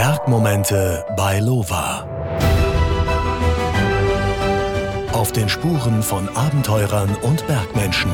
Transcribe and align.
Bergmomente 0.00 1.04
bei 1.16 1.40
Lova. 1.40 2.06
Auf 5.12 5.32
den 5.32 5.48
Spuren 5.48 6.04
von 6.04 6.28
Abenteurern 6.36 7.16
und 7.22 7.44
Bergmenschen. 7.48 8.12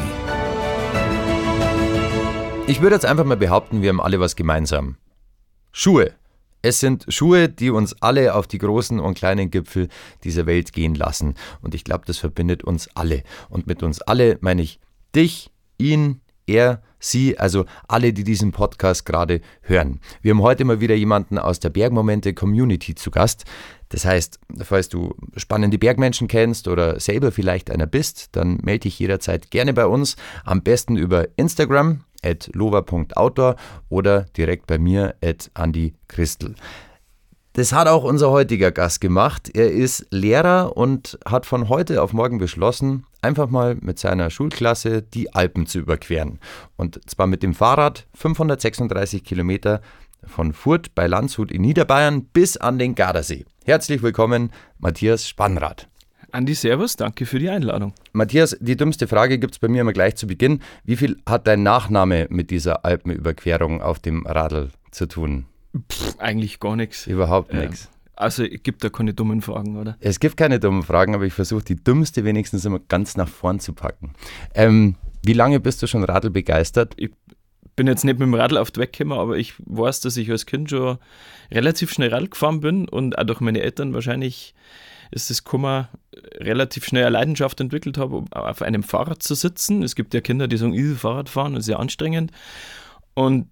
Ich 2.67 2.81
würde 2.81 2.97
jetzt 2.97 3.05
einfach 3.05 3.27
mal 3.27 3.37
behaupten, 3.37 3.83
wir 3.83 3.91
haben 3.91 4.01
alle 4.01 4.19
was 4.19 4.35
gemeinsam. 4.35 4.97
Schuhe. 5.73 6.15
Es 6.63 6.81
sind 6.81 7.05
Schuhe, 7.09 7.51
die 7.51 7.69
uns 7.69 7.95
alle 8.01 8.35
auf 8.35 8.47
die 8.47 8.57
großen 8.57 8.99
und 8.99 9.19
kleinen 9.19 9.51
Gipfel 9.51 9.89
dieser 10.25 10.47
Welt 10.47 10.73
gehen 10.73 10.95
lassen. 10.95 11.35
Und 11.61 11.75
ich 11.75 11.85
glaube, 11.85 12.05
das 12.07 12.17
verbindet 12.17 12.65
uns 12.65 12.89
alle. 12.95 13.25
Und 13.51 13.67
mit 13.67 13.83
uns 13.83 14.01
alle 14.01 14.39
meine 14.41 14.63
ich 14.63 14.81
dich, 15.15 15.51
ihn, 15.77 16.23
er, 16.47 16.83
Sie, 16.99 17.39
also 17.39 17.67
alle, 17.87 18.15
die 18.15 18.25
diesen 18.25 18.53
Podcast 18.53 19.05
gerade 19.05 19.43
hören. 19.61 20.01
Wir 20.23 20.31
haben 20.31 20.41
heute 20.41 20.65
mal 20.65 20.81
wieder 20.81 20.95
jemanden 20.95 21.39
aus 21.39 21.61
der 21.61 21.69
Bergmomente 21.69 22.33
Community 22.33 22.95
zu 22.95 23.11
Gast. 23.11 23.45
Das 23.91 24.07
heißt, 24.07 24.41
falls 24.63 24.89
du 24.89 25.15
spannende 25.37 25.77
Bergmenschen 25.77 26.29
kennst 26.29 26.67
oder 26.67 26.99
selber 26.99 27.31
vielleicht 27.31 27.71
einer 27.71 27.87
bist, 27.87 28.31
dann 28.33 28.59
melde 28.63 28.81
dich 28.81 28.99
jederzeit 28.99 29.51
gerne 29.51 29.75
bei 29.75 29.87
uns. 29.87 30.17
Am 30.45 30.63
besten 30.63 30.97
über 30.97 31.29
Instagram 31.37 32.05
at 32.23 32.49
lova.outdoor 32.55 33.57
oder 33.91 34.23
direkt 34.37 34.67
bei 34.67 34.79
mir 34.79 35.15
at 35.23 35.51
Andy 35.55 35.95
Christel. 36.09 36.55
Das 37.53 37.73
hat 37.73 37.87
auch 37.87 38.03
unser 38.03 38.33
heutiger 38.33 38.73
Gast 38.73 39.01
gemacht. 39.01 39.49
Er 39.55 39.71
ist 39.71 40.07
Lehrer 40.11 40.77
und 40.77 41.19
hat 41.25 41.47
von 41.47 41.69
heute 41.69 42.03
auf 42.03 42.13
morgen 42.13 42.39
beschlossen, 42.39 43.07
einfach 43.25 43.49
mal 43.49 43.77
mit 43.81 43.99
seiner 43.99 44.31
Schulklasse 44.31 45.03
die 45.03 45.35
Alpen 45.35 45.67
zu 45.67 45.79
überqueren. 45.79 46.39
Und 46.77 47.01
zwar 47.11 47.27
mit 47.27 47.43
dem 47.43 47.55
Fahrrad 47.55 48.07
536 48.15 49.25
Kilometer 49.25 49.81
von 50.27 50.53
Furt 50.53 50.95
bei 50.95 51.07
Landshut 51.07 51.51
in 51.51 51.63
Niederbayern 51.63 52.25
bis 52.27 52.57
an 52.57 52.79
den 52.79 52.95
Gardasee. 52.95 53.47
Herzlich 53.65 54.03
willkommen, 54.03 54.51
Matthias 54.79 55.27
Spannrad. 55.27 55.89
Andi, 56.33 56.55
Servus, 56.55 56.97
danke 56.97 57.27
für 57.27 57.39
die 57.39 57.49
Einladung. 57.49 57.95
Matthias, 58.13 58.57
die 58.61 58.77
dümmste 58.77 59.07
Frage 59.07 59.39
gibt 59.39 59.55
es 59.55 59.59
bei 59.59 59.69
mir 59.69 59.83
immer 59.83 59.93
gleich 59.93 60.17
zu 60.17 60.27
Beginn. 60.27 60.61
Wie 60.85 60.97
viel 60.97 61.17
hat 61.27 61.47
dein 61.47 61.63
Nachname 61.63 62.27
mit 62.29 62.51
dieser 62.51 62.85
Alpenüberquerung 62.85 63.81
auf 63.81 64.01
dem 64.01 64.27
Radl 64.27 64.71
zu 64.91 65.07
tun? 65.07 65.47
Pff, 65.91 66.19
eigentlich 66.19 66.61
gar 66.61 66.77
nichts. 66.77 67.07
Überhaupt 67.07 67.55
nichts. 67.55 67.89
Also 68.17 68.45
es 68.45 68.63
gibt 68.63 68.85
da 68.85 68.91
keine 68.91 69.15
dummen 69.15 69.43
Fragen, 69.43 69.77
oder? 69.77 69.97
Es 70.01 70.21
gibt 70.21 70.37
keine 70.37 70.61
dummen 70.61 70.83
Fragen, 70.83 71.15
aber 71.15 71.25
ich 71.25 71.33
versuche 71.33 71.65
die 71.65 71.77
dümmste 71.77 72.25
wenigstens 72.25 72.65
immer 72.65 72.79
ganz 72.79 73.17
nach 73.17 73.29
vorn 73.29 73.61
zu 73.61 73.73
packen. 73.73 74.13
Ähm, 74.55 74.97
wie 75.25 75.33
lange 75.33 75.61
bist 75.61 75.83
du 75.83 75.87
schon 75.87 76.05
Radl 76.05 76.31
begeistert? 76.31 76.95
Ich 76.97 77.11
bin 77.77 77.87
jetzt 77.87 78.05
nicht 78.05 78.19
mit 78.19 78.27
dem 78.27 78.35
Radl 78.35 78.59
auf 78.59 78.71
die 78.71 78.81
Weg 78.81 78.93
gekommen, 78.93 79.19
aber 79.19 79.37
ich 79.37 79.55
weiß, 79.59 80.01
dass 80.01 80.17
ich 80.17 80.31
als 80.31 80.47
Kind 80.47 80.71
schon 80.71 80.99
relativ 81.51 81.93
schnell 81.93 82.11
Radl 82.11 82.29
gefahren 82.29 82.61
bin 82.61 82.89
und 82.89 83.19
auch 83.19 83.25
durch 83.25 83.41
meine 83.41 83.63
Eltern 83.63 83.95
wahrscheinlich 83.95 84.55
ist 85.11 85.31
das 85.31 85.45
Kummer 85.45 85.91
relativ 86.39 86.85
schnell 86.85 87.05
eine 87.05 87.13
Leidenschaft 87.13 87.61
entwickelt 87.61 87.99
habe, 87.99 88.17
um 88.17 88.33
auf 88.33 88.63
einem 88.63 88.83
Fahrrad 88.83 89.23
zu 89.23 89.35
sitzen. 89.35 89.83
Es 89.83 89.95
gibt 89.95 90.15
ja 90.15 90.21
Kinder, 90.21 90.49
die 90.49 90.57
sagen, 90.57 90.75
ich 90.75 90.99
Fahrrad 90.99 91.29
fahren, 91.29 91.55
das 91.55 91.61
ist 91.61 91.67
sehr 91.67 91.79
anstrengend. 91.79 92.33
Und 93.15 93.49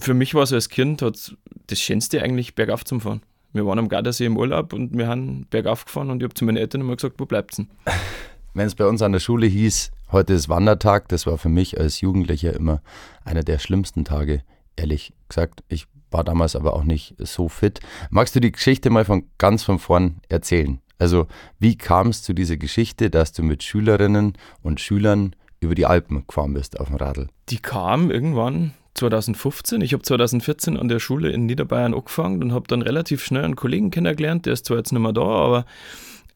für 0.00 0.14
mich 0.14 0.34
war 0.34 0.42
es 0.42 0.52
als 0.52 0.68
Kind 0.68 1.02
das 1.02 1.80
Schönste 1.80 2.22
eigentlich, 2.22 2.54
bergauf 2.54 2.84
zu 2.84 3.00
fahren. 3.00 3.22
Wir 3.52 3.64
waren 3.66 3.78
am 3.78 3.88
Gardasee 3.88 4.26
im 4.26 4.36
Urlaub 4.36 4.72
und 4.72 4.96
wir 4.96 5.08
haben 5.08 5.46
bergauf 5.48 5.86
gefahren 5.86 6.10
und 6.10 6.20
ich 6.20 6.24
habe 6.24 6.34
zu 6.34 6.44
meinen 6.44 6.58
Eltern 6.58 6.82
immer 6.82 6.96
gesagt, 6.96 7.14
wo 7.18 7.24
bleibt's 7.24 7.56
denn? 7.56 7.68
Wenn 8.54 8.66
es 8.66 8.74
bei 8.74 8.86
uns 8.86 9.02
an 9.02 9.12
der 9.12 9.20
Schule 9.20 9.46
hieß, 9.46 9.90
heute 10.10 10.32
ist 10.32 10.48
Wandertag, 10.48 11.08
das 11.08 11.26
war 11.26 11.38
für 11.38 11.48
mich 11.48 11.78
als 11.78 12.00
Jugendlicher 12.00 12.52
immer 12.52 12.82
einer 13.24 13.42
der 13.42 13.58
schlimmsten 13.58 14.04
Tage, 14.04 14.42
ehrlich 14.76 15.12
gesagt. 15.28 15.62
Ich 15.68 15.86
war 16.10 16.24
damals 16.24 16.56
aber 16.56 16.74
auch 16.74 16.84
nicht 16.84 17.14
so 17.18 17.48
fit. 17.48 17.80
Magst 18.10 18.34
du 18.34 18.40
die 18.40 18.52
Geschichte 18.52 18.90
mal 18.90 19.04
von 19.04 19.24
ganz 19.38 19.62
von 19.62 19.78
vorn 19.78 20.20
erzählen? 20.28 20.80
Also, 20.98 21.26
wie 21.58 21.76
kam 21.76 22.08
es 22.08 22.22
zu 22.22 22.32
dieser 22.32 22.56
Geschichte, 22.56 23.10
dass 23.10 23.32
du 23.32 23.42
mit 23.42 23.62
Schülerinnen 23.62 24.32
und 24.62 24.80
Schülern 24.80 25.36
über 25.60 25.74
die 25.74 25.86
Alpen 25.86 26.26
gefahren 26.26 26.54
bist 26.54 26.78
auf 26.78 26.88
dem 26.88 26.96
Radl? 26.96 27.28
Die 27.48 27.58
kam 27.58 28.10
irgendwann 28.10 28.72
2015. 28.94 29.80
Ich 29.80 29.92
habe 29.92 30.02
2014 30.02 30.76
an 30.76 30.88
der 30.88 30.98
Schule 30.98 31.30
in 31.30 31.46
Niederbayern 31.46 31.94
angefangen 31.94 32.42
und 32.42 32.52
habe 32.52 32.66
dann 32.68 32.82
relativ 32.82 33.24
schnell 33.24 33.44
einen 33.44 33.56
Kollegen 33.56 33.90
kennengelernt, 33.90 34.46
der 34.46 34.52
ist 34.52 34.66
zwar 34.66 34.78
jetzt 34.78 34.92
nicht 34.92 35.02
mehr 35.02 35.12
da, 35.12 35.22
aber 35.22 35.66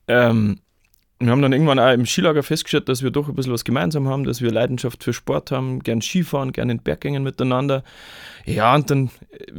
ähm, 0.09 0.61
wir 1.27 1.33
haben 1.33 1.43
dann 1.43 1.53
irgendwann 1.53 1.79
auch 1.79 1.93
im 1.93 2.07
Skilager 2.07 2.43
festgestellt, 2.43 2.89
dass 2.89 3.03
wir 3.03 3.11
doch 3.11 3.29
ein 3.29 3.35
bisschen 3.35 3.53
was 3.53 3.65
gemeinsam 3.65 4.09
haben, 4.09 4.25
dass 4.25 4.41
wir 4.41 4.51
Leidenschaft 4.51 5.05
für 5.05 5.13
Sport 5.13 5.51
haben, 5.51 5.81
gern 5.81 6.01
Skifahren, 6.01 6.53
gern 6.53 6.71
in 6.71 6.79
Berggängen 6.79 7.23
miteinander. 7.23 7.85
Ja, 8.45 8.75
und 8.75 8.91
dann 8.91 9.11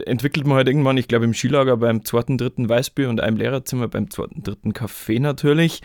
entwickelt 0.06 0.46
man 0.46 0.58
halt 0.58 0.68
irgendwann, 0.68 0.98
ich 0.98 1.08
glaube 1.08 1.26
im 1.26 1.34
Skilager 1.34 1.78
beim 1.78 2.04
zweiten, 2.04 2.38
dritten 2.38 2.68
Weißbier 2.68 3.10
und 3.10 3.22
einem 3.22 3.38
Lehrerzimmer 3.38 3.88
beim 3.88 4.10
zweiten, 4.10 4.44
dritten 4.44 4.74
Kaffee 4.74 5.20
natürlich, 5.20 5.82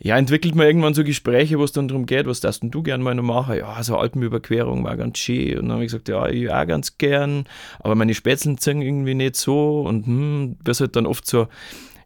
ja, 0.00 0.16
entwickelt 0.16 0.54
man 0.54 0.66
irgendwann 0.66 0.94
so 0.94 1.04
Gespräche, 1.04 1.58
wo 1.58 1.64
es 1.64 1.72
dann 1.72 1.88
darum 1.88 2.06
geht, 2.06 2.26
was 2.26 2.40
darfst 2.40 2.62
du 2.64 2.82
gern 2.82 3.02
mal 3.02 3.14
noch 3.14 3.22
machen? 3.22 3.58
Ja, 3.58 3.82
so 3.82 3.96
Alpenüberquerung 3.96 4.82
war 4.82 4.96
ganz 4.96 5.18
schön. 5.18 5.58
Und 5.58 5.68
dann 5.68 5.72
habe 5.72 5.84
ich 5.84 5.92
gesagt, 5.92 6.08
ja, 6.08 6.28
ich 6.28 6.50
auch 6.50 6.66
ganz 6.66 6.98
gern, 6.98 7.44
aber 7.78 7.94
meine 7.94 8.14
Spätzeln 8.14 8.58
ziehen 8.58 8.82
irgendwie 8.82 9.14
nicht 9.14 9.36
so 9.36 9.82
und 9.82 10.06
hm, 10.06 10.56
das 10.64 10.80
halt 10.80 10.96
dann 10.96 11.06
oft 11.06 11.26
so 11.26 11.46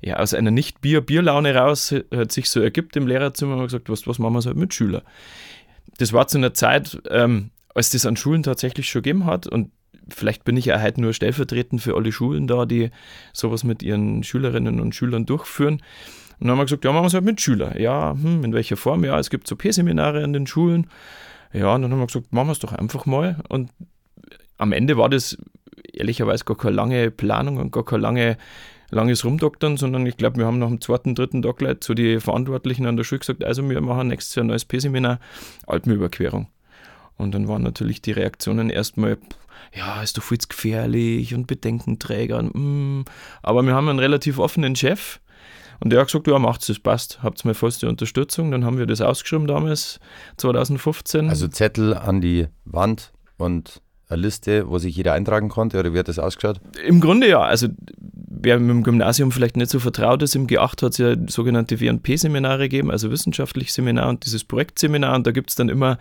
ja, 0.02 0.16
aus 0.16 0.34
einer 0.34 0.50
Nicht-Bier-Bierlaune 0.50 1.54
raus 1.54 1.94
hat 2.14 2.32
sich 2.32 2.50
so 2.50 2.60
ergibt 2.60 2.96
im 2.96 3.06
Lehrerzimmer 3.06 3.56
und 3.56 3.64
gesagt, 3.64 3.88
was, 3.88 4.06
was 4.06 4.18
machen 4.18 4.34
wir 4.34 4.42
so 4.42 4.54
mit 4.54 4.74
Schülern? 4.74 5.02
Das 5.98 6.12
war 6.12 6.26
zu 6.28 6.38
einer 6.38 6.54
Zeit, 6.54 7.00
ähm, 7.10 7.50
als 7.74 7.90
das 7.90 8.06
an 8.06 8.16
Schulen 8.16 8.42
tatsächlich 8.42 8.88
schon 8.88 9.02
gegeben 9.02 9.26
hat 9.26 9.46
und 9.46 9.70
vielleicht 10.08 10.44
bin 10.44 10.56
ich 10.56 10.66
ja 10.66 10.80
heute 10.80 11.00
nur 11.00 11.12
stellvertretend 11.12 11.82
für 11.82 11.94
alle 11.94 12.12
Schulen 12.12 12.46
da, 12.46 12.66
die 12.66 12.90
sowas 13.32 13.64
mit 13.64 13.82
ihren 13.82 14.22
Schülerinnen 14.22 14.80
und 14.80 14.94
Schülern 14.94 15.26
durchführen. 15.26 15.82
Und 16.38 16.48
dann 16.48 16.50
haben 16.50 16.58
wir 16.58 16.64
gesagt, 16.64 16.84
ja, 16.84 16.92
machen 16.92 17.04
wir 17.04 17.08
es 17.08 17.14
halt 17.14 17.24
mit 17.24 17.40
Schülern. 17.40 17.78
Ja, 17.78 18.12
hm, 18.12 18.44
in 18.44 18.52
welcher 18.52 18.76
Form? 18.76 19.04
Ja, 19.04 19.18
es 19.18 19.30
gibt 19.30 19.48
so 19.48 19.56
P-Seminare 19.56 20.22
an 20.22 20.32
den 20.32 20.46
Schulen. 20.46 20.88
Ja, 21.52 21.74
und 21.74 21.82
dann 21.82 21.92
haben 21.92 21.98
wir 21.98 22.06
gesagt, 22.06 22.32
machen 22.32 22.48
wir 22.48 22.52
es 22.52 22.58
doch 22.58 22.72
einfach 22.72 23.06
mal. 23.06 23.38
Und 23.48 23.70
am 24.58 24.72
Ende 24.72 24.96
war 24.96 25.08
das 25.08 25.38
ehrlicherweise 25.92 26.44
gar 26.44 26.56
keine 26.56 26.76
lange 26.76 27.10
Planung 27.10 27.56
und 27.56 27.72
gar 27.72 27.84
keine 27.84 28.02
lange 28.02 28.36
langes 28.90 29.24
Rumdoktern, 29.24 29.76
sondern 29.76 30.06
ich 30.06 30.16
glaube, 30.16 30.38
wir 30.38 30.46
haben 30.46 30.58
nach 30.58 30.68
dem 30.68 30.80
zweiten, 30.80 31.14
dritten 31.14 31.42
Leute 31.42 31.80
zu 31.80 31.94
die 31.94 32.20
Verantwortlichen 32.20 32.86
an 32.86 32.96
der 32.96 33.04
Schule 33.04 33.20
gesagt, 33.20 33.44
also 33.44 33.68
wir 33.68 33.80
machen 33.80 34.08
nächstes 34.08 34.34
Jahr 34.34 34.44
ein 34.44 34.48
neues 34.48 34.64
P-Seminar, 34.64 35.18
Alpenüberquerung. 35.66 36.48
Und 37.16 37.34
dann 37.34 37.48
waren 37.48 37.62
natürlich 37.62 38.02
die 38.02 38.12
Reaktionen 38.12 38.70
erstmal, 38.70 39.18
ja, 39.74 40.02
ist 40.02 40.18
doch 40.18 40.22
viel 40.22 40.38
zu 40.38 40.48
gefährlich 40.48 41.34
und 41.34 41.46
Bedenkenträger. 41.46 42.38
Und, 42.38 42.54
mm. 42.54 43.04
Aber 43.42 43.62
wir 43.62 43.74
haben 43.74 43.88
einen 43.88 43.98
relativ 43.98 44.38
offenen 44.38 44.76
Chef 44.76 45.20
und 45.80 45.90
der 45.90 46.00
hat 46.00 46.08
gesagt, 46.08 46.26
ja, 46.26 46.38
macht's, 46.38 46.66
das 46.66 46.78
passt, 46.78 47.22
habt 47.22 47.44
mal 47.44 47.54
vollste 47.54 47.88
Unterstützung. 47.88 48.50
Dann 48.50 48.64
haben 48.64 48.78
wir 48.78 48.86
das 48.86 49.00
ausgeschrieben 49.00 49.46
damals, 49.46 50.00
2015. 50.36 51.28
Also 51.28 51.48
Zettel 51.48 51.94
an 51.94 52.20
die 52.20 52.48
Wand 52.64 53.12
und 53.38 53.82
eine 54.08 54.22
Liste, 54.22 54.68
wo 54.68 54.78
sich 54.78 54.96
jeder 54.96 55.14
eintragen 55.14 55.48
konnte 55.48 55.78
oder 55.78 55.92
wie 55.92 55.98
hat 55.98 56.08
das 56.08 56.18
ausgeschaut? 56.18 56.60
Im 56.86 57.00
Grunde 57.00 57.28
ja. 57.28 57.40
Also 57.40 57.68
wer 58.46 58.58
mit 58.58 58.70
dem 58.70 58.82
Gymnasium 58.82 59.32
vielleicht 59.32 59.56
nicht 59.56 59.70
so 59.70 59.80
vertraut 59.80 60.22
ist, 60.22 60.36
im 60.36 60.46
G8 60.46 60.82
hat 60.82 60.92
es 60.92 60.98
ja 60.98 61.16
sogenannte 61.26 61.80
WP-Seminare 61.80 62.68
gegeben, 62.68 62.90
also 62.90 63.10
wissenschaftliches 63.10 63.74
Seminar 63.74 64.08
und 64.08 64.24
dieses 64.24 64.44
Projektseminar. 64.44 65.16
Und 65.16 65.26
da 65.26 65.32
gibt 65.32 65.50
es 65.50 65.56
dann 65.56 65.68
immer, 65.68 65.98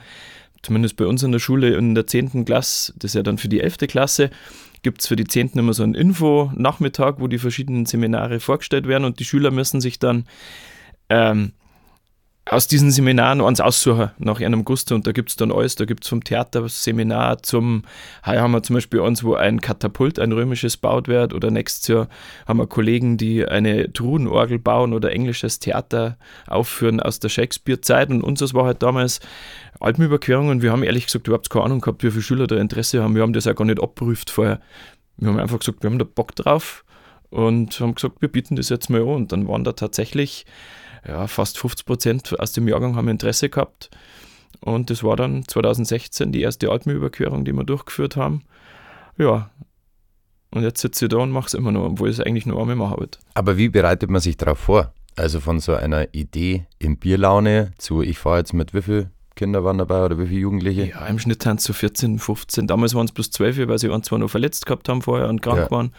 zumindest 0.62 0.98
bei 0.98 1.06
uns 1.06 1.24
in 1.24 1.32
der 1.32 1.40
Schule 1.40 1.76
in 1.76 1.96
der 1.96 2.06
10. 2.06 2.46
Klasse, 2.46 2.94
das 2.98 3.12
ist 3.12 3.16
ja 3.16 3.24
dann 3.24 3.38
für 3.38 3.50
die 3.50 3.62
11. 3.62 3.78
Klasse, 3.88 4.30
gibt 4.84 5.02
es 5.02 5.08
für 5.08 5.16
die 5.16 5.26
10. 5.26 5.54
immer 5.54 5.74
so 5.74 5.82
einen 5.82 5.96
Info-Nachmittag, 5.96 7.20
wo 7.20 7.28
die 7.28 7.40
verschiedenen 7.40 7.88
Seminare 7.88 8.40
vorgestellt 8.40 8.88
werden 8.88 9.06
und 9.06 9.20
die 9.20 9.26
Schüler 9.26 9.50
müssen 9.50 9.82
sich 9.82 9.98
dann 9.98 10.26
ähm, 11.10 11.54
aus 12.47 12.67
diesen 12.67 12.91
Seminaren 12.91 13.41
eins 13.41 13.59
aussuchen 13.59 14.11
nach 14.19 14.39
einem 14.39 14.66
Gusto. 14.66 14.94
Und 14.94 15.07
da 15.07 15.11
gibt 15.11 15.29
es 15.29 15.35
dann 15.35 15.51
alles, 15.51 15.75
da 15.75 15.85
gibt 15.85 16.03
es 16.03 16.09
vom 16.09 16.23
Theaterseminar 16.23 17.41
zum, 17.41 17.83
hier 18.23 18.41
haben 18.41 18.51
wir 18.51 18.61
zum 18.61 18.75
Beispiel 18.75 19.01
eins, 19.01 19.23
wo 19.23 19.33
ein 19.33 19.61
Katapult, 19.61 20.19
ein 20.19 20.31
römisches 20.31 20.77
baut 20.77 21.07
wird. 21.07 21.33
Oder 21.33 21.50
nächstes 21.50 21.88
Jahr 21.88 22.07
haben 22.47 22.59
wir 22.59 22.68
Kollegen, 22.68 23.18
die 23.18 23.47
eine 23.47 23.92
Truhenorgel 23.92 24.59
bauen 24.59 24.94
oder 24.94 25.12
englisches 25.12 25.57
Theater 25.59 26.18
aufführen 26.45 27.00
aus 27.00 27.19
der 27.19 27.30
Shakespeare-Zeit. 27.30 28.12
Und 28.12 28.21
unseres 28.21 28.53
war 28.53 28.65
halt 28.65 28.83
damals 28.83 29.21
Alpenüberquerung. 29.80 30.50
Und 30.50 30.62
wir 30.62 30.71
haben 30.71 30.83
ehrlich 30.83 31.06
gesagt 31.07 31.27
überhaupt 31.27 31.50
keine 31.50 31.65
Ahnung 31.65 31.81
gehabt, 31.81 32.03
wie 32.03 32.12
viele 32.12 32.21
Schüler 32.21 32.45
da 32.45 32.57
Interesse 32.57 33.01
haben, 33.01 33.15
wir 33.15 33.24
haben 33.24 33.33
das 33.33 33.48
auch 33.48 33.56
gar 33.56 33.65
nicht 33.65 33.81
abprüft 33.81 34.30
vorher. 34.30 34.59
Wir 35.18 35.30
haben 35.30 35.39
einfach 35.39 35.59
gesagt, 35.59 35.81
wir 35.81 35.89
haben 35.89 35.98
da 35.98 36.06
Bock 36.06 36.36
drauf 36.36 36.86
und 37.31 37.80
haben 37.80 37.95
gesagt, 37.95 38.21
wir 38.21 38.30
bieten 38.30 38.56
das 38.56 38.69
jetzt 38.69 38.91
mal 38.91 39.01
an. 39.01 39.07
Und 39.07 39.31
dann 39.31 39.48
waren 39.48 39.63
da 39.63 39.71
tatsächlich 39.71 40.45
ja, 41.07 41.28
fast 41.28 41.57
50 41.57 41.86
Prozent 41.86 42.40
aus 42.40 42.52
dem 42.54 42.68
Jahrgang 42.68 42.96
haben 42.96 43.07
Interesse 43.07 43.50
gehabt. 43.50 43.90
Und 44.62 44.90
das 44.90 45.04
war 45.04 45.16
dann 45.16 45.44
2016 45.48 46.31
die 46.31 46.42
erste 46.42 46.69
Alpenüberquerung, 46.72 47.46
die 47.46 47.54
wir 47.54 47.63
durchgeführt 47.63 48.16
haben. 48.16 48.44
Ja, 49.18 49.50
und 50.52 50.63
jetzt 50.63 50.80
sitze 50.81 51.06
ich 51.06 51.10
da 51.10 51.18
und 51.18 51.31
mache 51.31 51.48
es 51.48 51.54
immer 51.54 51.72
noch, 51.72 51.84
obwohl 51.86 52.10
ich 52.10 52.19
es 52.19 52.25
eigentlich 52.25 52.46
nur 52.46 52.60
einmal 52.60 52.75
machen 52.78 52.98
wollte. 52.98 53.19
Aber 53.34 53.57
wie 53.57 53.69
bereitet 53.69 54.10
man 54.10 54.22
sich 54.22 54.38
darauf 54.38 54.60
vor? 54.60 54.94
Also 55.18 55.40
von 55.40 55.60
so 55.60 55.74
einer 55.75 56.13
Idee 56.13 56.66
in 56.80 56.98
Bierlaune 56.98 57.72
zu, 57.78 58.01
ich 58.01 58.18
fahre 58.18 58.40
jetzt 58.40 58.54
mit 58.54 58.74
wie 58.74 58.81
viel 58.81 59.10
Kinder 59.36 59.63
waren 59.66 59.78
dabei 59.78 60.04
oder 60.06 60.18
wie 60.18 60.28
viele 60.28 60.40
Jugendliche? 60.42 60.86
Ja, 60.86 61.06
im 61.08 61.19
Schnitt 61.19 61.46
haben 61.46 61.58
es 61.58 61.66
so 61.66 61.74
14, 61.74 62.19
15. 62.19 62.68
Damals 62.68 62.96
waren 62.96 63.06
es 63.06 63.12
bis 63.12 63.31
12, 63.31 63.68
weil 63.68 63.78
sie 63.80 63.90
ein, 63.92 64.01
zwei 64.04 64.18
noch 64.18 64.30
verletzt 64.30 64.66
gehabt 64.66 64.88
haben 64.88 65.01
vorher 65.01 65.28
und 65.28 65.42
krank 65.42 65.60
Ja. 65.60 65.72
waren. 65.72 65.92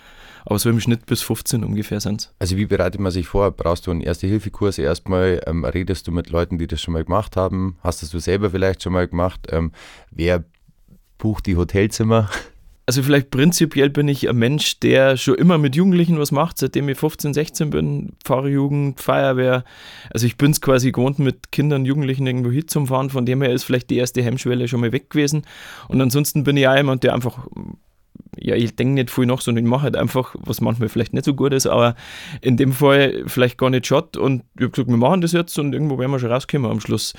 Aber 0.46 0.60
so 0.60 0.70
im 0.70 0.80
Schnitt 0.80 1.06
bis 1.06 1.22
15 1.22 1.64
ungefähr 1.64 2.00
sind 2.00 2.20
es. 2.20 2.34
Also 2.38 2.56
wie 2.56 2.66
bereitet 2.66 3.00
man 3.00 3.10
sich 3.10 3.26
vor? 3.26 3.50
Brauchst 3.50 3.86
du 3.86 3.90
einen 3.90 4.00
Erste-Hilfe-Kurs 4.00 4.78
erstmal? 4.78 5.42
Ähm, 5.44 5.64
redest 5.64 6.06
du 6.06 6.12
mit 6.12 6.30
Leuten, 6.30 6.56
die 6.56 6.68
das 6.68 6.80
schon 6.80 6.94
mal 6.94 7.04
gemacht 7.04 7.36
haben? 7.36 7.76
Hast 7.82 8.02
das 8.02 8.10
du 8.10 8.20
selber 8.20 8.50
vielleicht 8.50 8.82
schon 8.82 8.92
mal 8.92 9.08
gemacht? 9.08 9.48
Ähm, 9.50 9.72
wer 10.12 10.44
bucht 11.18 11.46
die 11.46 11.56
Hotelzimmer? 11.56 12.30
Also 12.88 13.02
vielleicht 13.02 13.32
prinzipiell 13.32 13.90
bin 13.90 14.06
ich 14.06 14.28
ein 14.28 14.36
Mensch, 14.36 14.78
der 14.78 15.16
schon 15.16 15.34
immer 15.34 15.58
mit 15.58 15.74
Jugendlichen 15.74 16.20
was 16.20 16.30
macht, 16.30 16.58
seitdem 16.58 16.88
ich 16.88 16.96
15, 16.96 17.34
16 17.34 17.70
bin. 17.70 18.12
Pfarrjugend, 18.22 19.00
Feuerwehr. 19.00 19.64
Also 20.10 20.28
ich 20.28 20.36
bin 20.36 20.52
es 20.52 20.60
quasi 20.60 20.92
gewohnt, 20.92 21.18
mit 21.18 21.50
Kindern, 21.50 21.84
Jugendlichen 21.84 22.28
irgendwo 22.28 22.52
hinzufahren. 22.52 23.10
Von 23.10 23.26
dem 23.26 23.42
her 23.42 23.52
ist 23.52 23.64
vielleicht 23.64 23.90
die 23.90 23.96
erste 23.96 24.22
Hemmschwelle 24.22 24.68
schon 24.68 24.80
mal 24.80 24.92
weg 24.92 25.10
gewesen. 25.10 25.42
Und 25.88 26.00
ansonsten 26.00 26.44
bin 26.44 26.56
ich 26.56 26.68
auch 26.68 26.76
jemand, 26.76 27.02
der 27.02 27.14
einfach, 27.14 27.48
ja, 28.38 28.54
ich 28.54 28.76
denke 28.76 28.94
nicht 28.94 29.10
viel 29.10 29.26
nach, 29.26 29.40
sondern 29.40 29.64
ich 29.64 29.70
mache 29.70 29.82
halt 29.82 29.96
einfach, 29.96 30.34
was 30.38 30.60
manchmal 30.60 30.88
vielleicht 30.88 31.12
nicht 31.12 31.24
so 31.24 31.34
gut 31.34 31.52
ist, 31.52 31.66
aber 31.66 31.96
in 32.40 32.56
dem 32.56 32.72
Fall 32.72 33.24
vielleicht 33.26 33.58
gar 33.58 33.70
nicht 33.70 33.86
schaut. 33.86 34.16
Und 34.16 34.44
ich 34.56 34.62
habe 34.62 34.70
gesagt, 34.70 34.88
wir 34.88 34.96
machen 34.96 35.20
das 35.20 35.32
jetzt 35.32 35.58
und 35.58 35.72
irgendwo 35.72 35.98
werden 35.98 36.10
wir 36.10 36.18
schon 36.18 36.32
rauskommen 36.32 36.70
am 36.70 36.80
Schluss. 36.80 37.14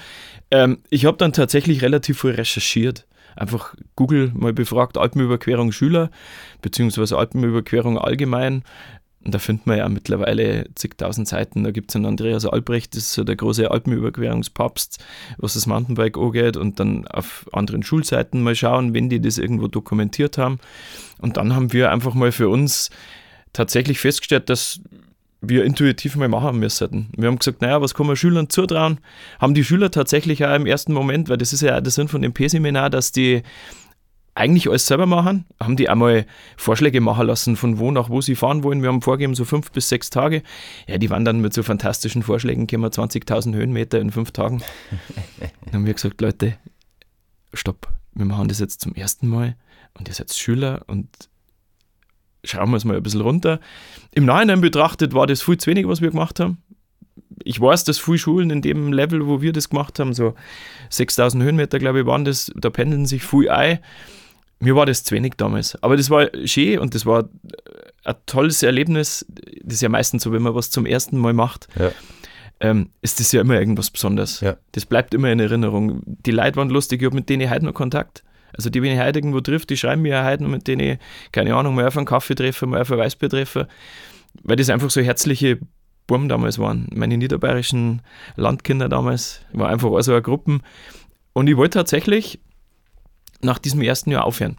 Ähm, 0.52 0.80
ich 0.90 1.06
habe 1.06 1.18
dann 1.18 1.34
tatsächlich 1.34 1.82
relativ 1.82 2.22
viel 2.22 2.32
recherchiert 2.32 3.06
einfach 3.38 3.76
Google 3.96 4.32
mal 4.34 4.54
befragt, 4.54 4.98
Alpenüberquerung 4.98 5.72
Schüler, 5.72 6.10
beziehungsweise 6.62 7.18
Alpenüberquerung 7.18 7.98
allgemein. 7.98 8.64
Und 9.28 9.34
da 9.34 9.40
findet 9.40 9.68
man 9.68 9.78
ja 9.78 9.90
mittlerweile 9.90 10.68
zigtausend 10.76 11.28
Seiten. 11.28 11.66
Da 11.66 11.72
gibt 11.72 11.92
es 11.92 11.98
einen 11.98 12.06
Andreas 12.06 12.46
Albrecht, 12.46 12.96
das 12.96 13.04
ist 13.04 13.14
so 13.14 13.26
der 13.26 13.36
große 13.36 13.70
Alpenüberquerungspapst, 13.70 15.04
was 15.38 15.56
das 15.56 15.68
Mountainbike 15.68 16.18
angeht. 16.18 16.56
Und 16.56 16.80
dann 16.80 17.06
auf 17.10 17.46
anderen 17.52 17.84
Schulseiten 17.84 18.42
mal 18.42 18.56
schauen, 18.56 18.94
wenn 18.94 19.10
die 19.10 19.20
das 19.20 19.38
irgendwo 19.38 19.68
dokumentiert 19.68 20.38
haben. 20.38 20.60
Und 21.20 21.36
dann 21.36 21.54
haben 21.54 21.74
wir 21.74 21.92
einfach 21.92 22.14
mal 22.14 22.32
für 22.32 22.48
uns 22.48 22.90
tatsächlich 23.52 24.00
festgestellt, 24.00 24.50
dass 24.50 24.80
wir 25.42 25.66
intuitiv 25.66 26.16
mal 26.16 26.30
machen 26.30 26.58
müssen. 26.60 27.10
Wir 27.18 27.28
haben 27.28 27.38
gesagt, 27.38 27.62
naja, 27.62 27.82
was 27.82 27.94
kann 27.94 28.08
man 28.08 28.16
Schülern 28.16 28.50
zutrauen? 28.50 29.00
Haben 29.42 29.56
die 29.56 29.66
Schüler 29.66 29.92
tatsächlich 29.92 30.46
auch 30.46 30.56
im 30.56 30.66
ersten 30.66 30.94
Moment, 30.94 31.28
weil 31.28 31.38
das 31.38 31.52
ist 31.52 31.60
ja 31.60 31.76
auch 31.76 31.82
der 31.82 31.92
Sinn 31.92 32.08
von 32.08 32.22
dem 32.22 32.32
P-Seminar, 32.32 32.90
dass 32.90 33.12
die 33.12 33.44
eigentlich 34.38 34.70
alles 34.70 34.86
selber 34.86 35.08
machen, 35.08 35.46
haben 35.60 35.76
die 35.76 35.90
einmal 35.90 36.26
Vorschläge 36.56 37.02
machen 37.02 37.26
lassen, 37.26 37.56
von 37.56 37.80
wo 37.80 37.92
nach 37.92 38.10
wo 38.10 38.22
sie 38.22 38.36
fahren 38.36 38.64
wollen. 38.64 38.82
Wir 38.82 38.90
haben 38.90 39.02
vorgegeben, 39.02 39.36
so 39.36 39.46
fünf 39.46 39.72
bis 39.72 39.90
sechs 39.90 40.10
Tage. 40.10 40.44
Ja, 40.88 40.98
die 40.98 41.10
waren 41.10 41.26
dann 41.26 41.42
mit 41.42 41.54
so 41.54 41.64
fantastischen 41.64 42.22
Vorschlägen, 42.22 42.68
können 42.68 42.84
wir 42.84 42.92
20.000 42.92 43.56
Höhenmeter 43.56 44.00
in 44.00 44.12
fünf 44.12 44.32
Tagen. 44.32 44.62
Dann 45.66 45.74
haben 45.74 45.86
wir 45.86 45.94
gesagt, 45.94 46.22
Leute, 46.22 46.56
stopp, 47.54 47.88
wir 48.14 48.26
machen 48.26 48.48
das 48.48 48.60
jetzt 48.60 48.82
zum 48.82 48.94
ersten 48.94 49.28
Mal 49.28 49.56
und 49.98 50.08
ihr 50.08 50.14
seid 50.14 50.32
Schüler 50.32 50.84
und 50.88 51.10
schauen 52.44 52.70
wir 52.70 52.78
es 52.78 52.86
mal 52.86 52.96
ein 52.96 53.04
bisschen 53.04 53.22
runter. 53.22 53.60
Im 54.14 54.26
Nachhinein 54.26 54.62
betrachtet 54.62 55.14
war 55.14 55.26
das 55.26 55.42
viel 55.42 55.58
zu 55.58 55.70
wenig, 55.70 55.88
was 55.88 56.02
wir 56.02 56.12
gemacht 56.12 56.40
haben. 56.40 56.60
Ich 57.44 57.60
weiß, 57.60 57.84
dass 57.86 57.98
viele 57.98 58.18
Schulen 58.18 58.52
in 58.52 58.62
dem 58.62 58.94
Level, 58.94 59.26
wo 59.28 59.42
wir 59.42 59.52
das 59.54 59.70
gemacht 59.70 60.00
haben, 60.00 60.14
so 60.14 60.36
6000 60.90 61.44
Höhenmeter, 61.44 61.80
glaube 61.80 62.02
ich, 62.02 62.06
waren 62.06 62.26
das, 62.26 62.52
da 62.56 62.70
pendeln 62.70 63.06
sich 63.06 63.24
viel 63.24 63.50
ein. 63.50 63.80
Mir 64.60 64.76
war 64.76 64.86
das 64.86 65.04
zu 65.04 65.14
wenig 65.16 65.34
damals. 65.38 65.82
Aber 65.84 65.98
das 65.98 66.10
war 66.10 66.30
schön 66.46 66.80
und 66.80 66.96
das 66.96 67.06
war 67.06 67.30
ein 68.04 68.16
tolles 68.26 68.64
Erlebnis. 68.64 69.26
Das 69.64 69.76
ist 69.76 69.82
ja 69.82 69.90
meistens 69.90 70.24
so, 70.24 70.32
wenn 70.32 70.42
man 70.42 70.56
was 70.56 70.72
zum 70.72 70.86
ersten 70.86 71.18
Mal 71.18 71.34
macht, 71.34 71.68
Ja. 71.78 71.92
ähm, 72.60 72.90
ist 73.02 73.20
das 73.20 73.32
ja 73.32 73.42
immer 73.42 73.60
irgendwas 73.60 73.92
Besonderes. 73.92 74.40
Ja. 74.42 74.58
Das 74.72 74.86
bleibt 74.86 75.14
immer 75.14 75.32
in 75.32 75.40
Erinnerung. 75.40 76.02
Die 76.06 76.32
Leute 76.32 76.56
waren 76.56 76.70
lustig, 76.70 77.02
ich 77.02 77.06
habe 77.06 77.16
mit 77.16 77.30
denen 77.30 77.50
heute 77.50 77.66
noch 77.66 77.74
Kontakt. 77.74 78.24
Also 78.54 78.70
die, 78.72 78.82
wenn 78.82 78.94
ich 78.94 79.00
heute 79.00 79.20
irgendwo 79.20 79.42
trifft, 79.42 79.70
die 79.70 79.78
schreiben 79.78 80.02
mir 80.02 80.10
ja 80.14 80.26
heute 80.26 80.44
noch, 80.44 80.50
mit 80.50 80.68
denen 80.68 80.94
ich, 80.94 80.98
keine 81.32 81.54
Ahnung, 81.56 81.76
mal 81.76 81.86
auf 81.86 81.98
einen 81.98 82.06
Kaffee 82.08 82.34
treffe, 82.34 82.66
mal 82.66 82.82
auf 82.82 82.92
ein 82.92 82.98
Weißbier 82.98 83.30
treffe, 83.30 83.68
weil 84.42 84.56
das 84.56 84.70
einfach 84.72 84.90
so 84.90 85.02
herzliche 85.02 85.60
Burm 86.08 86.30
damals 86.30 86.58
waren. 86.58 86.88
Meine 86.96 87.18
niederbayerischen 87.18 88.02
Landkinder 88.38 88.90
damals, 88.90 89.42
war 89.52 89.68
einfach 89.70 89.92
also 89.92 90.14
eine 90.14 90.22
Gruppe. 90.24 90.60
Und 91.34 91.48
ich 91.48 91.58
wollte 91.58 91.78
tatsächlich 91.78 92.40
nach 93.42 93.60
diesem 93.60 93.82
ersten 93.82 94.12
Jahr 94.12 94.26
aufhören. 94.26 94.58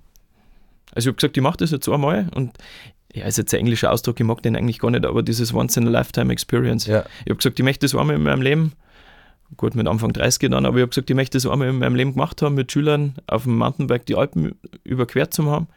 Also 0.95 1.09
ich 1.09 1.13
habe 1.13 1.17
gesagt, 1.17 1.37
ich 1.37 1.43
mache 1.43 1.59
das 1.59 1.71
jetzt 1.71 1.89
einmal 1.89 2.29
und 2.35 2.57
ja, 3.13 3.25
ist 3.27 3.39
jetzt 3.39 3.55
ein 3.55 3.61
englischer 3.61 3.93
Ausdruck, 3.93 4.21
ich 4.21 4.27
mag 4.27 4.43
den 4.43 4.57
eigentlich 4.57 4.79
gar 4.79 4.91
nicht, 4.91 5.07
aber 5.07 5.23
dieses 5.23 5.55
Once-in-a-Lifetime-Experience. 5.55 6.87
Ja. 6.87 7.05
Ich 7.25 7.31
habe 7.31 7.37
gesagt, 7.37 7.59
ich 7.59 7.65
möchte 7.65 7.87
das 7.87 7.95
einmal 7.95 8.17
in 8.17 8.23
meinem 8.23 8.43
Leben, 8.43 8.73
gut 9.57 9.75
mit 9.75 9.87
Anfang 9.87 10.13
30 10.13 10.51
dann, 10.51 10.67
aber 10.67 10.77
ich 10.77 10.83
habe 10.83 10.91
gesagt, 10.91 11.09
ich 11.09 11.17
möchte 11.17 11.39
das 11.39 11.47
einmal 11.47 11.69
in 11.69 11.79
meinem 11.79 11.95
Leben 11.95 12.13
gemacht 12.13 12.43
haben, 12.43 12.55
mit 12.55 12.71
Schülern 12.71 13.15
auf 13.27 13.45
dem 13.45 13.57
Mountainbike 13.57 14.07
die 14.07 14.17
Alpen 14.17 14.59
überquert 14.85 15.33
zu 15.33 15.51
haben. 15.51 15.69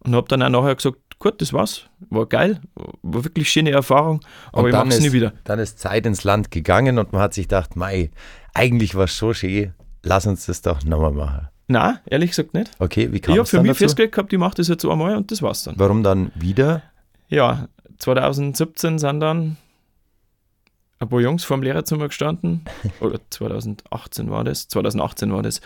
Und 0.00 0.14
habe 0.14 0.28
dann 0.28 0.42
auch 0.42 0.50
nachher 0.50 0.74
gesagt, 0.74 0.98
gut, 1.18 1.40
das 1.40 1.52
war's, 1.52 1.82
war 2.10 2.26
geil, 2.26 2.60
war 3.02 3.24
wirklich 3.24 3.50
schöne 3.50 3.70
Erfahrung, 3.70 4.20
aber 4.52 4.62
Und 4.62 4.68
ich 4.68 4.74
mache 4.74 4.88
es 4.88 5.00
nie 5.00 5.12
wieder. 5.12 5.32
Dann 5.44 5.58
ist 5.58 5.78
Zeit 5.78 6.06
ins 6.06 6.22
Land 6.24 6.50
gegangen 6.50 6.98
und 6.98 7.12
man 7.12 7.22
hat 7.22 7.34
sich 7.34 7.46
gedacht, 7.46 7.74
mei, 7.76 8.10
eigentlich 8.54 8.94
war 8.94 9.04
es 9.04 9.16
so 9.16 9.32
schön, 9.32 9.72
lass 10.02 10.26
uns 10.26 10.46
das 10.46 10.62
doch 10.62 10.84
nochmal 10.84 11.12
machen. 11.12 11.48
Nein, 11.68 11.98
ehrlich 12.06 12.30
gesagt 12.30 12.54
nicht. 12.54 12.70
Okay, 12.78 13.10
wie 13.12 13.16
Ich 13.16 13.22
kam 13.22 13.32
habe 13.34 13.42
es 13.42 13.50
für 13.50 13.60
mich 13.60 13.72
dazu? 13.72 13.84
festgelegt 13.84 14.14
gehabt, 14.14 14.32
ich 14.32 14.38
mache 14.38 14.54
das 14.56 14.68
jetzt 14.68 14.84
einmal 14.84 15.16
und 15.16 15.30
das 15.30 15.42
war's 15.42 15.64
dann. 15.64 15.74
Warum 15.78 16.02
dann 16.02 16.30
wieder? 16.36 16.82
Ja, 17.28 17.68
2017 17.98 18.98
sind 18.98 19.20
dann 19.20 19.56
ein 20.98 21.08
paar 21.08 21.20
Jungs 21.20 21.44
vor 21.44 21.56
dem 21.56 21.62
Lehrerzimmer 21.64 22.06
gestanden. 22.08 22.64
Oder 23.00 23.18
2018 23.30 24.30
war 24.30 24.44
das. 24.44 24.68
2018 24.68 25.32
war 25.32 25.42
das. 25.42 25.60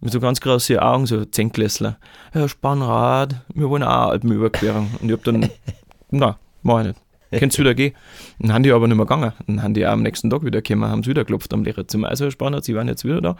Mit 0.00 0.12
so 0.12 0.20
ganz 0.20 0.40
großen 0.40 0.78
Augen, 0.78 1.04
so 1.06 1.24
Zehnklässler. 1.26 1.98
Ja, 2.32 2.48
Spannrad, 2.48 3.34
wir 3.52 3.68
wollen 3.68 3.82
auch 3.82 3.88
eine 4.04 4.12
Alpenüberquerung. 4.12 4.90
Und 5.00 5.08
ich 5.08 5.12
hab 5.12 5.24
dann, 5.24 5.50
na, 6.10 6.38
mach 6.62 6.80
ich 6.80 6.86
nicht. 6.86 7.00
Könnt's 7.38 7.58
wieder 7.58 7.74
gehen. 7.74 7.94
Dann 8.38 8.52
haben 8.54 8.62
die 8.62 8.72
aber 8.72 8.88
nicht 8.88 8.96
mehr 8.96 9.06
gegangen. 9.06 9.32
Dann 9.46 9.62
haben 9.62 9.74
die 9.74 9.86
auch 9.86 9.92
am 9.92 10.02
nächsten 10.02 10.30
Tag 10.30 10.42
wieder 10.44 10.62
gekommen, 10.62 10.90
haben 10.90 11.02
sie 11.02 11.10
wieder 11.10 11.22
geklopft 11.22 11.52
am 11.52 11.64
Lehrerzimmer. 11.64 12.08
Also, 12.08 12.24
Herr 12.24 12.30
Spannrad, 12.30 12.64
Sie 12.64 12.74
waren 12.74 12.88
jetzt 12.88 13.04
wieder 13.04 13.20
da. 13.20 13.36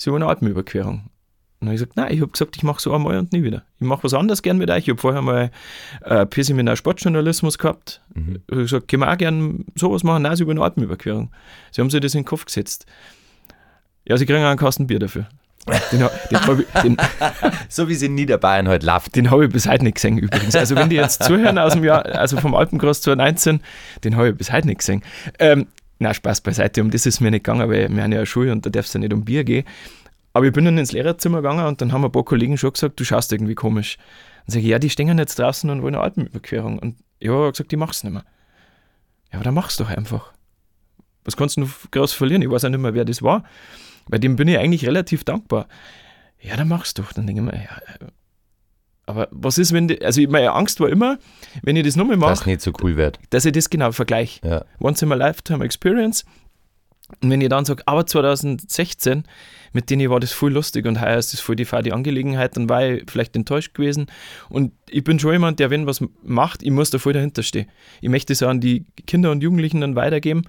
Sie 0.00 0.10
wollen 0.10 0.22
eine 0.22 0.30
Alpenüberquerung. 0.30 1.10
Und 1.60 1.66
dann 1.66 1.68
habe 1.68 1.74
ich 1.74 1.80
gesagt, 1.80 1.96
nein, 1.98 2.14
ich 2.14 2.22
habe 2.22 2.32
gesagt, 2.32 2.56
ich 2.56 2.62
mache 2.62 2.80
so 2.80 2.94
einmal 2.94 3.18
und 3.18 3.34
nie 3.34 3.42
wieder. 3.42 3.64
Ich 3.78 3.86
mache 3.86 4.04
was 4.04 4.14
anderes 4.14 4.40
gern 4.40 4.56
mit 4.56 4.70
euch. 4.70 4.84
Ich 4.84 4.88
habe 4.88 4.98
vorher 4.98 5.20
mal 5.20 5.50
äh, 6.02 6.24
P-Seminar 6.24 6.76
Sportjournalismus 6.76 7.58
gehabt. 7.58 8.00
Mhm. 8.14 8.36
Ich 8.46 8.50
habe 8.50 8.62
gesagt, 8.62 8.88
können 8.88 9.02
wir 9.02 9.12
auch 9.12 9.18
gern 9.18 9.66
sowas 9.74 10.02
machen? 10.02 10.22
Nein, 10.22 10.36
sie 10.36 10.44
über 10.44 10.52
eine 10.52 10.62
Alpenüberquerung. 10.62 11.30
Sie 11.70 11.82
haben 11.82 11.90
sich 11.90 12.00
das 12.00 12.14
in 12.14 12.20
den 12.20 12.24
Kopf 12.24 12.46
gesetzt. 12.46 12.86
Ja, 14.08 14.16
sie 14.16 14.24
kriegen 14.24 14.42
auch 14.42 14.48
einen 14.48 14.58
Kasten 14.58 14.86
Bier 14.86 15.00
dafür. 15.00 15.28
Den, 15.92 15.98
den 16.30 16.40
habe 16.46 16.62
ich, 16.62 16.82
den, 16.82 16.96
So 17.68 17.86
wie 17.88 17.94
sie 17.94 18.06
in 18.06 18.14
Niederbayern 18.14 18.66
heute 18.66 18.86
läuft. 18.86 19.14
den 19.14 19.30
hab 19.30 19.42
ich 19.42 19.50
bis 19.50 19.68
heute 19.68 19.84
nicht 19.84 19.96
gesehen 19.96 20.16
übrigens. 20.16 20.56
Also 20.56 20.76
wenn 20.76 20.88
die 20.88 20.96
jetzt 20.96 21.22
zuhören 21.24 21.58
aus 21.58 21.74
dem 21.74 21.84
Jahr, 21.84 22.06
also 22.06 22.38
vom 22.38 22.54
Alpencross 22.54 23.02
2019, 23.02 23.60
den 24.02 24.16
habe 24.16 24.30
ich 24.30 24.36
bis 24.36 24.50
heute 24.50 24.66
nicht 24.66 24.78
gesehen. 24.78 25.02
Ähm, 25.38 25.66
na, 25.98 26.14
Spaß 26.14 26.40
beiseite, 26.40 26.80
um 26.80 26.90
das 26.90 27.04
ist 27.04 27.20
mir 27.20 27.30
nicht 27.30 27.44
gegangen, 27.44 27.68
weil 27.68 27.90
wir 27.94 28.02
haben 28.02 28.12
ja 28.12 28.18
eine 28.18 28.26
Schule 28.26 28.52
und 28.52 28.64
da 28.64 28.70
darf 28.70 28.86
es 28.86 28.94
ja 28.94 29.00
nicht 29.00 29.12
um 29.12 29.22
Bier 29.22 29.44
gehen. 29.44 29.66
Aber 30.32 30.46
ich 30.46 30.52
bin 30.52 30.64
dann 30.64 30.78
ins 30.78 30.92
Lehrerzimmer 30.92 31.38
gegangen 31.38 31.66
und 31.66 31.80
dann 31.80 31.92
haben 31.92 32.04
ein 32.04 32.12
paar 32.12 32.24
Kollegen 32.24 32.56
schon 32.56 32.72
gesagt, 32.72 33.00
du 33.00 33.04
schaust 33.04 33.32
irgendwie 33.32 33.54
komisch. 33.54 33.96
Dann 34.46 34.52
sage 34.54 34.62
ich, 34.64 34.70
ja, 34.70 34.78
die 34.78 34.90
stehen 34.90 35.18
jetzt 35.18 35.38
draußen 35.38 35.68
und 35.70 35.82
wollen 35.82 35.94
eine 35.94 36.04
Alpenüberquerung. 36.04 36.78
Und 36.78 36.96
ja, 37.18 37.32
er 37.32 37.46
hat 37.46 37.54
gesagt, 37.54 37.72
ich 37.72 37.78
mach's 37.78 38.04
nicht 38.04 38.12
mehr. 38.12 38.24
Ja, 39.32 39.34
aber 39.34 39.44
dann 39.44 39.54
mach's 39.54 39.76
doch 39.76 39.88
einfach. 39.88 40.32
Was 41.24 41.36
kannst 41.36 41.56
du 41.56 41.68
groß 41.90 42.12
verlieren? 42.12 42.42
Ich 42.42 42.50
weiß 42.50 42.64
auch 42.64 42.70
nicht 42.70 42.80
mehr, 42.80 42.94
wer 42.94 43.04
das 43.04 43.22
war. 43.22 43.44
Bei 44.08 44.18
dem 44.18 44.36
bin 44.36 44.48
ich 44.48 44.58
eigentlich 44.58 44.86
relativ 44.86 45.24
dankbar. 45.24 45.66
Ja, 46.40 46.56
dann 46.56 46.68
mach's 46.68 46.94
doch. 46.94 47.12
Dann 47.12 47.26
denke 47.26 47.42
ich 47.42 47.46
mir, 47.46 47.64
ja, 47.64 48.08
aber 49.10 49.26
was 49.32 49.58
ist, 49.58 49.72
wenn, 49.72 49.88
die, 49.88 50.00
also 50.04 50.22
meine 50.28 50.52
Angst 50.52 50.78
war 50.78 50.88
immer, 50.88 51.18
wenn 51.62 51.74
ich 51.74 51.84
das 51.84 51.96
nochmal 51.96 52.16
Das 52.18 52.40
mache, 52.40 52.50
nicht 52.50 52.60
so 52.60 52.72
cool 52.80 52.96
wird. 52.96 53.18
dass 53.30 53.44
ich 53.44 53.50
das 53.52 53.68
genau 53.68 53.90
vergleiche. 53.90 54.40
Ja. 54.46 54.64
Once 54.80 55.02
in 55.02 55.10
a 55.10 55.16
Lifetime 55.16 55.64
Experience. 55.64 56.24
Und 57.22 57.30
wenn 57.30 57.40
ich 57.40 57.48
dann 57.48 57.64
sage, 57.64 57.82
aber 57.86 58.06
2016, 58.06 59.24
mit 59.72 59.90
denen 59.90 60.10
war 60.10 60.20
das 60.20 60.32
voll 60.32 60.52
lustig 60.52 60.86
und 60.86 61.00
heuer 61.00 61.18
ist 61.18 61.32
das 61.32 61.40
voll 61.40 61.56
die 61.56 61.64
fade 61.64 61.92
Angelegenheit, 61.92 62.56
dann 62.56 62.68
war 62.68 62.86
ich 62.86 63.04
vielleicht 63.08 63.36
enttäuscht 63.36 63.74
gewesen. 63.74 64.06
Und 64.48 64.72
ich 64.88 65.04
bin 65.04 65.18
schon 65.18 65.32
jemand, 65.32 65.60
der, 65.60 65.70
wenn 65.70 65.86
was 65.86 66.02
macht, 66.22 66.62
ich 66.62 66.70
muss 66.70 66.90
da 66.90 66.98
voll 66.98 67.12
dahinter 67.12 67.42
stehen. 67.42 67.66
Ich 68.00 68.08
möchte 68.08 68.32
es 68.32 68.42
an 68.42 68.60
die 68.60 68.84
Kinder 69.06 69.30
und 69.30 69.42
Jugendlichen 69.42 69.80
dann 69.80 69.96
weitergeben. 69.96 70.42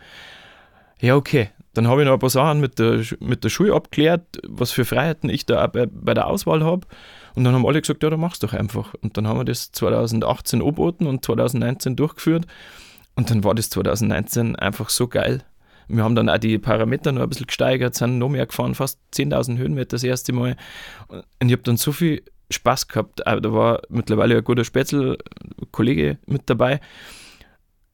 Ja, 1.00 1.16
okay. 1.16 1.50
Dann 1.74 1.88
habe 1.88 2.02
ich 2.02 2.06
noch 2.06 2.14
ein 2.14 2.20
paar 2.20 2.30
Sachen 2.30 2.60
mit 2.60 2.80
der, 2.80 3.02
mit 3.20 3.44
der 3.44 3.50
Schule 3.50 3.74
abgeklärt, 3.74 4.42
was 4.48 4.72
für 4.72 4.84
Freiheiten 4.84 5.30
ich 5.30 5.46
da 5.46 5.66
bei, 5.68 5.86
bei 5.86 6.14
der 6.14 6.28
Auswahl 6.28 6.64
habe. 6.64 6.86
Und 7.34 7.46
dann 7.46 7.54
haben 7.54 7.66
alle 7.66 7.80
gesagt, 7.80 8.04
ja, 8.04 8.10
dann 8.10 8.20
mach's 8.20 8.40
doch 8.40 8.54
einfach. 8.54 8.94
Und 8.96 9.16
dann 9.16 9.26
haben 9.28 9.40
wir 9.40 9.46
das 9.46 9.72
2018 9.72 10.62
angeboten 10.62 11.08
und 11.08 11.24
2019 11.24 11.96
durchgeführt. 11.96 12.46
Und 13.16 13.30
dann 13.30 13.44
war 13.44 13.56
das 13.56 13.70
2019 13.70 14.58
einfach 14.58 14.90
so 14.90 15.08
geil. 15.08 15.44
Wir 15.92 16.04
haben 16.04 16.16
dann 16.16 16.30
auch 16.30 16.38
die 16.38 16.58
Parameter 16.58 17.12
noch 17.12 17.22
ein 17.22 17.30
bisschen 17.30 17.48
gesteigert, 17.48 17.96
sind 17.96 18.18
noch 18.18 18.30
mehr 18.30 18.46
gefahren, 18.46 18.76
fast 18.76 19.00
10.000 19.14 19.58
Höhenmeter 19.58 19.96
das 19.96 20.04
erste 20.04 20.34
Mal. 20.34 20.56
Und 21.08 21.48
ich 21.48 21.52
habe 21.52 21.64
dann 21.64 21.78
so 21.78 21.92
viel 21.92 22.24
Spaß 22.50 22.88
gehabt. 22.88 23.22
Da 23.26 23.54
war 23.54 23.82
mittlerweile 23.90 24.38
ein 24.38 24.44
guter 24.44 24.64
Spätzl, 24.64 25.18
Kollege 25.72 26.18
mit 26.26 26.50
dabei. 26.50 26.80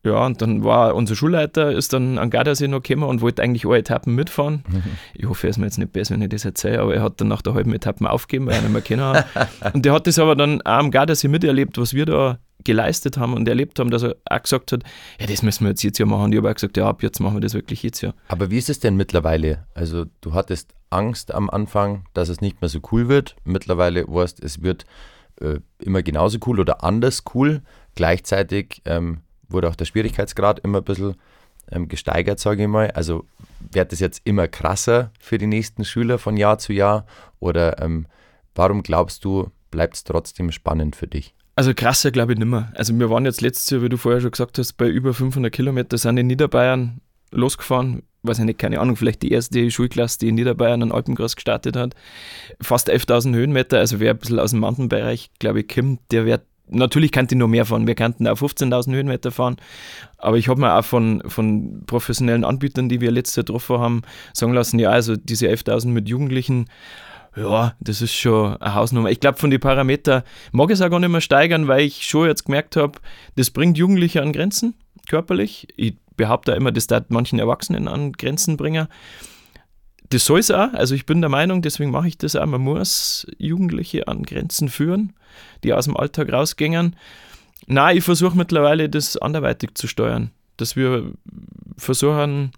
Ja, 0.03 0.25
und 0.25 0.41
dann 0.41 0.63
war 0.63 0.95
unser 0.95 1.15
Schulleiter, 1.15 1.71
ist 1.71 1.91
dann 1.91 2.17
an 2.17 2.29
Gardasee 2.29 2.67
noch 2.67 2.81
gekommen 2.81 3.09
und 3.09 3.21
wollte 3.21 3.43
eigentlich 3.43 3.65
alle 3.65 3.79
Etappen 3.79 4.15
mitfahren. 4.15 4.63
Mhm. 4.67 4.83
Ich 5.13 5.27
hoffe, 5.27 5.47
er 5.47 5.49
ist 5.49 5.57
mir 5.57 5.65
jetzt 5.65 5.79
nicht 5.79 5.91
besser, 5.91 6.13
wenn 6.13 6.21
ich 6.21 6.29
das 6.29 6.45
erzähle, 6.45 6.79
aber 6.79 6.95
er 6.95 7.01
hat 7.01 7.19
dann 7.19 7.27
nach 7.27 7.41
der 7.41 7.55
halben 7.55 7.73
Etappe 7.73 8.09
aufgegeben, 8.09 8.45
weil 8.45 8.55
er 8.55 8.61
nicht 8.61 8.71
mehr 8.71 8.81
kennen 8.81 9.03
hat. 9.03 9.25
und 9.73 9.83
der 9.83 9.93
hat 9.93 10.07
das 10.07 10.19
aber 10.19 10.35
dann 10.35 10.61
auch 10.61 10.77
am 10.77 10.91
Gardasee 10.91 11.27
miterlebt, 11.27 11.77
was 11.77 11.93
wir 11.93 12.05
da 12.05 12.39
geleistet 12.67 13.17
haben 13.17 13.33
und 13.33 13.47
erlebt 13.47 13.79
haben, 13.79 13.89
dass 13.89 14.03
er 14.03 14.17
auch 14.29 14.43
gesagt 14.43 14.73
hat, 14.73 14.83
ja, 15.19 15.25
das 15.25 15.41
müssen 15.41 15.63
wir 15.63 15.69
jetzt 15.69 15.83
jetzt 15.83 15.97
ja 15.97 16.05
machen. 16.05 16.31
Ich 16.31 16.37
habe 16.37 16.49
auch 16.49 16.53
gesagt, 16.53 16.77
ja, 16.77 16.87
ab 16.87 17.01
jetzt 17.01 17.19
machen 17.19 17.37
wir 17.37 17.41
das 17.41 17.53
wirklich 17.53 17.81
jetzt 17.81 18.01
ja. 18.01 18.13
Aber 18.27 18.51
wie 18.51 18.57
ist 18.57 18.69
es 18.69 18.79
denn 18.79 18.97
mittlerweile? 18.97 19.65
Also 19.73 20.05
du 20.21 20.33
hattest 20.33 20.75
Angst 20.89 21.33
am 21.33 21.49
Anfang, 21.49 22.03
dass 22.13 22.29
es 22.29 22.41
nicht 22.41 22.61
mehr 22.61 22.69
so 22.69 22.79
cool 22.91 23.07
wird. 23.07 23.37
Mittlerweile 23.45 24.05
weißt 24.07 24.43
es 24.43 24.61
wird 24.61 24.85
äh, 25.39 25.59
immer 25.79 26.03
genauso 26.03 26.39
cool 26.45 26.59
oder 26.59 26.83
anders 26.83 27.23
cool. 27.33 27.61
Gleichzeitig 27.95 28.81
ähm, 28.85 29.21
wurde 29.47 29.69
auch 29.69 29.75
der 29.75 29.85
Schwierigkeitsgrad 29.85 30.59
immer 30.59 30.79
ein 30.79 30.83
bisschen 30.83 31.15
ähm, 31.71 31.87
gesteigert, 31.87 32.39
sage 32.39 32.63
ich 32.63 32.69
mal. 32.69 32.91
Also 32.91 33.25
wird 33.71 33.93
es 33.93 34.01
jetzt 34.01 34.21
immer 34.25 34.49
krasser 34.49 35.11
für 35.19 35.37
die 35.37 35.47
nächsten 35.47 35.85
Schüler 35.85 36.17
von 36.17 36.35
Jahr 36.35 36.57
zu 36.57 36.73
Jahr? 36.73 37.05
Oder 37.39 37.81
ähm, 37.81 38.07
warum 38.55 38.83
glaubst 38.83 39.23
du, 39.23 39.51
bleibt 39.71 39.95
es 39.95 40.03
trotzdem 40.03 40.51
spannend 40.51 40.97
für 40.97 41.07
dich? 41.07 41.33
Also 41.57 41.73
krasser 41.73 42.11
glaube 42.11 42.33
ich 42.33 42.37
nicht 42.37 42.47
mehr. 42.47 42.71
Also 42.75 42.97
wir 42.99 43.09
waren 43.09 43.25
jetzt 43.25 43.41
letztes 43.41 43.67
Jahr, 43.71 43.81
wie 43.81 43.89
du 43.89 43.97
vorher 43.97 44.21
schon 44.21 44.29
gesagt 44.29 44.59
hast, 44.59 44.73
bei 44.73 44.87
über 44.87 45.15
500 45.15 45.51
Kilometer 45.51 45.97
sind 45.97 46.17
in 46.17 46.27
Niederbayern 46.27 47.01
losgefahren. 47.31 48.03
Weiß 48.21 48.37
ich 48.37 48.45
nicht, 48.45 48.59
keine 48.59 48.79
Ahnung, 48.79 48.95
vielleicht 48.95 49.23
die 49.23 49.31
erste 49.31 49.71
Schulklasse, 49.71 50.19
die 50.19 50.27
in 50.27 50.35
Niederbayern 50.35 50.83
einen 50.83 50.91
Alpencross 50.91 51.35
gestartet 51.35 51.75
hat. 51.75 51.95
Fast 52.61 52.91
11.000 52.91 53.33
Höhenmeter, 53.33 53.79
also 53.79 53.99
wer 53.99 54.11
ein 54.11 54.19
bisschen 54.19 54.37
aus 54.37 54.51
dem 54.51 54.59
Mountainbereich, 54.59 55.31
glaube 55.39 55.61
ich, 55.61 55.67
kommt, 55.67 55.99
der 56.11 56.27
wird 56.27 56.43
natürlich 56.69 57.11
könnte 57.11 57.33
ich 57.33 57.39
noch 57.39 57.47
mehr 57.47 57.65
fahren. 57.65 57.87
Wir 57.87 57.95
könnten 57.95 58.27
auch 58.27 58.37
15.000 58.37 58.93
Höhenmeter 58.93 59.31
fahren. 59.31 59.57
Aber 60.19 60.37
ich 60.37 60.49
habe 60.49 60.61
mir 60.61 60.75
auch 60.75 60.85
von, 60.85 61.23
von 61.25 61.81
professionellen 61.87 62.43
Anbietern, 62.43 62.87
die 62.87 63.01
wir 63.01 63.09
letztes 63.09 63.37
Jahr 63.37 63.45
getroffen 63.45 63.79
haben, 63.79 64.01
sagen 64.33 64.53
lassen, 64.53 64.77
ja, 64.77 64.91
also 64.91 65.15
diese 65.15 65.47
11.000 65.47 65.87
mit 65.87 66.07
Jugendlichen, 66.07 66.67
ja, 67.37 67.75
das 67.79 68.01
ist 68.01 68.13
schon 68.13 68.57
eine 68.57 68.73
Hausnummer. 68.73 69.09
Ich 69.09 69.19
glaube, 69.19 69.37
von 69.37 69.49
den 69.49 69.59
Parametern 69.59 70.23
mag 70.51 70.69
ich 70.69 70.75
es 70.75 70.81
auch 70.81 70.89
gar 70.89 70.99
nicht 70.99 71.09
mehr 71.09 71.21
steigern, 71.21 71.67
weil 71.67 71.81
ich 71.81 72.07
schon 72.07 72.27
jetzt 72.27 72.45
gemerkt 72.45 72.75
habe, 72.75 72.99
das 73.35 73.51
bringt 73.51 73.77
Jugendliche 73.77 74.21
an 74.21 74.33
Grenzen, 74.33 74.73
körperlich. 75.07 75.67
Ich 75.75 75.95
behaupte 76.15 76.53
immer, 76.53 76.71
das 76.71 76.87
darf 76.87 77.05
manchen 77.09 77.39
Erwachsenen 77.39 77.87
an 77.87 78.11
Grenzen 78.13 78.57
bringen 78.57 78.87
das 80.09 80.25
soll 80.25 80.39
es 80.39 80.51
auch. 80.51 80.73
Also 80.73 80.95
ich 80.95 81.05
bin 81.05 81.21
der 81.21 81.29
Meinung, 81.29 81.61
deswegen 81.61 81.91
mache 81.91 82.07
ich 82.07 82.17
das 82.17 82.35
auch. 82.35 82.45
Man 82.45 82.61
muss 82.61 83.27
Jugendliche 83.37 84.07
an 84.07 84.23
Grenzen 84.23 84.69
führen, 84.69 85.13
die 85.63 85.73
aus 85.73 85.85
dem 85.85 85.97
Alltag 85.97 86.31
rausgängen. 86.31 86.95
Na, 87.65 87.91
ich 87.91 88.03
versuche 88.03 88.37
mittlerweile 88.37 88.89
das 88.89 89.17
anderweitig 89.17 89.75
zu 89.75 89.87
steuern. 89.87 90.31
Dass 90.55 90.75
wir 90.75 91.11
versuchen, 91.77 92.51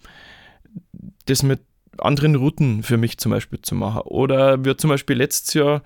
das 1.25 1.43
mit 1.43 1.61
anderen 1.97 2.35
Routen 2.35 2.83
für 2.83 2.97
mich 2.97 3.17
zum 3.17 3.31
Beispiel 3.31 3.61
zu 3.61 3.75
machen. 3.75 4.01
Oder 4.05 4.63
wir 4.63 4.77
zum 4.77 4.89
Beispiel 4.89 5.17
letztes 5.17 5.53
Jahr 5.53 5.81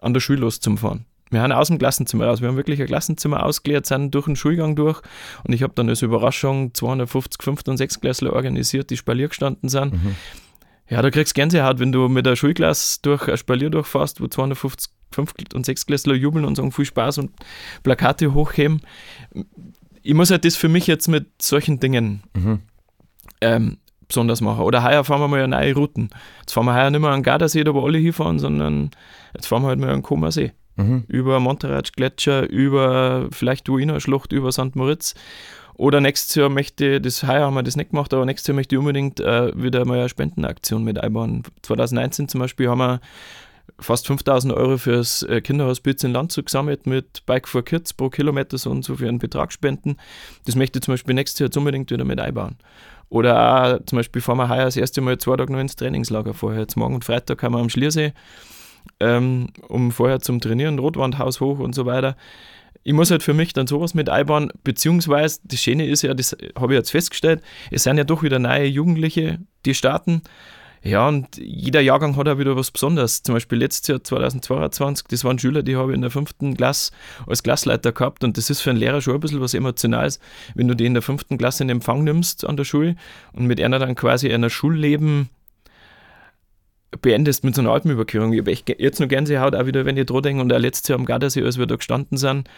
an 0.00 0.14
der 0.14 0.20
Schule 0.20 0.40
loszufahren. 0.40 1.06
Wir 1.30 1.42
haben 1.42 1.52
aus 1.52 1.68
dem 1.68 1.78
Klassenzimmer 1.78 2.26
raus. 2.26 2.40
Wir 2.40 2.48
haben 2.48 2.56
wirklich 2.56 2.80
ein 2.80 2.86
Klassenzimmer 2.86 3.44
ausgeleert, 3.44 3.86
sind 3.86 4.14
durch 4.14 4.26
den 4.26 4.36
Schulgang 4.36 4.76
durch. 4.76 5.02
Und 5.42 5.52
ich 5.52 5.62
habe 5.62 5.72
dann 5.74 5.88
als 5.88 6.02
Überraschung 6.02 6.72
250 6.72 7.42
5. 7.42 7.62
und 7.66 7.76
6. 7.78 8.00
Klässler 8.00 8.32
organisiert, 8.32 8.90
die 8.90 8.96
Spalier 8.96 9.28
gestanden 9.28 9.68
sind. 9.68 9.92
Mhm 9.92 10.16
ja, 10.88 11.02
da 11.02 11.10
kriegst 11.10 11.36
du 11.36 11.40
Gänsehaut, 11.40 11.78
wenn 11.78 11.92
du 11.92 12.08
mit 12.08 12.26
der 12.26 12.36
Schulklasse 12.36 13.00
durch 13.02 13.28
ein 13.28 13.36
Spalier 13.36 13.70
durchfährst, 13.70 14.20
wo 14.20 14.28
250 14.28 14.92
5 15.12 15.34
und 15.54 15.64
6 15.64 15.86
Klässler 15.86 16.14
jubeln 16.14 16.44
und 16.44 16.56
sagen 16.56 16.72
viel 16.72 16.84
Spaß 16.84 17.18
und 17.18 17.30
Plakate 17.82 18.34
hochheben. 18.34 18.82
Ich 20.02 20.14
muss 20.14 20.30
halt 20.30 20.44
das 20.44 20.56
für 20.56 20.68
mich 20.68 20.86
jetzt 20.86 21.08
mit 21.08 21.26
solchen 21.40 21.80
Dingen 21.80 22.22
mhm. 22.34 22.60
ähm, 23.40 23.78
besonders 24.08 24.40
machen. 24.40 24.62
Oder 24.62 24.82
heuer 24.82 25.04
fahren 25.04 25.20
wir 25.20 25.28
mal 25.28 25.42
eine 25.42 25.56
neue 25.56 25.74
Routen. 25.74 26.10
Jetzt 26.40 26.52
fahren 26.52 26.66
wir 26.66 26.74
heuer 26.74 26.90
nicht 26.90 27.00
mehr 27.00 27.10
an 27.10 27.22
Gardasee, 27.22 27.64
da 27.64 27.74
wo 27.74 27.84
alle 27.84 27.98
hinfahren, 27.98 28.38
sondern 28.38 28.90
jetzt 29.34 29.46
fahren 29.46 29.62
wir 29.62 29.68
halt 29.68 29.80
mal 29.80 29.90
an 29.90 30.02
Comer 30.02 30.32
See. 30.32 30.52
Mhm. 30.76 31.04
Über 31.08 31.40
Monterrey 31.40 31.82
Gletscher, 31.94 32.48
über 32.48 33.28
vielleicht 33.30 33.66
Duiner 33.66 34.00
Schlucht, 34.00 34.32
über 34.32 34.52
St. 34.52 34.76
Moritz 34.76 35.14
oder 35.74 36.00
nächstes 36.00 36.34
Jahr 36.34 36.48
möchte, 36.48 37.00
das 37.00 37.22
heuer 37.22 37.46
haben 37.46 37.54
wir 37.54 37.62
das 37.62 37.76
nicht 37.76 37.90
gemacht, 37.90 38.12
aber 38.14 38.24
nächstes 38.24 38.48
Jahr 38.48 38.54
möchte 38.54 38.74
ich 38.74 38.78
unbedingt 38.78 39.20
äh, 39.20 39.52
wieder 39.54 39.84
mal 39.84 39.98
eine 39.98 40.08
Spendenaktion 40.08 40.84
mit 40.84 40.98
einbauen. 40.98 41.42
2019 41.62 42.28
zum 42.28 42.40
Beispiel 42.40 42.68
haben 42.68 42.78
wir 42.78 43.00
fast 43.78 44.06
5000 44.06 44.54
Euro 44.54 44.78
für 44.78 44.92
das 44.92 45.22
äh, 45.22 45.40
Kinderhospiz 45.40 46.02
in 46.02 46.12
Landshut 46.12 46.46
gesammelt 46.46 46.86
mit 46.86 47.26
Bike 47.26 47.46
for 47.46 47.62
Kids 47.62 47.92
pro 47.92 48.08
Kilometer 48.08 48.56
so 48.56 48.70
und 48.70 48.84
so 48.84 48.96
für 48.96 49.08
einen 49.08 49.18
Betrag 49.18 49.52
spenden. 49.52 49.96
Das 50.46 50.56
möchte 50.56 50.78
ich 50.78 50.84
zum 50.84 50.94
Beispiel 50.94 51.14
nächstes 51.14 51.40
Jahr 51.40 51.50
unbedingt 51.56 51.90
wieder 51.90 52.04
mit 52.04 52.20
einbauen. 52.20 52.56
Oder 53.08 53.78
auch 53.78 53.84
zum 53.86 53.96
Beispiel 53.96 54.22
fahren 54.22 54.38
wir 54.38 54.48
heuer 54.48 54.64
das 54.64 54.76
erste 54.76 55.00
Mal 55.00 55.18
zwei 55.18 55.36
Tage 55.36 55.52
noch 55.52 55.60
ins 55.60 55.76
Trainingslager 55.76 56.34
vorher. 56.34 56.60
Jetzt 56.60 56.76
morgen 56.76 56.94
und 56.94 57.04
Freitag 57.04 57.42
haben 57.42 57.54
wir 57.54 57.60
am 57.60 57.68
Schliersee, 57.68 58.12
ähm, 59.00 59.48
um 59.68 59.92
vorher 59.92 60.20
zum 60.20 60.40
Trainieren, 60.40 60.78
Rotwandhaus 60.78 61.40
hoch 61.40 61.58
und 61.58 61.74
so 61.74 61.86
weiter 61.86 62.16
ich 62.86 62.92
muss 62.92 63.10
halt 63.10 63.24
für 63.24 63.34
mich 63.34 63.52
dann 63.52 63.66
sowas 63.66 63.94
mit 63.94 64.08
einbauen, 64.08 64.52
beziehungsweise 64.62 65.40
das 65.42 65.60
Schöne 65.60 65.86
ist 65.86 66.02
ja, 66.02 66.14
das 66.14 66.36
habe 66.56 66.72
ich 66.72 66.78
jetzt 66.78 66.92
festgestellt, 66.92 67.42
es 67.72 67.82
sind 67.82 67.98
ja 67.98 68.04
doch 68.04 68.22
wieder 68.22 68.38
neue 68.38 68.66
Jugendliche, 68.66 69.40
die 69.64 69.74
starten. 69.74 70.22
Ja, 70.86 71.08
und 71.08 71.36
jeder 71.36 71.80
Jahrgang 71.80 72.16
hat 72.16 72.28
auch 72.28 72.38
wieder 72.38 72.56
was 72.56 72.70
Besonderes. 72.70 73.24
Zum 73.24 73.34
Beispiel 73.34 73.58
letztes 73.58 73.88
Jahr 73.88 74.04
2022, 74.04 75.08
das 75.08 75.24
waren 75.24 75.36
Schüler, 75.36 75.64
die 75.64 75.74
habe 75.74 75.90
ich 75.90 75.96
in 75.96 76.02
der 76.02 76.12
fünften 76.12 76.56
Klasse 76.56 76.92
als 77.26 77.42
Klassleiter 77.42 77.90
gehabt 77.90 78.22
und 78.22 78.36
das 78.36 78.50
ist 78.50 78.60
für 78.60 78.70
einen 78.70 78.78
Lehrer 78.78 79.00
schon 79.00 79.14
ein 79.14 79.20
bisschen 79.20 79.40
was 79.40 79.54
Emotionales, 79.54 80.20
wenn 80.54 80.68
du 80.68 80.74
die 80.74 80.86
in 80.86 80.94
der 80.94 81.02
fünften 81.02 81.38
Klasse 81.38 81.64
in 81.64 81.70
Empfang 81.70 82.04
nimmst 82.04 82.46
an 82.46 82.56
der 82.56 82.62
Schule 82.62 82.94
und 83.32 83.46
mit 83.46 83.60
einer 83.60 83.80
dann 83.80 83.96
quasi 83.96 84.32
einer 84.32 84.48
Schulleben 84.48 85.28
beendest 87.02 87.42
mit 87.42 87.56
so 87.56 87.62
einer 87.62 87.72
Alpenüberquerung. 87.72 88.32
Ich 88.32 88.40
habe 88.40 88.52
jetzt 88.78 89.00
noch 89.00 89.08
Gänsehaut, 89.08 89.56
auch 89.56 89.66
wieder, 89.66 89.84
wenn 89.86 89.96
ich 89.96 90.06
dran 90.06 90.22
denke 90.22 90.40
und 90.40 90.52
auch 90.52 90.58
letztes 90.58 90.88
Jahr 90.88 91.00
am 91.00 91.04
Gardasee, 91.04 91.42
als 91.42 91.58
wir 91.58 91.66
da 91.66 91.74
gestanden 91.74 92.16
sind 92.16 92.48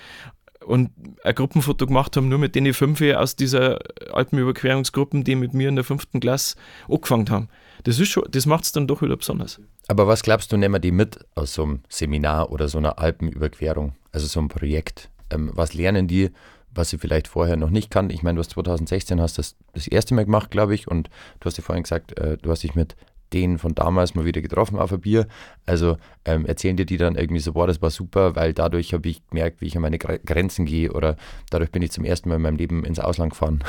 und 0.66 0.90
ein 1.24 1.34
Gruppenfoto 1.34 1.86
gemacht 1.86 2.14
haben, 2.16 2.28
nur 2.28 2.38
mit 2.38 2.54
den 2.54 2.74
fünf 2.74 3.00
aus 3.00 3.36
dieser 3.36 3.78
Alpenüberquerungsgruppen, 4.12 5.24
die 5.24 5.34
mit 5.34 5.54
mir 5.54 5.70
in 5.70 5.76
der 5.76 5.84
fünften 5.84 6.20
Klasse 6.20 6.56
angefangen 6.88 7.30
haben. 7.30 7.48
Das, 7.84 8.00
das 8.30 8.46
macht 8.46 8.64
es 8.64 8.72
dann 8.72 8.86
doch 8.86 9.02
wieder 9.02 9.16
besonders. 9.16 9.60
Aber 9.86 10.06
was 10.06 10.22
glaubst 10.22 10.52
du, 10.52 10.56
nehmen 10.56 10.74
wir 10.74 10.80
die 10.80 10.90
mit 10.90 11.18
aus 11.34 11.54
so 11.54 11.64
einem 11.64 11.80
Seminar 11.88 12.50
oder 12.50 12.68
so 12.68 12.78
einer 12.78 12.98
Alpenüberquerung, 12.98 13.94
also 14.12 14.26
so 14.26 14.40
einem 14.40 14.48
Projekt? 14.48 15.10
Ähm, 15.30 15.50
was 15.54 15.74
lernen 15.74 16.08
die, 16.08 16.30
was 16.70 16.90
sie 16.90 16.98
vielleicht 16.98 17.28
vorher 17.28 17.56
noch 17.56 17.70
nicht 17.70 17.90
kannten? 17.90 18.12
Ich 18.12 18.22
meine, 18.22 18.36
du 18.36 18.40
hast 18.40 18.50
2016 18.50 19.20
hast 19.20 19.38
das 19.38 19.56
das 19.72 19.86
erste 19.86 20.14
Mal 20.14 20.24
gemacht, 20.24 20.50
glaube 20.50 20.74
ich, 20.74 20.88
und 20.88 21.08
du 21.40 21.46
hast 21.46 21.56
ja 21.56 21.64
vorhin 21.64 21.82
gesagt, 21.82 22.18
äh, 22.18 22.36
du 22.36 22.50
hast 22.50 22.62
dich 22.62 22.74
mit 22.74 22.96
den 23.32 23.58
von 23.58 23.74
damals 23.74 24.14
mal 24.14 24.24
wieder 24.24 24.40
getroffen 24.40 24.78
auf 24.78 24.92
ein 24.92 25.00
Bier. 25.00 25.26
Also 25.66 25.96
ähm, 26.24 26.46
erzählen 26.46 26.76
dir 26.76 26.86
die 26.86 26.96
dann 26.96 27.14
irgendwie 27.14 27.40
so, 27.40 27.52
boah, 27.52 27.66
das 27.66 27.82
war 27.82 27.90
super, 27.90 28.36
weil 28.36 28.54
dadurch 28.54 28.94
habe 28.94 29.08
ich 29.08 29.26
gemerkt, 29.28 29.60
wie 29.60 29.66
ich 29.66 29.76
an 29.76 29.82
meine 29.82 29.98
Grenzen 29.98 30.64
gehe 30.64 30.92
oder 30.92 31.16
dadurch 31.50 31.70
bin 31.70 31.82
ich 31.82 31.90
zum 31.90 32.04
ersten 32.04 32.28
Mal 32.28 32.36
in 32.36 32.42
meinem 32.42 32.56
Leben 32.56 32.84
ins 32.84 33.00
Ausland 33.00 33.32
gefahren 33.32 33.62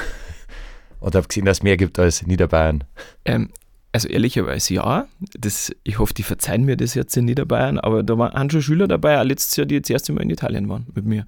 und 1.00 1.16
habe 1.16 1.28
gesehen, 1.28 1.46
dass 1.46 1.58
es 1.58 1.64
mehr 1.64 1.78
gibt 1.78 2.00
als 2.00 2.26
Niederbayern. 2.26 2.84
Ähm, 3.26 3.50
also 3.92 4.08
ehrlicherweise 4.08 4.74
ja. 4.76 5.08
Das, 5.38 5.72
ich 5.84 6.00
hoffe, 6.00 6.14
die 6.14 6.24
verzeihen 6.24 6.64
mir 6.64 6.78
das 6.78 6.94
jetzt 6.94 7.16
in 7.18 7.26
Niederbayern, 7.26 7.80
aber 7.80 8.04
da 8.04 8.18
waren 8.18 8.50
schon 8.50 8.62
Schüler 8.62 8.88
dabei, 8.88 9.20
auch 9.20 9.26
letztes 9.26 9.56
Jahr, 9.56 9.66
die 9.66 9.76
jetzt 9.76 9.90
das 9.90 9.94
erste 9.94 10.14
Mal 10.14 10.22
in 10.22 10.30
Italien 10.30 10.70
waren 10.70 10.88
mit 10.94 11.06
mir. 11.06 11.26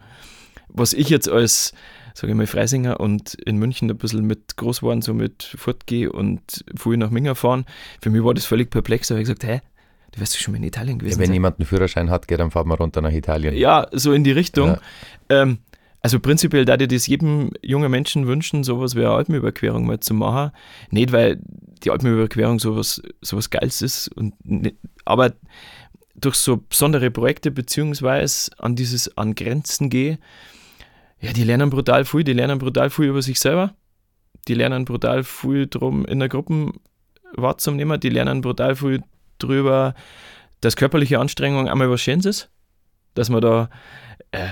Was 0.70 0.94
ich 0.94 1.10
jetzt 1.10 1.30
als 1.30 1.74
sage 2.14 2.32
ich 2.32 2.38
mal, 2.38 2.48
Freisinger 2.48 3.00
und 3.00 3.36
in 3.36 3.58
München 3.58 3.90
ein 3.90 3.98
bisschen 3.98 4.26
mit 4.26 4.58
groß 4.58 4.82
geworden, 4.82 5.02
so 5.02 5.14
mit 5.14 5.44
Fortgehe 5.58 6.12
und 6.12 6.64
früh 6.76 6.98
nach 6.98 7.10
Minga 7.10 7.36
fahren. 7.36 7.66
Für 8.02 8.10
mich 8.10 8.24
war 8.24 8.34
das 8.34 8.46
völlig 8.46 8.70
perplex, 8.70 9.08
da 9.08 9.16
habe 9.16 9.22
ich 9.22 9.28
gesagt, 9.28 9.44
hä, 9.44 9.62
du 10.12 10.22
wirst 10.22 10.38
schon 10.38 10.54
mal 10.54 10.58
in 10.58 10.64
Italien 10.64 11.00
gewesen 11.00 11.16
ja, 11.16 11.20
wenn 11.20 11.28
sein. 11.28 11.34
jemand 11.34 11.60
einen 11.60 11.66
Führerschein 11.66 12.10
hat, 12.10 12.28
geht 12.28 12.40
dann 12.40 12.52
fahren 12.52 12.68
wir 12.68 12.76
runter 12.76 13.02
nach 13.02 13.12
Italien. 13.12 13.56
Ja, 13.56 13.88
so 13.92 14.14
in 14.14 14.24
die 14.24 14.32
Richtung. 14.32 14.70
Ja. 14.70 14.82
Ähm, 15.30 15.60
also 16.02 16.20
prinzipiell 16.20 16.66
da 16.66 16.76
ich 16.76 16.88
das 16.88 17.08
jedem 17.08 17.52
jungen 17.62 17.92
Menschen 17.92 18.26
wünschen, 18.26 18.64
sowas 18.64 18.96
wie 18.96 19.02
eine 19.02 19.12
Alpenüberquerung 19.12 19.86
mal 19.86 20.00
zu 20.00 20.14
machen. 20.14 20.52
Nicht, 20.90 21.12
weil 21.12 21.40
die 21.84 21.92
Alpenüberquerung 21.92 22.60
sowas, 22.60 23.02
sowas 23.22 23.50
Geiles 23.50 23.82
ist, 23.82 24.08
und 24.10 24.34
nicht, 24.44 24.78
aber 25.06 25.34
durch 26.16 26.36
so 26.36 26.58
besondere 26.58 27.12
Projekte 27.12 27.52
beziehungsweise 27.52 28.52
an 28.58 28.76
dieses 28.76 29.16
an 29.18 29.36
Grenzen 29.36 29.90
gehe, 29.90 30.20
ja, 31.20 31.34
die 31.34 31.44
lernen 31.44 31.70
brutal 31.70 32.04
viel, 32.06 32.24
die 32.24 32.34
lernen 32.34 32.58
brutal 32.58 32.90
viel 32.90 33.06
über 33.06 33.22
sich 33.22 33.40
selber, 33.40 33.76
die 34.48 34.56
lernen 34.56 34.86
brutal 34.86 35.24
viel 35.24 35.68
drum 35.68 36.06
in 36.06 36.20
der 36.20 36.30
Gruppe 36.30 36.74
wahrzunehmen, 37.34 38.00
die 38.00 38.10
lernen 38.10 38.42
brutal 38.42 38.76
viel 38.76 39.04
drüber, 39.38 39.94
dass 40.62 40.76
körperliche 40.76 41.20
Anstrengung 41.20 41.70
einmal 41.70 41.90
was 41.92 42.02
Schönes 42.02 42.26
ist, 42.26 42.50
dass 43.14 43.30
man 43.30 43.42
da 43.42 43.70
äh, 44.32 44.50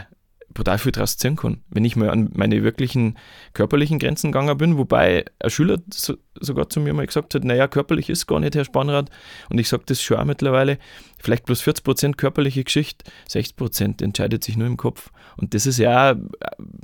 brutal 0.60 0.78
viel 0.78 0.92
draus 0.92 1.16
ziehen 1.16 1.38
kann. 1.38 1.62
Wenn 1.70 1.86
ich 1.86 1.96
mal 1.96 2.10
an 2.10 2.32
meine 2.36 2.62
wirklichen 2.64 3.18
körperlichen 3.54 3.98
Grenzen 3.98 4.34
gegangen 4.34 4.58
bin, 4.58 4.78
wobei 4.78 5.24
ein 5.40 5.50
Schüler 5.50 5.78
so, 5.90 6.18
sogar 6.38 6.70
zu 6.70 6.82
mir 6.82 6.94
mal 6.94 7.08
gesagt 7.08 7.34
hat, 7.34 7.46
naja, 7.46 7.70
körperlich 7.70 8.10
ist 8.10 8.28
gar 8.28 8.42
nicht, 8.42 8.56
Herr 8.56 8.66
Spannrad. 8.66 9.10
Und 9.50 9.58
ich 9.58 9.70
sage 9.70 9.84
das 9.86 10.02
schon 10.02 10.18
auch 10.18 10.26
mittlerweile, 10.26 10.78
vielleicht 11.18 11.46
bloß 11.46 11.62
40 11.62 11.86
Prozent 11.86 12.18
körperliche 12.18 12.66
Geschichte, 12.66 13.10
60 13.30 13.56
Prozent 13.56 14.02
entscheidet 14.02 14.44
sich 14.44 14.58
nur 14.58 14.68
im 14.68 14.76
Kopf. 14.76 15.12
Und 15.38 15.54
das 15.54 15.66
ist 15.66 15.78
ja 15.78 16.12
auch 16.12 16.16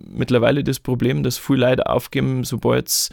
mittlerweile 0.08 0.63
das 0.63 0.79
Problem, 0.79 1.22
dass 1.22 1.38
viele 1.38 1.67
Leute 1.67 1.89
aufgeben, 1.89 2.46
sobald 2.46 2.88
es 2.88 3.10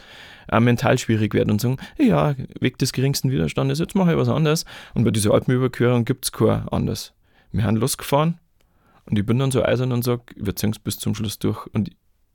auch 0.47 0.61
mental 0.61 0.97
schwierig 0.97 1.33
wird 1.33 1.51
und 1.51 1.59
sagen, 1.59 1.75
ja, 1.97 2.35
Weg 2.61 2.77
des 2.77 2.93
geringsten 2.93 3.31
Widerstandes, 3.31 3.79
jetzt 3.79 3.95
mache 3.95 4.11
ich 4.11 4.17
was 4.17 4.29
anderes. 4.29 4.63
Und 4.93 5.03
bei 5.03 5.11
dieser 5.11 5.33
Alpenüberquerung 5.33 6.05
gibt 6.05 6.23
es 6.23 6.31
kein 6.31 6.69
anders. 6.69 7.11
Wir 7.51 7.65
haben 7.65 7.75
losgefahren 7.75 8.39
und 9.05 9.19
ich 9.19 9.25
bin 9.25 9.39
dann 9.39 9.51
so 9.51 9.63
eisern 9.63 9.91
und 9.91 10.03
sage, 10.03 10.23
wir 10.35 10.55
ziehen 10.55 10.71
es 10.71 10.79
bis 10.79 10.97
zum 10.97 11.15
Schluss 11.15 11.39
durch. 11.39 11.67
Und 11.73 11.91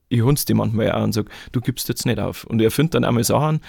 ich 0.09 0.23
hunds 0.23 0.45
die 0.45 0.55
manchmal 0.55 0.93
auch 0.93 1.03
und 1.03 1.13
sage, 1.13 1.31
du 1.53 1.61
gibst 1.61 1.89
jetzt 1.89 2.07
nicht 2.07 2.19
auf. 2.19 2.45
Und 2.45 2.61
er 2.61 2.71
findet 2.71 2.95
dann 2.95 3.05
einmal 3.05 3.25
Sachen, 3.25 3.61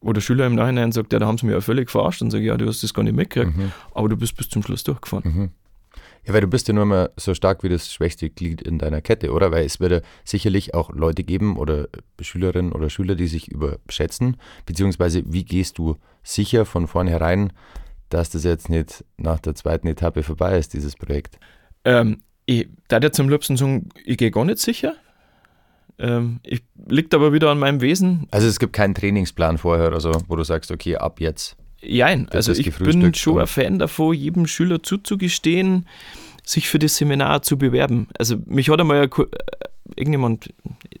wo 0.00 0.12
der 0.12 0.20
Schüler 0.20 0.46
im 0.46 0.54
Nachhinein 0.54 0.92
sagt, 0.92 1.12
ja, 1.12 1.18
da 1.18 1.26
haben 1.26 1.38
sie 1.38 1.46
mich 1.46 1.54
ja 1.54 1.60
völlig 1.60 1.90
verarscht 1.90 2.22
und 2.22 2.30
sage, 2.30 2.44
ja, 2.44 2.56
du 2.56 2.66
hast 2.66 2.82
das 2.82 2.94
gar 2.94 3.02
nicht 3.02 3.16
mitgekriegt, 3.16 3.56
mhm. 3.56 3.72
aber 3.94 4.08
du 4.08 4.16
bist 4.16 4.36
bis 4.36 4.48
zum 4.48 4.62
Schluss 4.62 4.84
durchgefahren. 4.84 5.24
Mhm. 5.24 5.50
Ja, 6.26 6.34
weil 6.34 6.40
du 6.40 6.48
bist 6.48 6.66
ja 6.66 6.74
nur 6.74 6.86
mal 6.86 7.10
so 7.16 7.34
stark 7.34 7.62
wie 7.62 7.68
das 7.68 7.92
schwächste 7.92 8.28
Glied 8.28 8.60
in 8.60 8.78
deiner 8.78 9.00
Kette, 9.00 9.32
oder? 9.32 9.52
Weil 9.52 9.64
es 9.64 9.78
wird 9.78 9.92
ja 9.92 10.00
sicherlich 10.24 10.74
auch 10.74 10.90
Leute 10.90 11.22
geben 11.22 11.56
oder 11.56 11.88
Schülerinnen 12.20 12.72
oder 12.72 12.90
Schüler, 12.90 13.14
die 13.14 13.28
sich 13.28 13.48
überschätzen, 13.48 14.36
beziehungsweise 14.66 15.22
wie 15.26 15.44
gehst 15.44 15.78
du 15.78 15.96
sicher 16.24 16.64
von 16.64 16.88
vornherein, 16.88 17.52
dass 18.08 18.30
das 18.30 18.42
jetzt 18.42 18.68
nicht 18.68 19.04
nach 19.16 19.38
der 19.38 19.54
zweiten 19.54 19.86
Etappe 19.86 20.24
vorbei 20.24 20.58
ist, 20.58 20.74
dieses 20.74 20.96
Projekt? 20.96 21.38
Ähm, 21.86 22.22
ich 22.44 22.68
da 22.88 23.00
dir 23.00 23.12
zum 23.12 23.28
liebsten 23.28 23.56
sagen, 23.56 23.88
ich 24.04 24.18
gehe 24.18 24.30
gar 24.30 24.44
nicht 24.44 24.58
sicher. 24.58 24.94
Ähm, 25.98 26.40
ich 26.42 26.62
liegt 26.88 27.14
aber 27.14 27.32
wieder 27.32 27.50
an 27.50 27.58
meinem 27.58 27.80
Wesen. 27.80 28.26
Also 28.30 28.46
es 28.46 28.58
gibt 28.58 28.72
keinen 28.72 28.94
Trainingsplan 28.94 29.56
vorher 29.56 29.86
oder 29.86 30.00
so, 30.00 30.12
wo 30.28 30.36
du 30.36 30.44
sagst, 30.44 30.70
okay, 30.70 30.96
ab 30.96 31.20
jetzt. 31.20 31.56
Jein, 31.80 32.28
also 32.30 32.52
ich 32.52 32.74
bin 32.76 33.14
schon 33.14 33.38
ein 33.38 33.46
Fan 33.46 33.78
davon, 33.78 34.14
jedem 34.14 34.46
Schüler 34.46 34.82
zuzugestehen, 34.82 35.86
sich 36.44 36.68
für 36.68 36.78
das 36.78 36.96
Seminar 36.96 37.42
zu 37.42 37.56
bewerben. 37.56 38.08
Also 38.18 38.36
mich 38.46 38.68
hat 38.68 38.80
einmal 38.80 39.04
äh, 39.04 39.08
irgendjemand, 39.94 40.52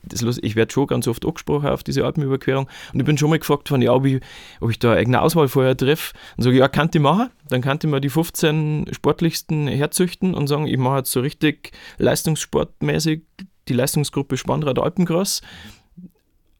das 0.02 0.22
los, 0.22 0.38
ich 0.42 0.56
werde 0.56 0.72
schon 0.72 0.86
ganz 0.86 1.08
oft 1.08 1.24
angesprochen 1.24 1.68
auf 1.68 1.82
diese 1.82 2.04
Alpenüberquerung. 2.04 2.68
Und 2.92 3.00
ich 3.00 3.06
bin 3.06 3.18
schon 3.18 3.30
mal 3.30 3.38
gefragt 3.38 3.70
worden, 3.70 3.82
ja, 3.82 3.92
ob 3.92 4.04
ich, 4.06 4.20
ob 4.60 4.70
ich 4.70 4.78
da 4.78 4.96
irgendeine 4.96 5.22
Auswahl 5.22 5.48
vorher 5.48 5.76
treffe 5.76 6.14
und 6.36 6.44
sage, 6.44 6.56
ja, 6.56 6.68
kann 6.68 6.90
ich 6.92 7.00
machen, 7.00 7.30
dann 7.48 7.62
kann 7.62 7.78
ich 7.82 7.88
mir 7.88 8.00
die 8.00 8.10
15 8.10 8.86
sportlichsten 8.92 9.68
herzüchten 9.68 10.34
und 10.34 10.46
sagen, 10.46 10.66
ich 10.66 10.78
mache 10.78 10.98
jetzt 10.98 11.10
so 11.10 11.20
richtig 11.20 11.72
leistungssportmäßig 11.98 13.22
die 13.68 13.74
Leistungsgruppe 13.74 14.36
Spannrad 14.36 14.78
Alpencross, 14.78 15.42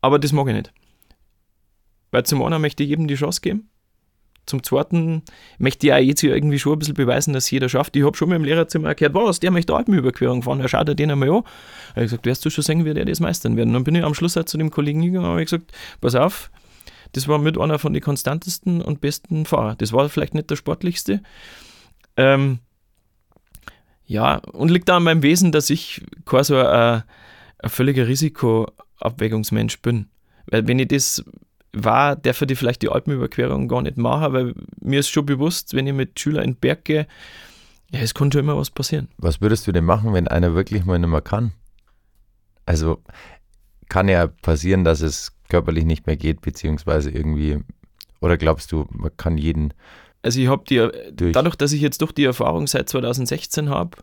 aber 0.00 0.18
das 0.18 0.32
mag 0.32 0.48
ich 0.48 0.54
nicht. 0.54 0.72
Weil 2.10 2.24
zum 2.24 2.42
einen 2.42 2.60
möchte 2.60 2.82
ich 2.82 2.88
jedem 2.88 3.06
die 3.06 3.14
Chance 3.14 3.40
geben 3.40 3.68
zum 4.46 4.62
Zweiten 4.62 5.22
möchte 5.58 5.86
ich 5.86 5.92
auch 5.92 5.98
jetzt 5.98 6.22
irgendwie 6.22 6.58
schon 6.58 6.74
ein 6.74 6.78
bisschen 6.78 6.94
beweisen, 6.94 7.32
dass 7.32 7.50
jeder 7.50 7.68
schafft. 7.68 7.96
Ich 7.96 8.04
habe 8.04 8.16
schon 8.16 8.28
mal 8.28 8.36
im 8.36 8.44
Lehrerzimmer 8.44 8.94
gehört, 8.94 9.14
was, 9.14 9.40
der 9.40 9.50
möchte 9.50 9.74
Alpenüberquerung 9.74 10.42
fahren, 10.42 10.60
ja, 10.60 10.68
schau 10.68 10.84
dir 10.84 10.94
den 10.94 11.10
einmal 11.10 11.30
an. 11.30 11.42
Da 11.42 11.96
habe 11.96 12.04
ich 12.04 12.10
gesagt, 12.10 12.26
wirst 12.26 12.44
du 12.44 12.50
schon 12.50 12.64
sehen, 12.64 12.84
wie 12.84 12.94
der 12.94 13.04
das 13.04 13.20
meistern 13.20 13.56
wird. 13.56 13.66
Und 13.66 13.74
dann 13.74 13.84
bin 13.84 13.94
ich 13.94 14.04
am 14.04 14.14
Schluss 14.14 14.36
halt 14.36 14.48
zu 14.48 14.56
dem 14.56 14.70
Kollegen 14.70 15.02
gegangen 15.02 15.24
und 15.24 15.32
habe 15.32 15.44
gesagt, 15.44 15.72
pass 16.00 16.14
auf, 16.14 16.50
das 17.12 17.28
war 17.28 17.38
mit 17.38 17.58
einer 17.58 17.78
von 17.78 17.92
den 17.92 18.02
konstantesten 18.02 18.80
und 18.80 19.00
besten 19.00 19.46
Fahrer. 19.46 19.74
Das 19.76 19.92
war 19.92 20.08
vielleicht 20.08 20.34
nicht 20.34 20.50
der 20.50 20.56
sportlichste. 20.56 21.22
Ähm, 22.16 22.60
ja, 24.06 24.36
und 24.36 24.70
liegt 24.70 24.88
da 24.88 24.98
an 24.98 25.02
meinem 25.02 25.22
Wesen, 25.22 25.50
dass 25.50 25.70
ich 25.70 26.02
quasi 26.24 26.52
so 26.52 26.58
ein, 26.58 27.02
ein 27.58 27.70
völliger 27.70 28.06
Risikoabwägungsmensch 28.06 29.80
bin. 29.80 30.06
Weil 30.46 30.68
wenn 30.68 30.78
ich 30.78 30.88
das 30.88 31.24
war, 31.76 32.16
darf 32.16 32.42
ich 32.42 32.58
vielleicht 32.58 32.82
die 32.82 32.88
Alpenüberquerung 32.88 33.68
gar 33.68 33.82
nicht 33.82 33.98
machen, 33.98 34.32
weil 34.32 34.54
mir 34.80 35.00
ist 35.00 35.10
schon 35.10 35.26
bewusst, 35.26 35.74
wenn 35.74 35.86
ich 35.86 35.92
mit 35.92 36.18
Schülern 36.18 36.44
in 36.44 36.50
den 36.52 36.60
Berg 36.60 36.84
gehe, 36.84 37.06
ja, 37.92 38.00
es 38.00 38.14
konnte 38.14 38.38
immer 38.38 38.56
was 38.56 38.70
passieren. 38.70 39.08
Was 39.18 39.40
würdest 39.40 39.66
du 39.66 39.72
denn 39.72 39.84
machen, 39.84 40.12
wenn 40.12 40.26
einer 40.26 40.54
wirklich 40.54 40.84
mal 40.84 40.98
nicht 40.98 41.10
mehr 41.10 41.20
kann? 41.20 41.52
Also 42.64 43.02
kann 43.88 44.08
ja 44.08 44.26
passieren, 44.26 44.84
dass 44.84 45.00
es 45.00 45.32
körperlich 45.48 45.84
nicht 45.84 46.06
mehr 46.06 46.16
geht, 46.16 46.40
beziehungsweise 46.40 47.10
irgendwie, 47.10 47.58
oder 48.20 48.36
glaubst 48.36 48.72
du, 48.72 48.86
man 48.90 49.16
kann 49.16 49.38
jeden. 49.38 49.72
Also 50.22 50.40
ich 50.40 50.48
habe 50.48 50.64
die, 50.68 51.32
dadurch, 51.32 51.54
dass 51.54 51.72
ich 51.72 51.80
jetzt 51.80 52.02
doch 52.02 52.10
die 52.10 52.24
Erfahrung 52.24 52.66
seit 52.66 52.88
2016 52.88 53.68
habe, 53.68 53.98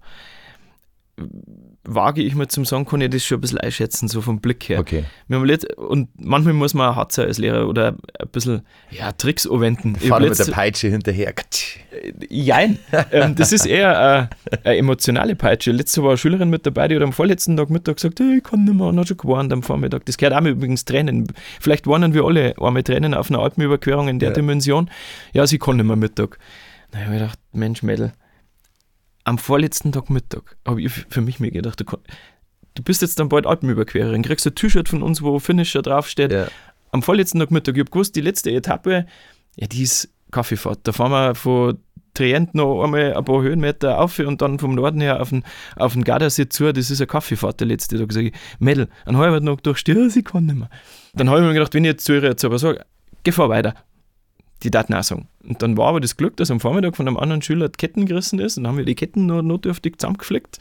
wage 1.85 2.21
ich 2.21 2.33
mal 2.35 2.47
zum 2.47 2.63
sagen, 2.65 2.85
kann 2.85 3.01
ich 3.01 3.09
das 3.09 3.25
schon 3.25 3.39
ein 3.39 3.41
bisschen 3.41 3.57
einschätzen, 3.59 4.07
so 4.07 4.21
vom 4.21 4.39
Blick 4.39 4.69
her. 4.69 4.79
Okay. 4.79 5.03
Und 5.75 6.09
manchmal 6.15 6.53
muss 6.53 6.73
man 6.73 6.95
hart 6.95 7.11
sein 7.11 7.27
als 7.27 7.37
Lehrer 7.39 7.67
oder 7.67 7.95
ein 8.19 8.27
bisschen 8.31 8.61
ja, 8.89 9.11
Tricks 9.11 9.45
anwenden. 9.45 9.95
Fahren 9.95 10.23
mit 10.23 10.39
der 10.39 10.45
Peitsche 10.45 10.87
hinterher. 10.87 11.33
Jein, 12.29 12.79
ähm, 13.11 13.35
das 13.35 13.51
ist 13.51 13.65
eher 13.65 13.99
eine, 13.99 14.29
eine, 14.63 14.77
emotionale 14.77 15.35
Peitsche. 15.35 15.71
Letztes 15.71 15.97
Jahr 15.97 16.05
war 16.05 16.11
eine 16.11 16.17
Schülerin 16.17 16.49
mit 16.49 16.65
dabei, 16.65 16.87
die 16.87 16.95
hat 16.95 17.03
am 17.03 17.13
vorletzten 17.13 17.57
Tag 17.57 17.69
Mittag 17.69 17.97
gesagt, 17.97 18.19
hey, 18.19 18.37
ich 18.37 18.43
kann 18.43 18.63
nicht 18.63 18.75
mehr, 18.75 18.87
und 18.87 18.99
hat 18.99 19.07
schon 19.07 19.17
gewarnt 19.17 19.51
am 19.51 19.63
Vormittag. 19.63 20.05
Das 20.05 20.17
gehört 20.17 20.35
auch 20.35 20.45
übrigens 20.45 20.85
Tränen. 20.85 21.27
Vielleicht 21.59 21.85
warnen 21.85 22.13
wir 22.13 22.23
alle 22.23 22.55
einmal 22.59 22.83
Tränen 22.83 23.13
auf 23.13 23.29
einer 23.29 23.39
Alpenüberquerung 23.39 24.07
in 24.07 24.19
der 24.19 24.29
ja. 24.29 24.35
Dimension. 24.35 24.89
Ja, 25.33 25.45
sie 25.47 25.59
kann 25.59 25.77
nicht 25.77 25.85
mehr 25.85 25.95
Mittag. 25.97 26.37
Na, 26.93 26.99
ich 26.99 27.05
habe 27.05 27.17
gedacht, 27.17 27.39
Mensch, 27.51 27.83
Mädel, 27.83 28.13
am 29.23 29.37
vorletzten 29.37 29.91
Tag 29.91 30.09
Mittag 30.09 30.57
habe 30.65 30.81
ich 30.81 30.91
für 30.91 31.21
mich 31.21 31.39
mir 31.39 31.51
gedacht, 31.51 31.79
du, 31.79 31.85
du 32.75 32.83
bist 32.83 33.01
jetzt 33.01 33.19
dann 33.19 33.29
bald 33.29 33.45
Alpenüberquererin, 33.45 34.21
kriegst 34.21 34.45
ein 34.45 34.55
T-Shirt 34.55 34.89
von 34.89 35.03
uns, 35.03 35.21
wo 35.21 35.39
Finisher 35.39 35.81
draufsteht. 35.81 36.31
Ja. 36.31 36.47
Am 36.91 37.01
vorletzten 37.01 37.39
Tag 37.39 37.51
Mittag, 37.51 37.75
ich 37.75 37.81
habe 37.81 37.91
gewusst, 37.91 38.15
die 38.15 38.21
letzte 38.21 38.51
Etappe, 38.51 39.05
ja, 39.55 39.67
die 39.67 39.83
ist 39.83 40.09
Kaffeefahrt. 40.31 40.79
Da 40.83 40.91
fahren 40.91 41.11
wir 41.11 41.35
von 41.35 41.79
Trient 42.13 42.53
noch 42.53 42.83
einmal 42.83 43.15
ein 43.15 43.25
paar 43.25 43.41
Höhenmeter 43.41 43.99
auf 43.99 44.19
und 44.19 44.41
dann 44.41 44.59
vom 44.59 44.75
Norden 44.75 45.01
her 45.01 45.19
auf 45.19 45.29
den, 45.29 45.43
auf 45.75 45.93
den 45.93 46.03
Gardasee 46.03 46.47
zu. 46.47 46.71
Das 46.71 46.91
ist 46.91 46.99
eine 46.99 47.07
Kaffeefahrt 47.07 47.59
der 47.59 47.67
letzte 47.67 47.97
Tag. 47.97 48.11
Sag 48.11 48.23
ich, 48.23 48.33
Mädel, 48.59 48.87
einen 49.05 49.17
halben 49.17 49.45
Tag 49.45 49.63
durchstehen, 49.63 50.09
sie 50.09 50.21
kann 50.21 50.45
nicht 50.45 50.57
mehr. 50.57 50.69
Dann 51.13 51.29
habe 51.29 51.39
ich 51.39 51.47
mir 51.47 51.53
gedacht, 51.53 51.73
wenn 51.73 51.85
ich 51.85 51.91
jetzt 51.91 52.05
zu 52.05 52.13
ihr 52.13 52.23
jetzt 52.23 52.45
aber 52.45 52.59
sage, 52.59 52.85
geh 53.23 53.31
fahr 53.31 53.49
weiter 53.49 53.73
die 54.63 54.71
Daten 54.71 54.93
auch 54.93 55.03
sagen. 55.03 55.27
Und 55.43 55.61
dann 55.61 55.77
war 55.77 55.89
aber 55.89 55.99
das 55.99 56.17
Glück, 56.17 56.37
dass 56.37 56.51
am 56.51 56.59
Vormittag 56.59 56.95
von 56.95 57.07
einem 57.07 57.17
anderen 57.17 57.41
Schüler 57.41 57.69
die 57.69 57.77
Ketten 57.77 58.05
gerissen 58.05 58.39
ist 58.39 58.57
und 58.57 58.63
dann 58.63 58.71
haben 58.71 58.77
wir 58.77 58.85
die 58.85 58.95
Ketten 58.95 59.25
nur 59.25 59.43
notdürftig 59.43 59.97
zusammengeflickt. 59.97 60.59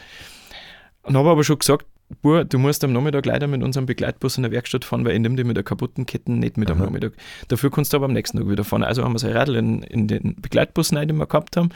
Und 1.03 1.17
habe 1.17 1.31
aber 1.31 1.45
schon 1.45 1.59
gesagt, 1.59 1.87
Bur, 2.21 2.45
du 2.45 2.59
musst 2.59 2.85
am 2.85 2.93
Nachmittag 2.93 3.25
leider 3.25 3.47
mit 3.47 3.62
unserem 3.62 3.87
Begleitbus 3.87 4.37
in 4.37 4.43
der 4.43 4.53
Werkstatt 4.53 4.85
fahren, 4.85 5.05
weil 5.05 5.15
ich 5.15 5.21
nehme 5.21 5.37
die 5.37 5.45
mit 5.45 5.57
der 5.57 5.65
kaputten 5.65 6.05
Ketten 6.05 6.41
nicht 6.41 6.59
mit 6.59 6.71
Aha. 6.71 6.79
am 6.79 6.85
Nachmittag. 6.85 7.12
Dafür 7.49 7.71
kannst 7.71 7.93
du 7.93 7.97
aber 7.97 8.07
am 8.07 8.12
nächsten 8.12 8.38
Tag 8.38 8.49
wieder 8.49 8.65
fahren. 8.65 8.83
Also 8.83 9.03
haben 9.03 9.15
wir 9.15 9.19
so 9.19 9.29
ein 9.29 9.33
Radl 9.33 9.57
in, 9.57 9.83
in 9.83 10.09
den 10.09 10.37
Begleitbus 10.37 10.95
rein, 10.95 11.09
den 11.09 11.17
wir 11.17 11.27
gehabt 11.27 11.57
haben. 11.57 11.71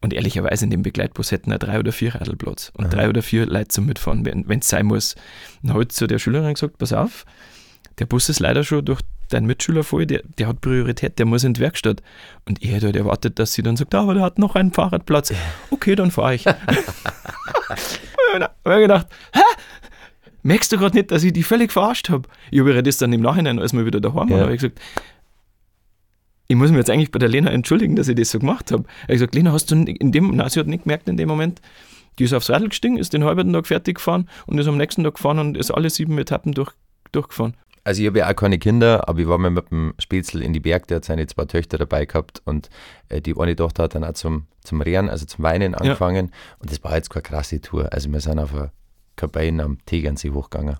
Und 0.00 0.12
ehrlicherweise 0.12 0.64
in 0.64 0.70
dem 0.70 0.82
Begleitbus 0.82 1.32
hätten 1.32 1.50
wir 1.50 1.58
drei 1.58 1.78
oder 1.78 1.92
vier 1.92 2.14
Radlplatz 2.14 2.72
und 2.76 2.86
Aha. 2.86 2.90
drei 2.90 3.08
oder 3.08 3.22
vier 3.22 3.46
Leute 3.46 3.68
zum 3.68 3.86
Mitfahren, 3.86 4.24
wenn 4.24 4.58
es 4.58 4.68
sein 4.68 4.86
muss. 4.86 5.16
Dann 5.62 5.72
habe 5.74 5.82
ich 5.82 5.90
zu 5.90 6.06
der 6.06 6.18
Schülerin 6.18 6.54
gesagt, 6.54 6.78
pass 6.78 6.92
auf, 6.92 7.26
der 7.98 8.06
Bus 8.06 8.28
ist 8.28 8.40
leider 8.40 8.64
schon 8.64 8.84
durch 8.84 9.00
dein 9.28 9.46
Mitschüler 9.46 9.84
voll, 9.84 10.06
der, 10.06 10.22
der 10.38 10.48
hat 10.48 10.60
Priorität, 10.60 11.18
der 11.18 11.26
muss 11.26 11.44
in 11.44 11.54
die 11.54 11.60
Werkstatt. 11.60 12.02
Und 12.46 12.62
ich 12.62 12.70
hätte 12.70 12.86
halt 12.86 12.96
erwartet, 12.96 13.38
dass 13.38 13.52
sie 13.52 13.62
dann 13.62 13.76
sagt, 13.76 13.94
aber 13.94 14.14
der 14.14 14.22
hat 14.22 14.38
noch 14.38 14.54
einen 14.54 14.72
Fahrradplatz. 14.72 15.32
Okay, 15.70 15.94
dann 15.94 16.10
fahre 16.10 16.34
ich. 16.34 16.46
und 16.46 16.54
habe 18.42 18.52
ich 18.66 18.80
gedacht, 18.80 19.06
hä? 19.34 19.40
Merkst 20.42 20.70
du 20.72 20.78
gerade 20.78 20.96
nicht, 20.96 21.10
dass 21.10 21.24
ich 21.24 21.32
die 21.32 21.42
völlig 21.42 21.72
verarscht 21.72 22.10
habe? 22.10 22.28
Ich 22.50 22.60
habe 22.60 22.74
ihr 22.74 22.82
das 22.82 22.98
dann 22.98 23.12
im 23.14 23.22
Nachhinein, 23.22 23.58
als 23.58 23.72
wir 23.72 23.86
wieder 23.86 24.00
daheim 24.00 24.28
waren, 24.28 24.30
ja. 24.30 24.40
habe 24.40 24.54
ich 24.54 24.60
gesagt, 24.60 24.78
ich 26.48 26.56
muss 26.56 26.68
mich 26.68 26.76
jetzt 26.76 26.90
eigentlich 26.90 27.10
bei 27.10 27.18
der 27.18 27.30
Lena 27.30 27.50
entschuldigen, 27.50 27.96
dass 27.96 28.08
ich 28.08 28.14
das 28.14 28.30
so 28.30 28.38
gemacht 28.38 28.70
habe. 28.70 28.84
Ich 28.84 29.02
habe 29.04 29.14
gesagt, 29.14 29.34
Lena, 29.34 29.52
hast 29.52 29.70
du 29.70 29.76
in 29.76 30.12
dem, 30.12 30.36
nein, 30.36 30.48
sie 30.50 30.60
hat 30.60 30.66
nicht 30.66 30.82
gemerkt 30.82 31.08
in 31.08 31.16
dem 31.16 31.28
Moment, 31.28 31.62
die 32.18 32.24
ist 32.24 32.34
aufs 32.34 32.50
Radl 32.50 32.68
gestiegen, 32.68 32.98
ist 32.98 33.14
den 33.14 33.24
halben 33.24 33.52
Tag 33.52 33.66
fertig 33.66 33.96
gefahren 33.96 34.28
und 34.46 34.58
ist 34.58 34.68
am 34.68 34.76
nächsten 34.76 35.02
Tag 35.02 35.14
gefahren 35.14 35.38
und 35.38 35.56
ist 35.56 35.70
alle 35.70 35.88
sieben 35.88 36.18
Etappen 36.18 36.52
durch, 36.52 36.72
durchgefahren. 37.12 37.54
Also 37.84 38.00
ich 38.00 38.08
habe 38.08 38.20
ja 38.20 38.30
auch 38.30 38.34
keine 38.34 38.58
Kinder, 38.58 39.08
aber 39.08 39.20
ich 39.20 39.28
war 39.28 39.36
mal 39.36 39.50
mit 39.50 39.70
dem 39.70 39.92
Spätzl 39.98 40.42
in 40.42 40.54
die 40.54 40.60
Berg, 40.60 40.88
der 40.88 40.96
hat 40.96 41.04
seine 41.04 41.26
zwei 41.26 41.44
Töchter 41.44 41.76
dabei 41.76 42.06
gehabt 42.06 42.40
und 42.46 42.70
äh, 43.10 43.20
die 43.20 43.38
eine 43.38 43.54
Tochter 43.54 43.84
hat 43.84 43.94
dann 43.94 44.04
auch 44.04 44.14
zum, 44.14 44.46
zum 44.62 44.80
Rehren, 44.80 45.10
also 45.10 45.26
zum 45.26 45.44
Weinen 45.44 45.74
angefangen 45.74 46.26
ja. 46.28 46.32
und 46.60 46.72
das 46.72 46.82
war 46.82 46.96
jetzt 46.96 47.10
keine 47.10 47.22
krasse 47.22 47.60
Tour. 47.60 47.92
Also 47.92 48.10
wir 48.10 48.20
sind 48.20 48.38
auf 48.38 48.54
einer 48.54 48.72
Kabine 49.16 49.62
am 49.62 49.84
Tegernsee 49.84 50.30
hochgegangen 50.30 50.78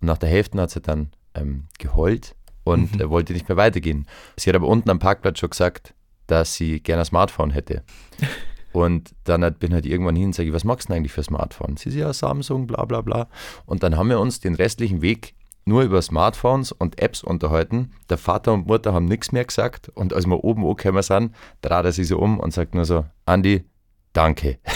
und 0.00 0.06
nach 0.06 0.18
der 0.18 0.30
Hälfte 0.30 0.58
hat 0.58 0.70
sie 0.70 0.80
dann 0.80 1.10
ähm, 1.34 1.66
geheult 1.78 2.34
und 2.64 2.98
mhm. 2.98 3.10
wollte 3.10 3.34
nicht 3.34 3.48
mehr 3.48 3.56
weitergehen. 3.56 4.06
Sie 4.36 4.48
hat 4.48 4.56
aber 4.56 4.68
unten 4.68 4.88
am 4.88 4.98
Parkplatz 4.98 5.38
schon 5.38 5.50
gesagt, 5.50 5.94
dass 6.26 6.54
sie 6.54 6.80
gerne 6.80 7.02
ein 7.02 7.06
Smartphone 7.06 7.50
hätte. 7.50 7.82
Und 8.72 9.14
dann 9.24 9.54
bin 9.54 9.72
halt 9.72 9.86
irgendwann 9.86 10.14
hin 10.14 10.26
und 10.26 10.34
sage 10.34 10.52
was 10.52 10.62
magst 10.62 10.88
du 10.88 10.92
denn 10.92 10.98
eigentlich 10.98 11.12
für 11.12 11.22
Smartphone? 11.22 11.78
Sie 11.78 11.90
sagt, 11.90 12.00
ja, 12.00 12.12
Samsung, 12.12 12.66
bla 12.66 12.84
bla 12.84 13.00
bla. 13.00 13.28
Und 13.64 13.82
dann 13.82 13.96
haben 13.96 14.10
wir 14.10 14.20
uns 14.20 14.40
den 14.40 14.54
restlichen 14.54 15.00
Weg 15.00 15.34
nur 15.68 15.82
über 15.82 16.02
Smartphones 16.02 16.72
und 16.72 17.00
Apps 17.00 17.22
unterhalten. 17.22 17.92
Der 18.10 18.18
Vater 18.18 18.52
und 18.52 18.66
Mutter 18.66 18.92
haben 18.92 19.04
nichts 19.04 19.30
mehr 19.30 19.44
gesagt 19.44 19.90
und 19.90 20.12
als 20.12 20.26
wir 20.26 20.42
oben 20.42 20.66
angekommen 20.66 21.02
sind, 21.02 21.34
dreht 21.60 21.84
er 21.84 21.92
sich 21.92 22.08
so 22.08 22.18
um 22.18 22.40
und 22.40 22.52
sagt 22.52 22.74
nur 22.74 22.84
so, 22.84 23.04
Andi, 23.26 23.64
danke. 24.12 24.58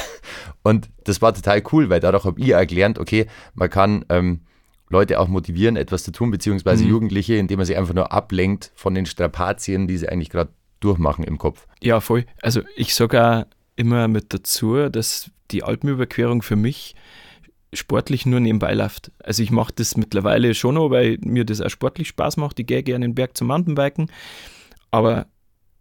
Und 0.64 0.90
das 1.02 1.20
war 1.20 1.34
total 1.34 1.60
cool, 1.72 1.90
weil 1.90 1.98
dadurch 1.98 2.24
habe 2.24 2.40
ich 2.40 2.50
erklärt, 2.50 3.00
okay, 3.00 3.26
man 3.54 3.68
kann 3.68 4.04
ähm, 4.10 4.42
Leute 4.88 5.18
auch 5.18 5.26
motivieren, 5.26 5.74
etwas 5.74 6.04
zu 6.04 6.12
tun, 6.12 6.30
beziehungsweise 6.30 6.84
mhm. 6.84 6.90
Jugendliche, 6.90 7.34
indem 7.34 7.56
man 7.56 7.66
sie 7.66 7.74
einfach 7.74 7.94
nur 7.94 8.12
ablenkt 8.12 8.70
von 8.76 8.94
den 8.94 9.06
Strapazien, 9.06 9.88
die 9.88 9.96
sie 9.96 10.08
eigentlich 10.08 10.30
gerade 10.30 10.52
durchmachen 10.78 11.24
im 11.24 11.38
Kopf. 11.38 11.66
Ja, 11.80 11.98
voll. 11.98 12.26
Also 12.40 12.60
ich 12.76 12.94
sage 12.94 13.26
auch 13.26 13.44
immer 13.74 14.06
mit 14.06 14.32
dazu, 14.32 14.88
dass 14.88 15.32
die 15.50 15.64
Alpenüberquerung 15.64 16.42
für 16.42 16.56
mich 16.56 16.94
sportlich 17.72 18.26
nur 18.26 18.40
nebenbei 18.40 18.74
läuft. 18.74 19.10
Also 19.22 19.42
ich 19.42 19.50
mache 19.50 19.72
das 19.74 19.96
mittlerweile 19.96 20.54
schon 20.54 20.74
noch, 20.74 20.90
weil 20.90 21.18
mir 21.20 21.44
das 21.44 21.60
auch 21.60 21.70
sportlich 21.70 22.08
Spaß 22.08 22.36
macht. 22.36 22.58
Ich 22.60 22.66
gehe 22.66 22.82
gerne 22.82 23.04
in 23.04 23.12
den 23.12 23.14
Berg 23.14 23.36
zum 23.36 23.48
Mountainbiken. 23.48 24.10
Aber 24.90 25.26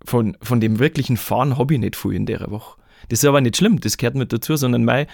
von, 0.05 0.37
von 0.41 0.59
dem 0.59 0.79
wirklichen 0.79 1.17
Fahren 1.17 1.57
habe 1.57 1.73
ich 1.73 1.79
nicht 1.79 1.95
viel 1.95 2.13
in 2.13 2.25
der 2.25 2.49
Woche. 2.49 2.79
Das 3.09 3.19
ist 3.19 3.25
aber 3.25 3.41
nicht 3.41 3.57
schlimm, 3.57 3.79
das 3.79 3.97
gehört 3.97 4.15
mit 4.15 4.31
dazu, 4.31 4.55
sondern 4.55 4.85
meine 4.85 5.07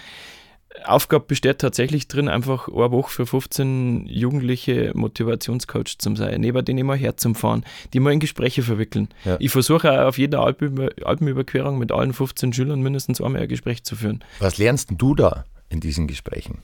Aufgabe 0.85 1.25
besteht 1.25 1.59
tatsächlich 1.59 2.07
drin, 2.07 2.27
einfach 2.27 2.67
eine 2.67 2.91
Woche 2.91 3.09
für 3.09 3.25
15 3.25 4.05
jugendliche 4.05 4.91
Motivationscoach 4.93 5.97
zu 5.97 6.15
sein, 6.15 6.41
neben 6.41 6.63
denen 6.63 6.79
immer 6.79 6.95
herzufahren, 6.95 7.65
die 7.93 7.99
mal 7.99 8.13
in 8.13 8.19
Gespräche 8.19 8.61
verwickeln. 8.61 9.09
Ja. 9.25 9.37
Ich 9.39 9.51
versuche 9.51 9.91
auch 9.91 10.07
auf 10.07 10.17
jeder 10.17 10.41
Alpenüber 10.41 10.89
Alpenüberquerung 11.03 11.77
mit 11.77 11.91
allen 11.91 12.13
15 12.13 12.53
Schülern 12.53 12.81
mindestens 12.81 13.21
einmal 13.21 13.41
ein 13.41 13.47
Gespräch 13.47 13.83
zu 13.83 13.95
führen. 13.95 14.23
Was 14.39 14.57
lernst 14.57 14.89
du 14.95 15.15
da 15.15 15.45
in 15.69 15.79
diesen 15.79 16.07
Gesprächen? 16.07 16.61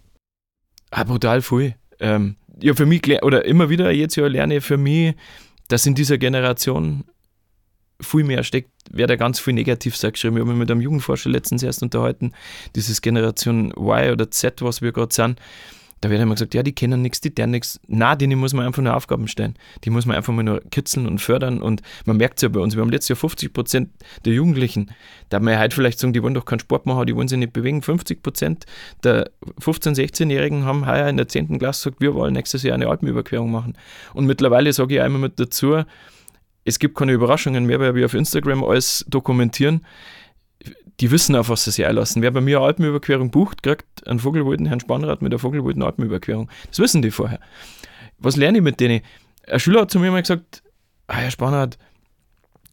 Ah, 0.92 1.04
brutal 1.04 1.42
viel. 1.42 1.76
Ähm, 2.00 2.36
ja, 2.62 2.74
für 2.74 2.86
mich, 2.86 3.24
oder 3.24 3.46
immer 3.46 3.70
wieder 3.70 3.92
jetzt 3.92 4.16
ja 4.16 4.28
lerne 4.28 4.58
ich 4.58 4.64
für 4.64 4.78
mich, 4.78 5.16
dass 5.68 5.86
in 5.86 5.96
dieser 5.96 6.18
Generation 6.18 7.04
viel 8.02 8.24
mehr 8.24 8.44
steckt, 8.44 8.70
wer 8.92 9.08
da 9.08 9.16
ganz 9.16 9.40
viel 9.40 9.54
negativ 9.54 9.96
sagt. 9.96 10.18
Ich 10.18 10.26
habe 10.26 10.44
mich 10.44 10.56
mit 10.56 10.70
einem 10.70 10.82
Jugendforscher 10.82 11.30
letztens 11.30 11.64
erst 11.64 11.82
unterhalten, 11.84 12.34
dieses 12.76 13.02
Generation 13.02 13.74
Y 13.78 14.12
oder 14.12 14.30
Z, 14.30 14.62
was 14.62 14.82
wir 14.82 14.92
gerade 14.92 15.14
sind. 15.14 15.40
Da 16.04 16.10
wird 16.10 16.22
immer 16.22 16.34
gesagt, 16.34 16.54
ja, 16.54 16.64
die 16.64 16.76
kennen 16.76 17.02
nichts, 17.02 17.22
die 17.22 17.34
deren 17.34 17.52
nichts. 17.52 17.80
Nein, 17.88 18.18
denen 18.18 18.38
muss 18.38 18.54
man 18.54 18.66
einfach 18.66 18.84
nur 18.84 18.94
Aufgaben 18.94 19.30
stellen. 19.30 19.56
Die 19.86 19.90
muss 19.90 20.06
man 20.06 20.18
einfach 20.18 20.34
mal 20.34 20.44
nur 20.44 20.60
kitzeln 20.70 21.08
und 21.08 21.20
fördern. 21.20 21.62
Und 21.62 21.82
man 22.06 22.18
merkt 22.18 22.40
es 22.40 22.42
ja 22.42 22.50
bei 22.50 22.60
uns, 22.60 22.76
wir 22.76 22.82
haben 22.82 22.90
letztes 22.90 23.08
Jahr 23.08 23.16
50 23.16 23.54
Prozent 23.54 23.90
der 24.26 24.34
Jugendlichen. 24.34 24.92
Da 25.30 25.40
man 25.40 25.54
ja 25.54 25.62
heute 25.62 25.74
vielleicht 25.74 26.00
sagen, 26.00 26.12
die 26.12 26.22
wollen 26.22 26.34
doch 26.34 26.44
keinen 26.44 26.60
Sport 26.60 26.86
machen, 26.86 27.06
die 27.06 27.16
wollen 27.16 27.30
sich 27.30 27.38
nicht 27.38 27.54
bewegen. 27.54 27.82
50 27.82 28.22
Prozent 28.22 28.66
der 29.06 29.32
15-, 29.62 29.96
16-Jährigen 29.96 30.66
haben 30.66 30.86
heuer 30.86 31.08
in 31.08 31.16
der 31.16 31.30
10. 31.30 31.58
Klasse 31.58 31.92
gesagt, 31.92 32.02
wir 32.02 32.14
wollen 32.16 32.34
nächstes 32.34 32.64
Jahr 32.64 32.76
eine 32.76 32.88
Alpenüberquerung 32.88 33.50
machen. 33.50 33.78
Und 34.14 34.26
mittlerweile 34.26 34.74
sage 34.74 34.96
ich 34.96 35.02
einmal 35.02 35.22
mit 35.22 35.40
dazu, 35.40 35.84
es 36.66 36.80
gibt 36.80 36.98
keine 36.98 37.14
Überraschungen 37.14 37.66
mehr, 37.66 37.80
weil 37.80 37.96
wir 37.96 38.04
auf 38.04 38.14
Instagram 38.14 38.62
alles 38.66 39.06
dokumentieren. 39.08 39.86
Die 41.00 41.12
wissen 41.12 41.36
auf 41.36 41.50
was 41.50 41.64
sie 41.64 41.72
sich 41.72 41.86
einlassen. 41.86 42.22
Wer 42.22 42.32
bei 42.32 42.42
mir 42.42 42.58
eine 42.58 42.68
Alpenüberquerung 42.68 43.32
bucht, 43.32 43.64
kriegt 43.64 44.08
einen 44.08 44.20
Vogelwolden 44.20 44.68
Herrn 44.68 44.80
Spannrad 44.80 45.22
mit 45.22 45.32
der 45.32 45.40
Vogelwolden 45.40 45.82
Alpenüberquerung. 45.82 46.50
Das 46.68 46.80
wissen 46.80 47.02
die 47.02 47.12
vorher. 47.12 47.40
Was 48.20 48.36
lerne 48.36 48.60
ich 48.60 48.64
mit 48.64 48.80
denen? 48.80 49.02
Ein 49.48 49.60
Schüler 49.60 49.82
hat 49.82 49.92
zu 49.92 50.00
mir 50.00 50.12
mal 50.12 50.22
gesagt, 50.22 50.64
ah, 51.08 51.16
Herr 51.16 51.32
Spannrad, 51.32 51.78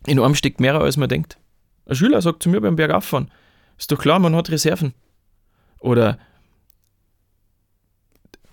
in 0.07 0.21
einem 0.21 0.35
steckt 0.35 0.61
mehr 0.61 0.75
als 0.75 0.97
man 0.97 1.09
denkt. 1.09 1.39
Ein 1.87 1.97
Schüler 1.97 2.23
sagt 2.23 2.43
zu 2.43 2.49
mir 2.49 2.61
beim 2.61 2.77
Bergauffahren, 2.77 3.31
ist 3.77 3.91
doch 3.91 3.99
klar, 3.99 4.19
man 4.19 4.37
hat 4.37 4.51
Reserven. 4.51 4.95
Oder 5.81 6.19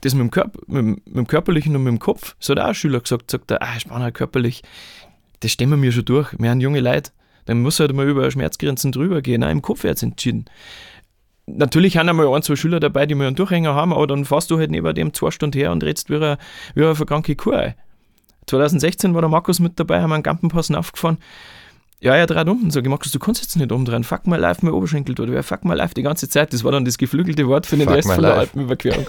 das 0.02 0.14
mit 0.14 0.22
dem, 0.22 0.32
Körper, 0.32 0.60
mit, 0.68 1.06
mit 1.06 1.16
dem 1.16 1.28
Körperlichen 1.28 1.76
und 1.76 1.84
mit 1.84 1.92
dem 1.92 2.00
Kopf, 2.00 2.36
das 2.40 2.50
hat 2.50 2.60
auch 2.60 2.68
ein 2.68 2.76
Schüler 2.76 3.02
gesagt, 3.02 3.30
sagt 3.30 3.52
er, 3.52 3.62
ah, 3.62 3.80
Spannrad, 3.80 4.14
körperlich, 4.14 4.64
das 5.42 5.52
stemmen 5.52 5.82
wir 5.82 5.92
schon 5.92 6.06
durch. 6.06 6.34
Wir 6.40 6.50
haben 6.50 6.62
junge 6.62 6.80
Leute. 6.80 7.12
Dann 7.48 7.62
muss 7.62 7.80
halt 7.80 7.94
mal 7.94 8.08
über 8.08 8.30
Schmerzgrenzen 8.30 8.92
drüber 8.92 9.22
gehen. 9.22 9.44
Auch 9.44 9.50
im 9.50 9.62
Kopf 9.62 9.84
wird 9.84 10.02
entschieden. 10.04 10.46
Natürlich 11.48 11.98
haben 11.98 12.10
einmal 12.10 12.28
ein, 12.28 12.44
zwei 12.44 12.58
Schüler 12.58 12.82
dabei, 12.82 13.06
die 13.06 13.16
mal 13.16 13.26
einen 13.26 13.38
Durchhänger 13.38 13.74
haben, 13.74 13.94
aber 13.94 14.06
dann 14.06 14.26
fährst 14.26 14.52
du 14.52 14.60
halt 14.60 14.70
neben 14.70 14.94
dem 14.94 15.14
zwei 15.14 15.32
Stunden 15.32 15.58
her 15.58 15.72
und 15.72 15.82
redest 15.84 16.10
wie 16.10 16.18
eine, 16.18 16.38
wie 16.76 16.84
eine 16.84 16.94
verkrankte 16.94 17.36
Kuh. 17.38 17.74
2016 18.48 19.14
war 19.14 19.22
der 19.22 19.30
Markus 19.30 19.60
mit 19.60 19.80
dabei, 19.80 20.02
haben 20.02 20.12
einen 20.12 20.24
Gampenpassen 20.24 20.76
aufgefahren. 20.76 21.18
Ja, 22.00 22.16
er 22.16 22.28
dreht 22.28 22.48
um 22.48 22.62
und 22.62 22.72
sagt, 22.72 22.86
Markus, 22.86 23.12
du 23.12 23.18
kannst 23.18 23.42
jetzt 23.42 23.56
nicht 23.56 23.72
umdrehen. 23.72 24.04
Fuck 24.04 24.28
mal 24.28 24.40
live, 24.40 24.62
mein 24.62 24.72
Oberschenkel 24.74 25.16
tut. 25.16 25.30
Ja, 25.30 25.42
fuck 25.42 25.66
mal 25.66 25.74
live 25.74 25.96
die 25.96 26.04
ganze 26.04 26.30
Zeit. 26.30 26.54
Das 26.54 26.64
war 26.64 26.72
dann 26.72 26.86
das 26.86 27.00
geflügelte 27.00 27.48
Wort 27.48 27.66
für 27.66 27.76
den 27.76 27.88
fuck 27.88 27.96
Rest 27.96 28.12
von 28.12 28.22
der 28.22 28.36
Alpenüberquerung. 28.36 29.08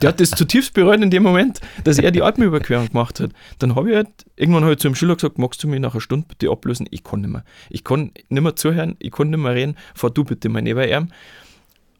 der 0.00 0.08
hat 0.08 0.20
das 0.20 0.30
zutiefst 0.30 0.72
bereut 0.72 1.02
in 1.02 1.10
dem 1.10 1.22
Moment, 1.22 1.60
dass 1.84 1.98
er 1.98 2.10
die 2.10 2.22
Alpenüberquerung 2.22 2.88
gemacht 2.88 3.20
hat. 3.20 3.32
Dann 3.58 3.74
habe 3.74 3.90
ich 3.90 3.96
halt 3.96 4.08
irgendwann 4.36 4.64
halt 4.64 4.80
zu 4.80 4.88
dem 4.88 4.94
Schüler 4.94 5.16
gesagt, 5.16 5.38
magst 5.38 5.62
du 5.62 5.68
mich 5.68 5.80
nach 5.80 5.92
einer 5.92 6.00
Stunde 6.00 6.28
bitte 6.28 6.50
ablösen? 6.50 6.86
Ich 6.90 7.04
kann 7.04 7.20
nicht 7.20 7.30
mehr. 7.30 7.44
Ich 7.68 7.84
kann 7.84 8.12
nicht 8.30 8.42
mehr 8.42 8.56
zuhören, 8.56 8.96
ich 9.00 9.10
kann 9.10 9.28
nicht 9.28 9.38
mehr 9.38 9.54
reden. 9.54 9.76
Fahr 9.94 10.08
du 10.08 10.24
bitte 10.24 10.48
mal 10.48 10.62
neben 10.62 10.88
ihm. 10.88 11.08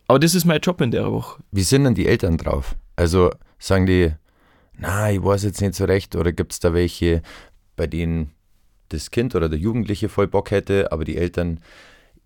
Aber 0.06 0.18
das 0.18 0.34
ist 0.34 0.46
mein 0.46 0.60
Job 0.60 0.80
in 0.80 0.90
der 0.90 1.12
Woche. 1.12 1.42
Wie 1.52 1.62
sind 1.62 1.84
denn 1.84 1.94
die 1.94 2.06
Eltern 2.06 2.38
drauf? 2.38 2.76
Also 2.96 3.30
sagen 3.58 3.84
die, 3.84 4.10
na, 4.78 5.12
ich 5.12 5.22
weiß 5.22 5.42
jetzt 5.42 5.60
nicht 5.60 5.74
so 5.74 5.84
recht, 5.84 6.16
oder 6.16 6.32
gibt 6.32 6.52
es 6.52 6.60
da 6.60 6.72
welche, 6.72 7.20
bei 7.76 7.86
denen 7.86 8.30
das 8.90 9.10
Kind 9.10 9.34
oder 9.34 9.48
der 9.48 9.58
Jugendliche 9.58 10.08
voll 10.08 10.28
Bock 10.28 10.50
hätte, 10.50 10.92
aber 10.92 11.04
die 11.04 11.16
Eltern 11.16 11.60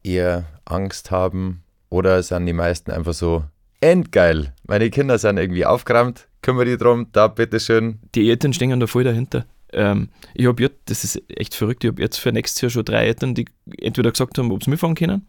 eher 0.02 0.44
Angst 0.64 1.10
haben? 1.10 1.62
Oder 1.90 2.22
sind 2.22 2.46
die 2.46 2.52
meisten 2.52 2.90
einfach 2.90 3.14
so, 3.14 3.44
endgeil, 3.80 4.52
meine 4.66 4.90
Kinder 4.90 5.18
sind 5.18 5.36
irgendwie 5.36 5.66
aufgeräumt, 5.66 6.28
kümmere 6.42 6.64
dich 6.64 6.78
drum, 6.78 7.08
da 7.12 7.28
bitteschön. 7.28 8.00
Die 8.14 8.30
Eltern 8.30 8.52
stehen 8.52 8.80
da 8.80 8.86
voll 8.86 9.04
dahinter. 9.04 9.44
Ähm, 9.72 10.08
ich 10.34 10.46
habe 10.46 10.62
jetzt, 10.62 10.76
das 10.86 11.04
ist 11.04 11.22
echt 11.28 11.54
verrückt, 11.54 11.84
ich 11.84 11.90
habe 11.90 12.00
jetzt 12.00 12.18
für 12.18 12.32
nächstes 12.32 12.62
Jahr 12.62 12.70
schon 12.70 12.84
drei 12.84 13.06
Eltern, 13.06 13.34
die 13.34 13.46
entweder 13.78 14.10
gesagt 14.10 14.38
haben, 14.38 14.50
ob 14.52 14.64
sie 14.64 14.70
mitfahren 14.70 14.94
können. 14.94 15.26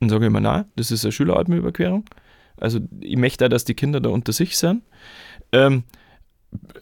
Dann 0.00 0.08
sage 0.08 0.26
ich 0.26 0.32
mir, 0.32 0.40
nein, 0.40 0.64
das 0.76 0.90
ist 0.90 1.04
eine 1.04 1.12
Schüleralpenüberquerung. 1.12 2.04
Also 2.56 2.80
ich 3.00 3.16
möchte 3.16 3.44
auch, 3.44 3.48
dass 3.48 3.64
die 3.64 3.74
Kinder 3.74 4.00
da 4.00 4.10
unter 4.10 4.32
sich 4.32 4.56
sind. 4.56 4.82
Ähm, 5.52 5.84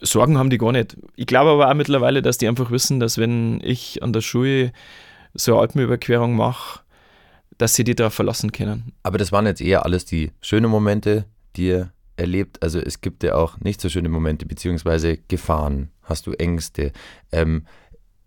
Sorgen 0.00 0.38
haben 0.38 0.50
die 0.50 0.58
gar 0.58 0.72
nicht. 0.72 0.96
Ich 1.16 1.26
glaube 1.26 1.50
aber 1.50 1.70
auch 1.70 1.74
mittlerweile, 1.74 2.22
dass 2.22 2.38
die 2.38 2.48
einfach 2.48 2.70
wissen, 2.70 3.00
dass 3.00 3.18
wenn 3.18 3.60
ich 3.62 4.02
an 4.02 4.12
der 4.12 4.20
Schule 4.20 4.72
so 5.34 5.52
eine 5.52 5.62
Alpenüberquerung 5.62 6.34
mache, 6.34 6.80
dass 7.58 7.74
sie 7.74 7.84
die 7.84 7.94
darauf 7.94 8.14
verlassen 8.14 8.52
können. 8.52 8.92
Aber 9.02 9.18
das 9.18 9.32
waren 9.32 9.46
jetzt 9.46 9.60
eher 9.60 9.84
alles 9.84 10.04
die 10.04 10.30
schönen 10.40 10.70
Momente, 10.70 11.26
die 11.56 11.66
ihr 11.66 11.92
erlebt. 12.16 12.62
Also 12.62 12.78
es 12.78 13.00
gibt 13.00 13.22
ja 13.22 13.34
auch 13.34 13.58
nicht 13.60 13.80
so 13.80 13.88
schöne 13.88 14.08
Momente, 14.08 14.46
beziehungsweise 14.46 15.18
Gefahren. 15.28 15.90
Hast 16.02 16.26
du 16.26 16.32
Ängste? 16.32 16.92
Ähm, 17.32 17.66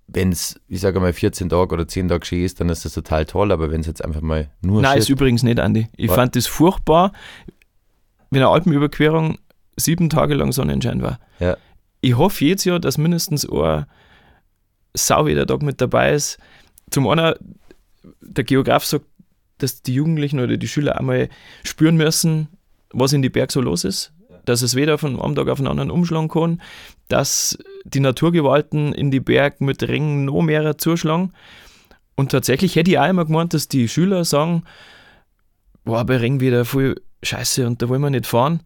wenn 0.07 0.31
es, 0.31 0.59
ich 0.67 0.81
sage 0.81 0.99
mal, 0.99 1.13
14 1.13 1.49
Tage 1.49 1.73
oder 1.73 1.87
10 1.87 2.09
Tage 2.09 2.25
schön 2.25 2.43
ist, 2.43 2.59
dann 2.59 2.69
ist 2.69 2.83
das 2.83 2.93
total 2.93 3.25
toll, 3.25 3.51
aber 3.51 3.71
wenn 3.71 3.81
es 3.81 3.87
jetzt 3.87 4.03
einfach 4.03 4.21
mal 4.21 4.49
nur 4.61 4.81
Nein, 4.81 4.97
ist 4.97 5.09
übrigens 5.09 5.43
nicht, 5.43 5.59
Andi. 5.59 5.87
Ich 5.95 6.09
Was? 6.09 6.15
fand 6.15 6.35
das 6.35 6.47
furchtbar, 6.47 7.13
wenn 8.29 8.41
eine 8.41 8.49
Alpenüberquerung 8.49 9.37
sieben 9.83 10.09
Tage 10.09 10.33
lang 10.33 10.51
Sonnenschein 10.51 11.01
war. 11.01 11.19
Ja. 11.39 11.57
Ich 12.01 12.17
hoffe 12.17 12.45
jedes 12.45 12.65
Jahr, 12.65 12.79
dass 12.79 12.97
mindestens 12.97 13.47
ein 13.47 13.85
Sau 14.93 15.25
wieder 15.25 15.45
Tag 15.45 15.61
mit 15.61 15.79
dabei 15.79 16.13
ist. 16.13 16.37
Zum 16.89 17.07
einen, 17.07 17.35
der 18.21 18.43
Geograf 18.43 18.83
sagt, 18.83 19.05
dass 19.59 19.83
die 19.83 19.93
Jugendlichen 19.93 20.39
oder 20.39 20.57
die 20.57 20.67
Schüler 20.67 20.97
einmal 20.97 21.29
spüren 21.63 21.95
müssen, 21.95 22.47
was 22.91 23.13
in 23.13 23.21
die 23.21 23.29
Berg 23.29 23.51
so 23.51 23.61
los 23.61 23.83
ist. 23.83 24.11
Dass 24.45 24.63
es 24.63 24.75
weder 24.75 24.97
von 24.97 25.21
einem 25.21 25.35
Tag 25.35 25.47
auf 25.49 25.59
den 25.59 25.67
anderen 25.67 25.91
umschlagen 25.91 26.27
kann, 26.27 26.61
dass 27.07 27.57
die 27.83 27.99
Naturgewalten 27.99 28.91
in 28.93 29.11
die 29.11 29.19
Berg 29.19 29.61
mit 29.61 29.83
Ringen 29.83 30.25
noch 30.25 30.41
mehr 30.41 30.77
zuschlagen. 30.77 31.33
Und 32.15 32.31
tatsächlich 32.31 32.75
hätte 32.75 32.91
ich 32.91 32.97
auch 32.97 33.07
immer 33.07 33.25
gemeint, 33.25 33.53
dass 33.53 33.67
die 33.67 33.87
Schüler 33.87 34.25
sagen, 34.25 34.63
boah, 35.85 36.03
bei 36.05 36.17
Ring 36.17 36.39
wieder 36.39 36.65
voll 36.65 36.95
scheiße 37.23 37.67
und 37.67 37.81
da 37.81 37.89
wollen 37.89 38.01
wir 38.01 38.09
nicht 38.09 38.25
fahren. 38.25 38.61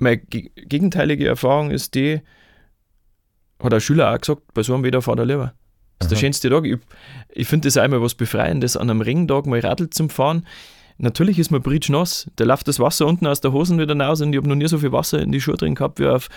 Meine 0.00 0.18
gegenteilige 0.18 1.26
Erfahrung 1.26 1.70
ist 1.70 1.94
die, 1.94 2.20
hat 3.62 3.74
ein 3.74 3.80
Schüler 3.80 4.12
auch 4.12 4.18
gesagt, 4.18 4.42
bei 4.54 4.62
so 4.62 4.74
einem 4.74 4.84
Wetter 4.84 5.02
fahrt 5.02 5.18
er 5.18 5.26
lieber. 5.26 5.54
Das 5.98 6.06
ist 6.06 6.12
der 6.12 6.16
schönste 6.16 6.48
Tag. 6.48 6.64
Ich, 6.64 6.78
ich 7.28 7.46
finde 7.46 7.68
das 7.68 7.76
einmal 7.76 8.00
was 8.00 8.14
Befreiendes, 8.14 8.76
an 8.76 8.88
einem 8.88 9.02
Ringtag 9.02 9.46
mal 9.46 9.60
Radl 9.60 9.90
zum 9.90 10.08
Fahren. 10.08 10.46
Natürlich 10.96 11.38
ist 11.38 11.50
man 11.50 11.62
nass. 11.88 12.30
Da 12.36 12.44
läuft 12.44 12.68
das 12.68 12.78
Wasser 12.78 13.06
unten 13.06 13.26
aus 13.26 13.40
der 13.40 13.52
Hosen 13.52 13.78
wieder 13.78 13.98
raus 13.98 14.20
und 14.20 14.32
ich 14.32 14.38
habe 14.38 14.48
noch 14.48 14.54
nie 14.54 14.68
so 14.68 14.78
viel 14.78 14.92
Wasser 14.92 15.20
in 15.20 15.32
die 15.32 15.40
Schuhe 15.40 15.56
drin 15.56 15.74
gehabt 15.74 15.98
wie 15.98 16.06
auf, 16.06 16.28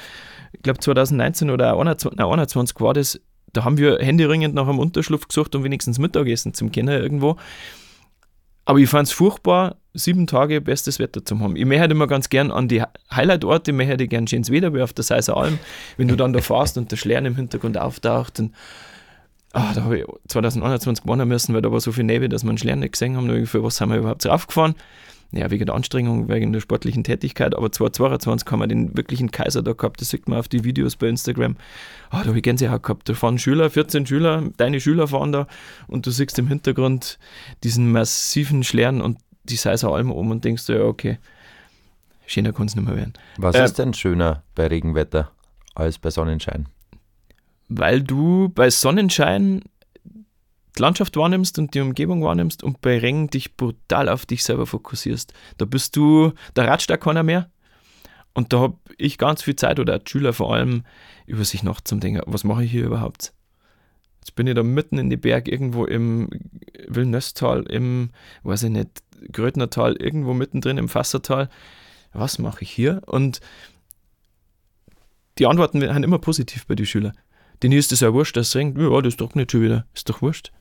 ich 0.53 0.61
glaube 0.61 0.79
2019 0.79 1.49
oder 1.49 1.77
21, 1.77 2.17
nein, 2.17 2.27
21 2.27 2.79
war 2.79 2.93
das. 2.93 3.19
Da 3.51 3.63
haben 3.65 3.77
wir 3.77 3.99
händeringend 3.99 4.55
nach 4.55 4.67
einem 4.67 4.79
Unterschlupf 4.79 5.27
gesucht 5.27 5.55
und 5.55 5.63
wenigstens 5.63 5.99
Mittagessen 5.99 6.53
zum 6.53 6.71
Kennen 6.71 7.01
irgendwo. 7.01 7.37
Aber 8.65 8.79
ich 8.79 8.89
fand 8.89 9.07
es 9.07 9.13
furchtbar, 9.13 9.75
sieben 9.93 10.25
Tage 10.25 10.61
bestes 10.61 10.99
Wetter 10.99 11.23
zu 11.23 11.39
haben. 11.39 11.55
Ich 11.55 11.65
möchte 11.65 11.91
immer 11.91 12.07
ganz 12.07 12.29
gern 12.29 12.51
an 12.51 12.67
die 12.67 12.81
Highlight-Orte, 13.13 13.71
ich 13.71 13.77
möchte 13.77 14.07
gern 14.07 14.27
schönes 14.27 14.51
Wetter, 14.51 14.73
wie 14.73 14.81
auf 14.81 14.93
der 14.93 15.03
Seiser 15.03 15.37
Alm, 15.37 15.59
wenn 15.97 16.07
du 16.07 16.15
dann 16.15 16.33
da 16.33 16.41
fährst 16.41 16.77
und 16.77 16.91
der 16.91 16.97
Schlern 16.97 17.25
im 17.25 17.35
Hintergrund 17.35 17.77
auftaucht. 17.77 18.39
Und, 18.39 18.53
ah, 19.51 19.73
da 19.73 19.83
habe 19.83 19.99
ich 19.99 20.05
2021 20.29 21.03
gewonnen 21.03 21.27
müssen, 21.27 21.53
weil 21.53 21.61
da 21.61 21.71
war 21.71 21.79
so 21.79 21.91
viel 21.91 22.05
Nebel, 22.05 22.29
dass 22.29 22.43
wir 22.43 22.49
einen 22.49 22.57
Schlern 22.57 22.79
nicht 22.79 22.93
gesehen 22.93 23.17
haben. 23.17 23.45
Für 23.45 23.63
was 23.63 23.77
sind 23.77 23.89
wir 23.89 23.97
überhaupt 23.97 24.23
draufgefahren? 24.25 24.75
Ja, 25.35 25.49
wegen 25.49 25.65
der 25.65 25.75
Anstrengung, 25.75 26.29
wegen 26.29 26.53
der 26.53 26.59
sportlichen 26.59 27.03
Tätigkeit, 27.03 27.55
aber 27.55 27.71
2022 27.71 28.51
haben 28.51 28.59
wir 28.59 28.67
den 28.67 28.95
wirklichen 28.95 29.31
Kaiser 29.31 29.63
da 29.63 29.73
gehabt, 29.73 29.99
das 29.99 30.09
sieht 30.09 30.27
man 30.27 30.39
auf 30.39 30.47
die 30.47 30.63
Videos 30.63 30.95
bei 30.95 31.07
Instagram. 31.07 31.55
Oh, 32.11 32.17
da 32.21 32.25
habe 32.25 32.37
ich 32.37 32.43
Gänsehaut 32.43 32.83
gehabt, 32.83 33.09
da 33.09 33.13
fahren 33.13 33.39
Schüler, 33.39 33.69
14 33.69 34.05
Schüler, 34.05 34.43
deine 34.57 34.79
Schüler 34.79 35.07
fahren 35.07 35.31
da 35.31 35.47
und 35.87 36.05
du 36.05 36.11
siehst 36.11 36.37
im 36.39 36.47
Hintergrund 36.47 37.17
diesen 37.63 37.91
massiven 37.91 38.63
Schlären 38.63 39.01
und 39.01 39.17
die 39.43 39.55
Seiser 39.55 39.89
Alm 39.91 40.11
um 40.11 40.31
und 40.31 40.45
denkst 40.45 40.67
du, 40.67 40.73
ja, 40.73 40.83
okay, 40.83 41.17
schöner 42.25 42.53
kann 42.53 42.67
es 42.67 42.75
nicht 42.75 42.85
mehr 42.85 42.95
werden. 42.95 43.13
Was 43.37 43.55
äh, 43.55 43.65
ist 43.65 43.79
denn 43.79 43.93
schöner 43.93 44.43
bei 44.55 44.67
Regenwetter 44.67 45.31
als 45.75 45.97
bei 45.97 46.11
Sonnenschein? 46.11 46.67
Weil 47.69 48.01
du 48.01 48.49
bei 48.49 48.69
Sonnenschein 48.69 49.63
die 50.77 50.81
Landschaft 50.81 51.15
wahrnimmst 51.17 51.59
und 51.59 51.73
die 51.73 51.81
Umgebung 51.81 52.23
wahrnimmst 52.23 52.63
und 52.63 52.81
bei 52.81 52.97
Regen 52.97 53.29
dich 53.29 53.55
brutal 53.55 54.09
auf 54.09 54.25
dich 54.25 54.43
selber 54.43 54.65
fokussierst. 54.65 55.33
Da 55.57 55.65
bist 55.65 55.95
du, 55.95 56.33
da 56.53 56.65
ratscht 56.65 56.89
da 56.89 56.97
keiner 56.97 57.23
mehr. 57.23 57.49
Und 58.33 58.51
da 58.51 58.59
habe 58.59 58.77
ich 58.97 59.17
ganz 59.17 59.43
viel 59.43 59.55
Zeit 59.55 59.79
oder 59.79 60.01
Schüler 60.03 60.33
vor 60.33 60.53
allem 60.53 60.83
über 61.27 61.45
sich 61.45 61.61
nachzudenken, 61.63 62.23
was 62.25 62.43
mache 62.43 62.63
ich 62.63 62.71
hier 62.71 62.85
überhaupt? 62.85 63.33
Jetzt 64.19 64.35
bin 64.35 64.47
ich 64.47 64.55
da 64.55 64.63
mitten 64.63 64.97
in 64.97 65.09
die 65.09 65.17
Berg, 65.17 65.47
irgendwo 65.47 65.85
im 65.85 66.29
Wilnöstal, 66.87 67.63
im, 67.63 68.09
weiß 68.43 68.63
ich 68.63 68.69
nicht, 68.69 69.03
Grödnertal, 69.31 69.95
irgendwo 69.97 70.33
mittendrin 70.33 70.77
im 70.77 70.89
Fassertal. 70.89 71.49
Was 72.13 72.39
mache 72.39 72.63
ich 72.63 72.71
hier? 72.71 73.01
Und 73.05 73.41
die 75.37 75.45
Antworten 75.45 75.81
sind 75.81 76.03
immer 76.03 76.19
positiv 76.19 76.65
bei 76.67 76.75
den 76.75 76.85
Schülern. 76.85 77.17
Denen 77.61 77.77
ist 77.77 77.91
es 77.91 78.01
ja 78.01 78.13
wurscht, 78.13 78.35
dass 78.37 78.49
es 78.49 78.55
regnet. 78.55 78.81
Ja, 78.81 79.01
das 79.01 79.17
trocknet 79.17 79.51
schon 79.51 79.61
wieder. 79.61 79.85
Ist 79.93 80.09
doch 80.09 80.21
wurscht. 80.21 80.51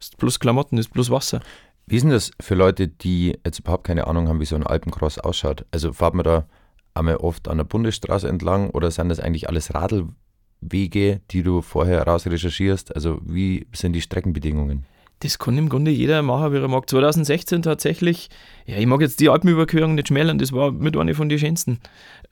Ist 0.00 0.16
bloß 0.18 0.40
Klamotten, 0.40 0.78
ist 0.78 0.92
bloß 0.92 1.10
Wasser. 1.10 1.40
Wie 1.86 1.96
ist 1.96 2.02
denn 2.02 2.10
das 2.10 2.32
für 2.40 2.54
Leute, 2.54 2.88
die 2.88 3.38
jetzt 3.44 3.60
überhaupt 3.60 3.84
keine 3.84 4.06
Ahnung 4.06 4.28
haben, 4.28 4.40
wie 4.40 4.44
so 4.44 4.56
ein 4.56 4.66
Alpencross 4.66 5.18
ausschaut? 5.18 5.64
Also 5.70 5.92
fahrt 5.92 6.14
man 6.14 6.24
da 6.24 6.46
einmal 6.94 7.16
oft 7.16 7.48
an 7.48 7.58
der 7.58 7.64
Bundesstraße 7.64 8.28
entlang 8.28 8.70
oder 8.70 8.90
sind 8.90 9.08
das 9.08 9.20
eigentlich 9.20 9.48
alles 9.48 9.74
Radlwege, 9.74 11.20
die 11.30 11.42
du 11.42 11.62
vorher 11.62 12.02
raus 12.02 12.26
recherchierst? 12.26 12.94
Also 12.94 13.20
wie 13.24 13.66
sind 13.72 13.92
die 13.92 14.00
Streckenbedingungen? 14.00 14.84
Das 15.20 15.38
kann 15.38 15.56
im 15.56 15.68
Grunde 15.70 15.90
jeder 15.90 16.20
machen, 16.22 16.52
wie 16.52 16.58
er 16.58 16.68
mag. 16.68 16.88
2016 16.90 17.62
tatsächlich, 17.62 18.28
ja, 18.66 18.76
ich 18.76 18.86
mag 18.86 19.00
jetzt 19.00 19.18
die 19.20 19.30
Alpenüberquerung 19.30 19.94
nicht 19.94 20.08
schmälern, 20.08 20.38
das 20.38 20.52
war 20.52 20.72
mit 20.72 20.96
einer 20.96 21.14
von 21.14 21.28
den 21.28 21.38
schönsten. 21.38 21.80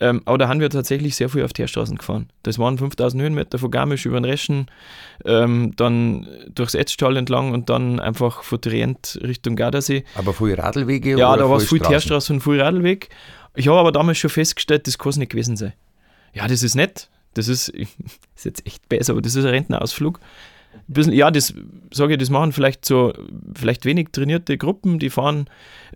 Ähm, 0.01 0.20
aber 0.27 0.37
da 0.37 0.49
haben 0.49 0.61
wir 0.61 0.68
tatsächlich 0.68 1.16
sehr 1.16 1.31
viel 1.31 1.44
auf 1.44 1.55
Teerstraßen 1.55 1.97
gefahren. 1.97 2.29
Das 2.42 2.59
waren 2.59 2.77
5000 2.77 3.23
Höhenmeter 3.23 3.59
von 3.59 3.70
Garmisch 3.70 4.05
über 4.05 4.20
den 4.20 4.27
Reschen, 4.27 4.66
ähm, 5.25 5.73
dann 5.77 6.27
durchs 6.55 6.75
Etztal 6.75 7.16
entlang 7.16 7.53
und 7.53 7.70
dann 7.70 8.01
einfach 8.01 8.42
von 8.42 8.61
Trient 8.61 9.18
Richtung 9.23 9.57
Gardasee. 9.57 10.05
Aber 10.14 10.35
viel 10.35 10.55
Radlwege? 10.55 11.16
Ja, 11.18 11.37
da 11.37 11.49
war 11.49 11.57
es 11.57 11.68
viel 11.68 11.81
Teerstraße 11.81 12.35
und 12.35 12.42
viel 12.42 12.61
Radlweg. 12.61 13.09
Ich 13.55 13.68
habe 13.68 13.79
aber 13.79 13.92
damals 13.92 14.18
schon 14.18 14.31
festgestellt, 14.31 14.87
das 14.87 14.99
kann 14.99 15.11
es 15.11 15.16
nicht 15.16 15.31
gewesen 15.31 15.57
sein. 15.57 15.73
Ja, 16.35 16.49
das 16.49 16.62
ist 16.62 16.75
nett. 16.75 17.09
Das 17.33 17.49
ist, 17.49 17.68
ist 18.35 18.44
jetzt 18.44 18.66
echt 18.66 18.88
besser, 18.90 19.12
aber 19.12 19.23
das 19.23 19.37
ist 19.37 19.44
ein 19.44 19.51
Rentenausflug 19.51 20.20
bisschen, 20.87 21.12
ja, 21.12 21.30
das 21.30 21.54
sage 21.92 22.14
ich, 22.14 22.18
das 22.18 22.30
machen 22.30 22.52
vielleicht 22.52 22.84
so, 22.84 23.12
vielleicht 23.54 23.84
wenig 23.84 24.08
trainierte 24.12 24.58
Gruppen, 24.58 24.98
die 24.98 25.10
fahren 25.10 25.46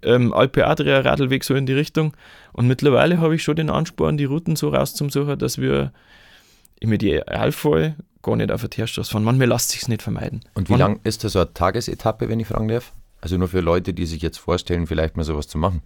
ähm, 0.03 0.33
Alpe 0.33 0.67
Adria 0.67 1.01
Radlweg 1.01 1.45
so 1.45 1.55
in 1.55 1.67
die 1.67 1.73
Richtung. 1.73 2.15
Und 2.53 2.67
mittlerweile 2.67 3.19
habe 3.19 3.35
ich 3.35 3.43
schon 3.43 3.57
den 3.57 3.71
Ansporn, 3.71 4.17
die 4.17 4.25
Routen 4.25 4.57
so 4.57 4.71
rauszusuchen, 4.71 5.39
dass 5.39 5.59
wir 5.59 5.93
im 6.81 6.93
Idealfall 6.93 7.97
gar 8.23 8.37
nicht 8.37 8.51
auf 8.51 8.61
der 8.61 8.71
Teerstraße 8.71 9.11
fahren. 9.11 9.25
Manchmal 9.25 9.49
lässt 9.49 9.71
sich 9.71 9.89
nicht 9.89 10.03
vermeiden. 10.03 10.41
Und 10.55 10.69
wie 10.69 10.75
lang 10.75 11.01
ist 11.05 11.25
das 11.25 11.33
so 11.33 11.41
eine 11.41 11.53
Tagesetappe, 11.53 12.29
wenn 12.29 12.41
ich 12.41 12.49
fragen 12.49 12.69
darf? 12.69 12.93
Also 13.21 13.37
nur 13.37 13.49
für 13.49 13.61
Leute, 13.61 13.95
die 13.95 14.07
sich 14.07 14.23
jetzt 14.23 14.39
vorstellen, 14.39 14.87
vielleicht 14.87 15.17
mal 15.17 15.25
sowas 15.25 15.49
zu 15.49 15.59
machen. 15.59 15.83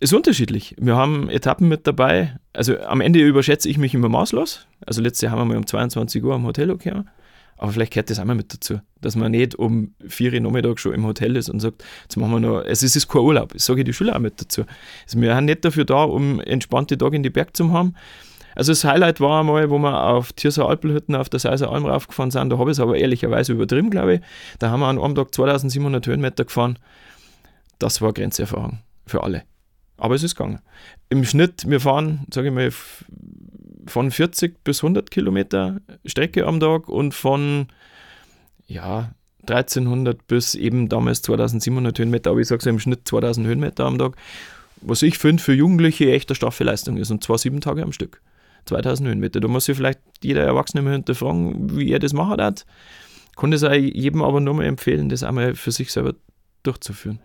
Ist 0.00 0.12
unterschiedlich. 0.12 0.76
Wir 0.78 0.94
haben 0.94 1.28
Etappen 1.28 1.66
mit 1.66 1.86
dabei. 1.86 2.38
Also 2.52 2.78
am 2.80 3.00
Ende 3.00 3.20
überschätze 3.20 3.68
ich 3.68 3.78
mich 3.78 3.94
immer 3.94 4.08
maßlos. 4.08 4.66
Also 4.86 5.02
letztes 5.02 5.22
Jahr 5.22 5.32
haben 5.32 5.40
wir 5.40 5.44
mal 5.46 5.56
um 5.56 5.66
22 5.66 6.22
Uhr 6.22 6.34
am 6.34 6.44
Hotel 6.44 6.70
okay. 6.70 7.02
Aber 7.58 7.72
vielleicht 7.72 7.92
gehört 7.92 8.08
das 8.08 8.20
auch 8.20 8.24
mal 8.24 8.36
mit 8.36 8.54
dazu, 8.54 8.80
dass 9.00 9.16
man 9.16 9.32
nicht 9.32 9.56
um 9.56 9.94
vier 10.06 10.32
Uhr 10.32 10.40
Nachmittag 10.40 10.78
schon 10.78 10.94
im 10.94 11.04
Hotel 11.04 11.36
ist 11.36 11.48
und 11.48 11.60
sagt, 11.60 11.84
jetzt 12.02 12.16
machen 12.16 12.32
wir 12.32 12.40
noch, 12.40 12.60
es 12.62 12.82
ist 12.82 13.08
kein 13.08 13.22
Urlaub, 13.22 13.52
das 13.52 13.66
sage 13.66 13.80
ich 13.80 13.84
die 13.84 13.92
Schüler 13.92 14.14
auch 14.16 14.20
mit 14.20 14.40
dazu. 14.40 14.64
Also 15.04 15.20
wir 15.20 15.34
sind 15.34 15.44
nicht 15.46 15.64
dafür 15.64 15.84
da, 15.84 16.04
um 16.04 16.40
entspannte 16.40 16.96
Tage 16.96 17.16
in 17.16 17.24
die 17.24 17.30
Berg 17.30 17.56
zu 17.56 17.72
haben. 17.72 17.94
Also 18.54 18.72
das 18.72 18.84
Highlight 18.84 19.20
war 19.20 19.40
einmal, 19.40 19.70
wo 19.70 19.78
wir 19.78 20.04
auf 20.04 20.32
Tierser 20.32 20.68
Alpelhütten 20.68 21.14
auf 21.14 21.28
der 21.28 21.40
Seiser 21.40 21.70
Alm 21.70 21.86
raufgefahren 21.86 22.30
sind, 22.30 22.50
da 22.50 22.58
habe 22.58 22.70
ich 22.70 22.76
es 22.76 22.80
aber 22.80 22.96
ehrlicherweise 22.96 23.52
übertrieben, 23.52 23.90
glaube 23.90 24.14
ich. 24.14 24.20
Da 24.58 24.70
haben 24.70 24.80
wir 24.80 24.86
an 24.86 24.98
einem 24.98 25.14
Tag 25.14 25.34
2700 25.34 26.06
Höhenmeter 26.06 26.44
gefahren. 26.44 26.78
Das 27.78 28.00
war 28.00 28.12
Grenzerfahrung 28.12 28.80
für 29.06 29.22
alle. 29.22 29.42
Aber 29.96 30.14
es 30.14 30.22
ist 30.22 30.36
gegangen. 30.36 30.60
Im 31.08 31.24
Schnitt, 31.24 31.68
wir 31.68 31.80
fahren, 31.80 32.26
sage 32.32 32.48
ich 32.48 32.54
mal, 32.54 32.70
von 33.88 34.10
40 34.10 34.62
bis 34.64 34.82
100 34.82 35.10
Kilometer 35.10 35.80
Strecke 36.04 36.46
am 36.46 36.60
Tag 36.60 36.88
und 36.88 37.14
von 37.14 37.68
ja, 38.66 39.12
1300 39.42 40.26
bis 40.26 40.54
eben 40.54 40.88
damals 40.88 41.22
2700 41.22 41.98
Höhenmeter, 41.98 42.30
aber 42.30 42.40
ich 42.40 42.48
sage 42.48 42.62
so 42.62 42.70
im 42.70 42.78
Schnitt 42.78 43.08
2000 43.08 43.46
Höhenmeter 43.46 43.84
am 43.84 43.98
Tag, 43.98 44.16
was 44.80 45.02
ich 45.02 45.18
finde 45.18 45.42
für 45.42 45.54
Jugendliche 45.54 46.12
echt 46.12 46.28
eine 46.28 46.36
straffe 46.36 46.64
Leistung 46.64 46.96
ist 46.96 47.10
und 47.10 47.24
zwar 47.24 47.38
sieben 47.38 47.60
Tage 47.60 47.82
am 47.82 47.92
Stück. 47.92 48.20
2000 48.66 49.08
Höhenmeter. 49.08 49.40
Da 49.40 49.48
muss 49.48 49.64
sich 49.64 49.76
vielleicht 49.76 50.00
jeder 50.22 50.42
Erwachsene 50.42 50.82
mal 50.82 50.92
hinterfragen, 50.92 51.76
wie 51.76 51.90
er 51.90 51.98
das 51.98 52.12
machen 52.12 52.40
hat. 52.40 52.66
Kann 53.36 53.54
auch 53.54 53.72
jedem 53.72 54.22
aber 54.22 54.40
nur 54.40 54.54
mal 54.54 54.66
empfehlen, 54.66 55.08
das 55.08 55.22
einmal 55.22 55.54
für 55.54 55.70
sich 55.70 55.92
selber 55.92 56.14
durchzuführen. 56.64 57.20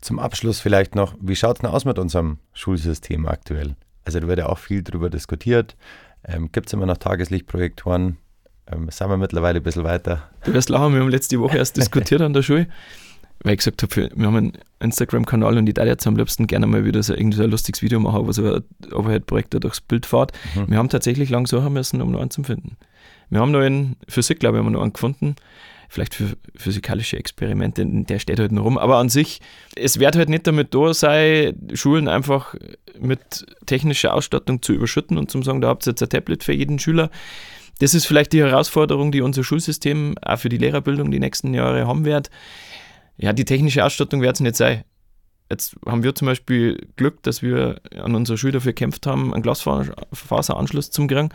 Zum 0.00 0.18
Abschluss 0.18 0.60
vielleicht 0.60 0.94
noch, 0.94 1.16
wie 1.20 1.34
schaut 1.34 1.56
es 1.56 1.62
denn 1.62 1.70
aus 1.70 1.84
mit 1.84 1.98
unserem 1.98 2.38
Schulsystem 2.52 3.26
aktuell? 3.26 3.74
Also 4.08 4.20
da 4.20 4.26
wird 4.26 4.38
ja 4.38 4.46
auch 4.46 4.56
viel 4.56 4.80
darüber 4.80 5.10
diskutiert. 5.10 5.76
Ähm, 6.24 6.48
Gibt 6.50 6.68
es 6.68 6.72
immer 6.72 6.86
noch 6.86 6.96
Tageslichtprojektoren? 6.96 8.16
Ähm, 8.66 8.88
sind 8.88 9.10
wir 9.10 9.18
mittlerweile 9.18 9.60
ein 9.60 9.62
bisschen 9.62 9.84
weiter? 9.84 10.30
Du 10.44 10.54
wirst 10.54 10.70
lachen, 10.70 10.94
wir 10.94 11.02
haben 11.02 11.10
letzte 11.10 11.38
Woche 11.38 11.58
erst 11.58 11.76
diskutiert 11.76 12.22
an 12.22 12.32
der 12.32 12.40
Schule, 12.40 12.68
weil 13.42 13.52
ich 13.52 13.58
gesagt 13.58 13.82
habe, 13.82 14.08
wir 14.14 14.26
haben 14.26 14.36
einen 14.36 14.52
Instagram-Kanal 14.80 15.58
und 15.58 15.68
ich 15.68 15.76
würde 15.76 15.90
jetzt 15.90 16.06
am 16.06 16.16
liebsten 16.16 16.46
gerne 16.46 16.66
mal 16.66 16.86
wieder 16.86 17.02
so, 17.02 17.12
irgendwie 17.12 17.36
so 17.36 17.42
ein 17.42 17.50
lustiges 17.50 17.82
Video 17.82 18.00
machen, 18.00 18.26
wo 18.26 18.32
so 18.32 18.54
ein 18.54 18.64
Overhead-Projektor 18.90 19.60
durchs 19.60 19.82
Bild 19.82 20.06
fährt. 20.06 20.32
Mhm. 20.54 20.70
Wir 20.70 20.78
haben 20.78 20.88
tatsächlich 20.88 21.28
lang 21.28 21.46
suchen 21.46 21.74
müssen, 21.74 22.00
um 22.00 22.10
noch 22.10 22.22
einen 22.22 22.30
zu 22.30 22.42
finden. 22.42 22.78
Wir 23.28 23.40
haben 23.40 23.50
noch 23.50 23.60
in 23.60 23.96
Physik, 24.08 24.40
glaube 24.40 24.56
ich, 24.56 24.60
haben 24.60 24.68
wir 24.68 24.78
noch 24.78 24.82
einen 24.82 24.94
gefunden 24.94 25.36
vielleicht 25.88 26.14
für 26.14 26.36
physikalische 26.54 27.16
Experimente, 27.16 27.84
der 27.84 28.18
steht 28.18 28.38
halt 28.38 28.52
noch 28.52 28.64
rum. 28.64 28.78
Aber 28.78 28.98
an 28.98 29.08
sich, 29.08 29.40
es 29.74 29.98
wird 29.98 30.16
halt 30.16 30.28
nicht 30.28 30.46
damit 30.46 30.74
da 30.74 30.92
sein, 30.92 31.68
Schulen 31.72 32.08
einfach 32.08 32.54
mit 32.98 33.46
technischer 33.66 34.14
Ausstattung 34.14 34.62
zu 34.62 34.72
überschütten 34.72 35.16
und 35.16 35.30
zu 35.30 35.42
sagen, 35.42 35.60
da 35.60 35.68
habt 35.68 35.86
ihr 35.86 35.92
jetzt 35.92 36.02
ein 36.02 36.10
Tablet 36.10 36.44
für 36.44 36.52
jeden 36.52 36.78
Schüler. 36.78 37.10
Das 37.80 37.94
ist 37.94 38.06
vielleicht 38.06 38.32
die 38.32 38.40
Herausforderung, 38.40 39.12
die 39.12 39.22
unser 39.22 39.44
Schulsystem 39.44 40.16
auch 40.20 40.38
für 40.38 40.48
die 40.48 40.58
Lehrerbildung 40.58 41.10
die 41.10 41.20
nächsten 41.20 41.54
Jahre 41.54 41.86
haben 41.86 42.04
wird. 42.04 42.30
Ja, 43.16 43.32
die 43.32 43.44
technische 43.44 43.84
Ausstattung 43.84 44.20
wird 44.20 44.36
es 44.36 44.40
nicht 44.40 44.56
sein. 44.56 44.84
Jetzt 45.50 45.76
haben 45.86 46.02
wir 46.02 46.14
zum 46.14 46.26
Beispiel 46.26 46.86
Glück, 46.96 47.22
dass 47.22 47.40
wir 47.40 47.80
an 47.96 48.14
unserer 48.14 48.36
Schule 48.36 48.52
dafür 48.52 48.72
gekämpft 48.72 49.06
haben, 49.06 49.32
einen 49.32 49.42
Glasfaseranschluss 49.42 50.90
zum 50.90 51.08
kriegen. 51.08 51.30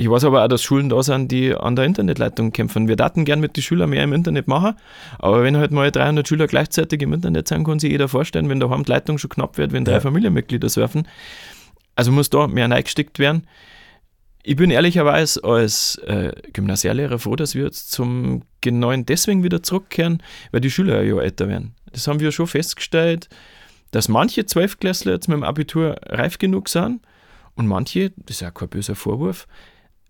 Ich 0.00 0.08
weiß 0.08 0.24
aber 0.24 0.42
auch, 0.42 0.48
dass 0.48 0.62
Schulen 0.62 0.88
da 0.88 1.02
sind, 1.02 1.30
die 1.30 1.54
an 1.54 1.76
der 1.76 1.84
Internetleitung 1.84 2.52
kämpfen. 2.52 2.88
Wir 2.88 2.96
daten 2.96 3.26
gern 3.26 3.38
mit 3.38 3.54
den 3.54 3.62
Schülern 3.62 3.90
mehr 3.90 4.02
im 4.02 4.14
Internet 4.14 4.48
machen, 4.48 4.76
aber 5.18 5.42
wenn 5.42 5.58
halt 5.58 5.72
mal 5.72 5.90
300 5.90 6.26
Schüler 6.26 6.46
gleichzeitig 6.46 7.02
im 7.02 7.12
Internet 7.12 7.48
sein, 7.48 7.64
kann 7.64 7.78
sich 7.78 7.92
jeder 7.92 8.08
vorstellen, 8.08 8.48
wenn 8.48 8.60
daheim 8.60 8.82
die 8.82 8.90
Leitung 8.90 9.18
schon 9.18 9.28
knapp 9.28 9.58
wird, 9.58 9.72
wenn 9.72 9.84
drei 9.84 9.92
ja. 9.92 10.00
Familienmitglieder 10.00 10.70
surfen. 10.70 11.06
Also 11.96 12.12
muss 12.12 12.30
da 12.30 12.46
mehr 12.46 12.70
reingesteckt 12.70 13.18
werden. 13.18 13.46
Ich 14.42 14.56
bin 14.56 14.70
ehrlicherweise 14.70 15.44
als 15.44 15.96
äh, 16.06 16.32
Gymnasiallehrer 16.54 17.18
froh, 17.18 17.36
dass 17.36 17.54
wir 17.54 17.64
jetzt 17.64 17.92
zum 17.92 18.40
genauen 18.62 19.04
deswegen 19.04 19.44
wieder 19.44 19.62
zurückkehren, 19.62 20.22
weil 20.50 20.62
die 20.62 20.70
Schüler 20.70 21.02
ja 21.02 21.20
älter 21.20 21.46
werden. 21.46 21.74
Das 21.92 22.08
haben 22.08 22.20
wir 22.20 22.32
schon 22.32 22.46
festgestellt, 22.46 23.28
dass 23.90 24.08
manche 24.08 24.46
Zwölfklässler 24.46 25.12
jetzt 25.12 25.28
mit 25.28 25.36
dem 25.36 25.44
Abitur 25.44 25.96
reif 26.06 26.38
genug 26.38 26.70
sind 26.70 27.02
und 27.54 27.66
manche, 27.66 28.12
das 28.16 28.36
ist 28.36 28.40
ja 28.40 28.50
kein 28.50 28.70
böser 28.70 28.94
Vorwurf, 28.94 29.46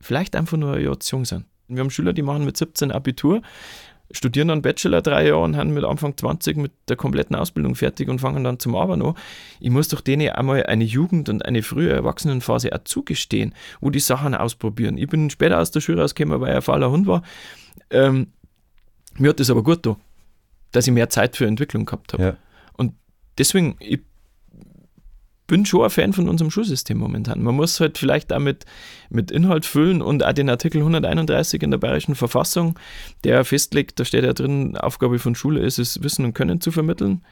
vielleicht 0.01 0.37
einfach 0.37 0.57
nur 0.57 0.75
ein 0.75 0.85
Jahr 0.85 0.99
zu 1.01 1.17
jung 1.17 1.25
sind. 1.25 1.45
Wir 1.69 1.81
haben 1.81 1.91
Schüler, 1.91 2.13
die 2.13 2.23
machen 2.23 2.45
mit 2.45 2.57
17 2.57 2.91
Abitur, 2.91 3.43
studieren 4.11 4.49
dann 4.49 4.63
Bachelor 4.63 5.03
drei 5.03 5.29
Jahre 5.29 5.43
und 5.43 5.57
haben 5.57 5.73
mit 5.73 5.85
Anfang 5.85 6.17
20 6.17 6.57
mit 6.57 6.73
der 6.89 6.97
kompletten 6.97 7.37
Ausbildung 7.37 7.77
fertig 7.77 8.09
und 8.09 8.19
fangen 8.21 8.43
dann 8.43 8.59
zum 8.59 8.75
Arbeiten 8.75 9.03
an. 9.03 9.15
Ich 9.61 9.71
muss 9.71 9.89
doch 9.89 10.01
denen 10.01 10.31
einmal 10.31 10.67
eine 10.67 10.85
Jugend 10.85 11.29
und 11.29 11.45
eine 11.45 11.63
frühe 11.63 11.91
Erwachsenenphase 11.91 12.73
auch 12.73 12.85
zugestehen, 12.85 13.55
wo 13.81 13.91
die 13.91 14.01
Sachen 14.01 14.35
ausprobieren. 14.35 14.99
Ich 14.99 15.09
bin 15.09 15.31
später 15.31 15.61
aus 15.61 15.71
der 15.71 15.81
Schule 15.81 16.03
rausgekommen, 16.03 16.41
weil 16.41 16.51
ich 16.51 16.57
ein 16.57 16.63
fauler 16.63 16.91
Hund 16.91 17.07
war. 17.07 17.23
Ähm, 17.91 18.33
mir 19.17 19.31
hat 19.31 19.41
das 19.41 19.51
aber 19.51 19.63
gut 19.63 19.87
da, 19.87 19.97
dass 20.73 20.87
ich 20.87 20.93
mehr 20.93 21.09
Zeit 21.09 21.37
für 21.37 21.47
Entwicklung 21.47 21.85
gehabt 21.85 22.13
habe. 22.13 22.23
Ja. 22.23 22.37
Und 22.77 22.95
deswegen, 23.39 23.77
ich 23.79 24.01
bin 25.51 25.67
schon 25.67 25.83
ein 25.83 25.91
Fan 25.91 26.13
von 26.13 26.29
unserem 26.29 26.49
Schulsystem 26.49 26.97
momentan. 26.97 27.43
Man 27.43 27.57
muss 27.57 27.81
halt 27.81 27.99
vielleicht 27.99 28.31
damit 28.31 28.67
mit 29.11 29.33
Inhalt 29.33 29.67
füllen 29.67 30.01
und 30.01 30.25
auch 30.25 30.33
den 30.33 30.49
Artikel 30.49 30.79
131 30.79 31.61
in 31.65 31.73
der 31.73 31.79
Bayerischen 31.79 32.15
Verfassung, 32.15 32.79
der 33.25 33.45
festlegt, 33.45 33.99
da 33.99 34.05
steht 34.05 34.23
ja 34.23 34.33
drin, 34.33 34.77
Aufgabe 34.77 35.19
von 35.19 35.35
Schule 35.35 35.61
ist 35.61 35.81
es, 35.81 36.05
Wissen 36.05 36.25
und 36.25 36.35
Können 36.35 36.61
zu 36.61 36.71
vermitteln. 36.71 37.23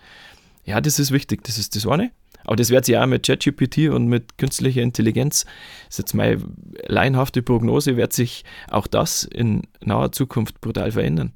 Ja, 0.65 0.81
das 0.81 0.99
ist 0.99 1.13
wichtig, 1.13 1.45
das 1.45 1.59
ist 1.59 1.77
das 1.77 1.87
eine. 1.87 2.11
Aber 2.43 2.57
das 2.57 2.71
wird 2.71 2.87
sich 2.87 2.99
auch 2.99 3.07
mit 3.07 3.25
ChatGPT 3.25 3.89
und 3.89 4.09
mit 4.09 4.37
künstlicher 4.37 4.83
Intelligenz, 4.83 5.45
das 5.87 5.91
ist 5.91 5.99
jetzt 5.99 6.15
meine 6.15 6.43
laienhafte 6.89 7.41
Prognose, 7.41 7.97
wird 7.97 8.13
sich 8.13 8.45
auch 8.69 8.89
das 8.89 9.23
in 9.23 9.63
naher 9.81 10.11
Zukunft 10.11 10.61
brutal 10.61 10.91
verändern. 10.91 11.35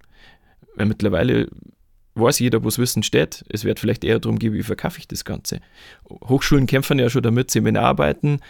Weil 0.75 0.87
mittlerweile 0.87 1.49
weiß 2.15 2.39
jeder, 2.41 2.63
wo 2.63 2.69
das 2.69 2.79
Wissen 2.79 3.03
steht. 3.03 3.45
Es 3.49 3.65
wird 3.65 3.81
vielleicht 3.81 4.05
eher 4.05 4.19
darum 4.19 4.39
gehen, 4.39 4.53
wie 4.53 4.63
verkaufe 4.63 4.99
ich 4.99 5.09
das 5.09 5.25
Ganze. 5.25 5.61
Hochschulen 6.09 6.67
kämpfen 6.67 6.99
ja 6.99 7.09
schon 7.09 7.23
damit, 7.23 7.51
Seminararbeiten 7.51 8.41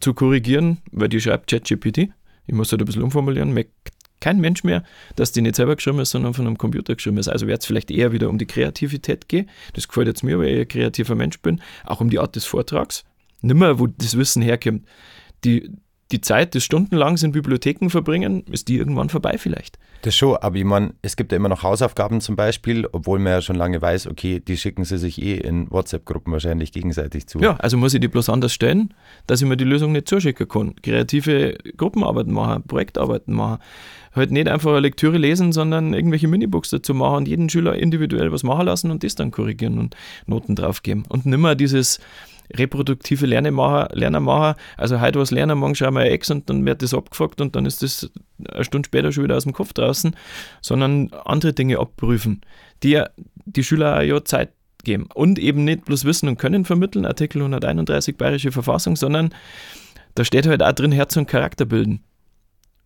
zu 0.00 0.14
korrigieren, 0.14 0.78
weil 0.92 1.08
die 1.08 1.20
schreibt 1.20 1.50
ChatGPT. 1.50 2.10
Ich 2.46 2.54
muss 2.54 2.70
halt 2.70 2.82
ein 2.82 2.86
bisschen 2.86 3.02
umformulieren, 3.02 3.52
merkt 3.52 3.72
kein 4.20 4.40
Mensch 4.40 4.64
mehr, 4.64 4.82
dass 5.16 5.32
die 5.32 5.42
nicht 5.42 5.56
selber 5.56 5.76
geschrieben 5.76 6.00
ist, 6.00 6.10
sondern 6.10 6.34
von 6.34 6.46
einem 6.46 6.58
Computer 6.58 6.94
geschrieben 6.94 7.18
ist. 7.18 7.28
Also 7.28 7.46
wird 7.46 7.60
es 7.60 7.66
vielleicht 7.66 7.90
eher 7.90 8.12
wieder 8.12 8.28
um 8.28 8.38
die 8.38 8.46
Kreativität 8.46 9.28
gehen. 9.28 9.48
Das 9.74 9.86
gefällt 9.86 10.08
jetzt 10.08 10.24
mir, 10.24 10.38
weil 10.38 10.48
ich 10.48 10.60
ein 10.60 10.68
kreativer 10.68 11.14
Mensch 11.14 11.40
bin. 11.40 11.60
Auch 11.84 12.00
um 12.00 12.10
die 12.10 12.18
Art 12.18 12.34
des 12.34 12.44
Vortrags. 12.44 13.04
Nimmer, 13.42 13.78
wo 13.78 13.86
das 13.86 14.16
Wissen 14.16 14.42
herkommt. 14.42 14.86
Die, 15.44 15.70
die 16.10 16.20
Zeit 16.20 16.54
des 16.54 16.64
stundenlangs 16.64 17.22
in 17.22 17.32
Bibliotheken 17.32 17.90
verbringen, 17.90 18.42
ist 18.50 18.68
die 18.68 18.76
irgendwann 18.76 19.10
vorbei 19.10 19.36
vielleicht. 19.36 19.78
Das 20.02 20.14
schon, 20.14 20.36
aber 20.36 20.56
ich 20.56 20.64
meine, 20.64 20.94
es 21.02 21.16
gibt 21.16 21.32
ja 21.32 21.36
immer 21.36 21.48
noch 21.48 21.64
Hausaufgaben 21.64 22.20
zum 22.20 22.36
Beispiel, 22.36 22.86
obwohl 22.92 23.18
man 23.18 23.32
ja 23.32 23.42
schon 23.42 23.56
lange 23.56 23.82
weiß, 23.82 24.06
okay, 24.06 24.40
die 24.40 24.56
schicken 24.56 24.84
sie 24.84 24.96
sich 24.96 25.20
eh 25.20 25.34
in 25.34 25.70
WhatsApp-Gruppen 25.70 26.32
wahrscheinlich 26.32 26.72
gegenseitig 26.72 27.26
zu. 27.26 27.40
Ja, 27.40 27.56
also 27.56 27.76
muss 27.76 27.94
ich 27.94 28.00
die 28.00 28.08
bloß 28.08 28.28
anders 28.28 28.52
stellen, 28.52 28.94
dass 29.26 29.42
ich 29.42 29.48
mir 29.48 29.56
die 29.56 29.64
Lösung 29.64 29.92
nicht 29.92 30.08
zuschicken 30.08 30.46
kann. 30.46 30.76
Kreative 30.82 31.58
Gruppenarbeiten 31.76 32.32
machen, 32.32 32.62
Projektarbeiten 32.62 33.34
machen. 33.34 33.58
Halt 34.14 34.30
nicht 34.30 34.48
einfach 34.48 34.70
eine 34.70 34.80
Lektüre 34.80 35.18
lesen, 35.18 35.52
sondern 35.52 35.92
irgendwelche 35.92 36.28
Minibooks 36.28 36.70
dazu 36.70 36.94
machen 36.94 37.16
und 37.16 37.28
jeden 37.28 37.50
Schüler 37.50 37.74
individuell 37.74 38.32
was 38.32 38.44
machen 38.44 38.66
lassen 38.66 38.90
und 38.90 39.04
das 39.04 39.16
dann 39.16 39.30
korrigieren 39.30 39.78
und 39.78 39.96
Noten 40.26 40.54
draufgeben. 40.54 41.04
Und 41.08 41.26
nimmer 41.26 41.54
dieses 41.54 42.00
reproduktive 42.54 43.26
Lerner 43.26 43.88
Lernermacher. 43.92 44.56
Also 44.76 45.00
heute 45.00 45.18
was 45.18 45.30
lernen, 45.30 45.58
morgen 45.58 45.74
schauen 45.74 45.94
wir 45.94 46.00
ein 46.00 46.10
Ex 46.10 46.30
und 46.30 46.48
dann 46.48 46.64
wird 46.64 46.82
das 46.82 46.94
abgefragt 46.94 47.40
und 47.40 47.56
dann 47.56 47.66
ist 47.66 47.82
das 47.82 48.10
eine 48.52 48.64
Stunde 48.64 48.86
später 48.86 49.12
schon 49.12 49.24
wieder 49.24 49.36
aus 49.36 49.44
dem 49.44 49.52
Kopf 49.52 49.72
draußen, 49.72 50.14
sondern 50.60 51.10
andere 51.24 51.52
Dinge 51.52 51.78
abprüfen, 51.78 52.40
die 52.82 53.02
die 53.44 53.64
Schüler 53.64 54.02
ja 54.02 54.24
Zeit 54.24 54.52
geben 54.84 55.08
und 55.14 55.38
eben 55.38 55.64
nicht 55.64 55.84
bloß 55.84 56.04
Wissen 56.04 56.28
und 56.28 56.38
Können 56.38 56.64
vermitteln, 56.64 57.04
Artikel 57.04 57.38
131 57.38 58.16
Bayerische 58.16 58.52
Verfassung, 58.52 58.96
sondern 58.96 59.34
da 60.14 60.24
steht 60.24 60.46
halt 60.46 60.62
auch 60.62 60.72
drin 60.72 60.92
Herz 60.92 61.16
und 61.16 61.28
Charakter 61.28 61.64
bilden. 61.64 62.02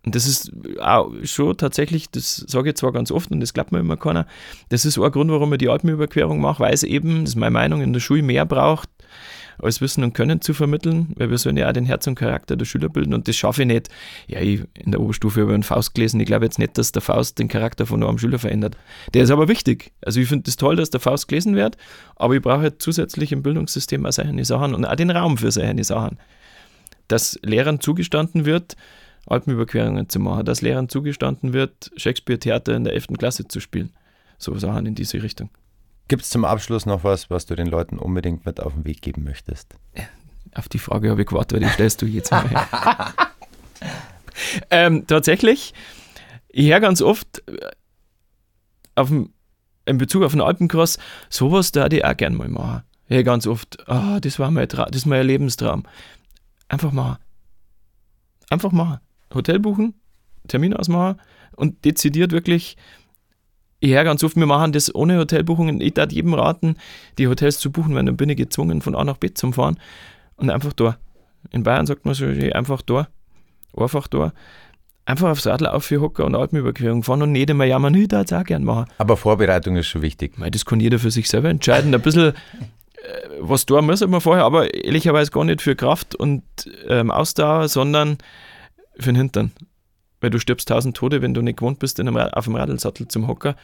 Und 0.04 0.14
das 0.14 0.26
ist 0.26 0.52
auch 0.80 1.12
schon 1.22 1.56
tatsächlich, 1.56 2.10
das 2.10 2.36
sage 2.48 2.70
ich 2.70 2.76
zwar 2.76 2.92
ganz 2.92 3.12
oft 3.12 3.30
und 3.30 3.40
das 3.40 3.54
glaubt 3.54 3.70
mir 3.70 3.78
immer 3.78 3.96
keiner, 3.96 4.26
das 4.68 4.84
ist 4.84 4.98
auch 4.98 5.04
ein 5.04 5.12
Grund, 5.12 5.30
warum 5.30 5.52
ich 5.52 5.58
die 5.58 5.68
Alpenüberquerung 5.68 6.40
mache, 6.40 6.60
weil 6.60 6.74
es 6.74 6.82
eben, 6.82 7.20
das 7.20 7.30
ist 7.30 7.36
meine 7.36 7.52
Meinung, 7.52 7.82
in 7.82 7.92
der 7.92 8.00
Schule 8.00 8.22
mehr 8.22 8.44
braucht, 8.44 8.88
als 9.58 9.80
Wissen 9.80 10.02
und 10.02 10.12
Können 10.12 10.40
zu 10.40 10.54
vermitteln, 10.54 11.12
weil 11.16 11.30
wir 11.30 11.38
sollen 11.38 11.56
ja 11.56 11.68
auch 11.68 11.72
den 11.72 11.84
Herz 11.84 12.06
und 12.06 12.16
Charakter 12.16 12.56
der 12.56 12.64
Schüler 12.64 12.88
bilden 12.88 13.14
und 13.14 13.28
das 13.28 13.36
schaffe 13.36 13.62
ich 13.62 13.68
nicht. 13.68 13.88
Ja, 14.26 14.40
ich 14.40 14.62
in 14.74 14.90
der 14.90 15.00
Oberstufe 15.00 15.42
über 15.42 15.54
einen 15.54 15.62
Faust 15.62 15.94
gelesen, 15.94 16.18
ich 16.18 16.26
glaube 16.26 16.44
jetzt 16.44 16.58
nicht, 16.58 16.76
dass 16.78 16.90
der 16.90 17.02
Faust 17.02 17.38
den 17.38 17.48
Charakter 17.48 17.86
von 17.86 18.02
einem 18.02 18.18
Schüler 18.18 18.40
verändert. 18.40 18.76
Der 19.14 19.22
ist 19.22 19.30
aber 19.30 19.48
wichtig. 19.48 19.92
Also 20.04 20.20
ich 20.20 20.28
finde 20.28 20.48
es 20.48 20.56
das 20.56 20.56
toll, 20.56 20.76
dass 20.76 20.90
der 20.90 21.00
Faust 21.00 21.28
gelesen 21.28 21.54
wird, 21.54 21.76
aber 22.16 22.34
ich 22.34 22.42
brauche 22.42 22.62
halt 22.62 22.82
zusätzlich 22.82 23.30
im 23.30 23.42
Bildungssystem 23.42 24.04
auch 24.04 24.12
solche 24.12 24.44
Sachen 24.44 24.74
und 24.74 24.84
auch 24.84 24.96
den 24.96 25.10
Raum 25.10 25.38
für 25.38 25.52
solche 25.52 25.84
Sachen. 25.84 26.18
Dass 27.06 27.38
Lehrern 27.42 27.80
zugestanden 27.80 28.44
wird, 28.44 28.76
Alpenüberquerungen 29.26 30.08
zu 30.08 30.18
machen, 30.18 30.44
dass 30.44 30.62
Lehrern 30.62 30.88
zugestanden 30.88 31.52
wird, 31.52 31.90
Shakespeare-Theater 31.96 32.74
in 32.74 32.84
der 32.84 32.94
11. 32.94 33.08
Klasse 33.18 33.46
zu 33.46 33.60
spielen. 33.60 33.92
So 34.38 34.58
Sachen 34.58 34.86
in 34.86 34.94
diese 34.94 35.22
Richtung. 35.22 35.50
Gibt 36.08 36.22
es 36.22 36.30
zum 36.30 36.44
Abschluss 36.44 36.84
noch 36.84 37.04
was, 37.04 37.30
was 37.30 37.46
du 37.46 37.54
den 37.54 37.68
Leuten 37.68 37.98
unbedingt 37.98 38.44
mit 38.44 38.60
auf 38.60 38.74
den 38.74 38.84
Weg 38.84 39.02
geben 39.02 39.24
möchtest? 39.24 39.76
Auf 40.54 40.68
die 40.68 40.78
Frage 40.78 41.10
habe 41.10 41.22
ich 41.22 41.28
gewartet, 41.28 41.62
die 41.62 41.68
stellst 41.68 42.02
du 42.02 42.06
jetzt 42.06 42.30
mal. 42.30 42.50
ähm, 44.70 45.06
tatsächlich, 45.06 45.72
ich 46.48 46.70
höre 46.70 46.80
ganz 46.80 47.00
oft 47.00 47.42
äh, 47.48 47.70
auf 48.94 49.08
dem, 49.08 49.32
in 49.86 49.98
Bezug 49.98 50.22
auf 50.22 50.32
den 50.32 50.40
Alpencross, 50.40 50.98
sowas 51.30 51.72
da 51.72 51.86
ich 51.86 52.04
auch 52.04 52.16
gerne 52.16 52.36
mal 52.36 52.48
machen. 52.48 52.82
Ich 53.08 53.16
höre 53.16 53.22
ganz 53.22 53.46
oft, 53.46 53.78
oh, 53.86 54.18
das 54.20 54.38
war 54.38 54.50
mein 54.50 54.68
Traum, 54.68 54.86
das 54.90 55.02
ist 55.02 55.06
mein 55.06 55.26
Lebenstraum. 55.26 55.84
Einfach 56.68 56.92
machen. 56.92 57.18
Einfach 58.50 58.72
machen. 58.72 58.98
Hotel 59.34 59.58
buchen, 59.58 59.94
Termin 60.48 60.74
ausmachen 60.74 61.20
und 61.56 61.84
dezidiert 61.84 62.32
wirklich 62.32 62.76
ich 63.82 63.90
höre 63.90 64.04
ganz 64.04 64.22
oft, 64.22 64.36
wir 64.36 64.46
machen 64.46 64.70
das 64.70 64.94
ohne 64.94 65.18
Hotelbuchungen. 65.18 65.80
Ich 65.80 65.94
darf 65.94 66.12
jedem 66.12 66.34
raten, 66.34 66.76
die 67.18 67.26
Hotels 67.26 67.58
zu 67.58 67.72
buchen, 67.72 67.96
weil 67.96 68.04
dann 68.04 68.16
bin 68.16 68.28
ich 68.28 68.36
gezwungen, 68.36 68.80
von 68.80 68.94
A 68.94 69.02
nach 69.02 69.16
B 69.16 69.34
zu 69.34 69.50
fahren 69.50 69.76
und 70.36 70.50
einfach 70.50 70.72
da. 70.72 70.98
In 71.50 71.64
Bayern 71.64 71.86
sagt 71.86 72.04
man 72.04 72.14
so 72.14 72.26
einfach 72.26 72.80
da. 72.82 73.08
Einfach 73.76 74.06
da. 74.06 74.32
Einfach 75.04 75.30
aufs 75.30 75.48
Radl 75.48 75.66
aufhocken 75.66 76.24
und 76.24 76.36
Alpenüberquerung 76.36 77.02
fahren 77.02 77.22
und 77.22 77.32
nicht 77.32 77.50
immer 77.50 77.64
jammern, 77.64 77.92
ich 77.94 78.06
darf 78.06 78.26
es 78.26 78.32
auch 78.32 78.44
gerne 78.44 78.64
machen. 78.64 78.84
Aber 78.98 79.16
Vorbereitung 79.16 79.74
ist 79.74 79.88
schon 79.88 80.02
wichtig. 80.02 80.34
Das 80.52 80.64
kann 80.64 80.78
jeder 80.78 81.00
für 81.00 81.10
sich 81.10 81.28
selber 81.28 81.48
entscheiden. 81.48 81.92
Ein 81.92 82.00
bisschen 82.00 82.34
äh, 83.02 83.28
was 83.40 83.66
da 83.66 83.82
muss 83.82 84.06
man 84.06 84.20
vorher, 84.20 84.44
aber 84.44 84.72
ehrlicherweise 84.72 85.32
gar 85.32 85.44
nicht 85.44 85.60
für 85.60 85.74
Kraft 85.74 86.14
und 86.14 86.44
ähm, 86.86 87.10
Ausdauer, 87.10 87.66
sondern 87.66 88.18
für 88.98 89.12
den 89.12 89.16
Hintern 89.16 89.52
weil 90.22 90.30
du 90.30 90.38
stirbst 90.38 90.68
tausend 90.68 90.96
Tode, 90.96 91.20
wenn 91.20 91.34
du 91.34 91.42
nicht 91.42 91.58
gewohnt 91.58 91.80
bist, 91.80 91.98
in 91.98 92.08
einem, 92.08 92.16
auf 92.16 92.44
dem 92.44 92.54
Radlsattel 92.54 93.08
zum 93.08 93.26
Hocker. 93.26 93.56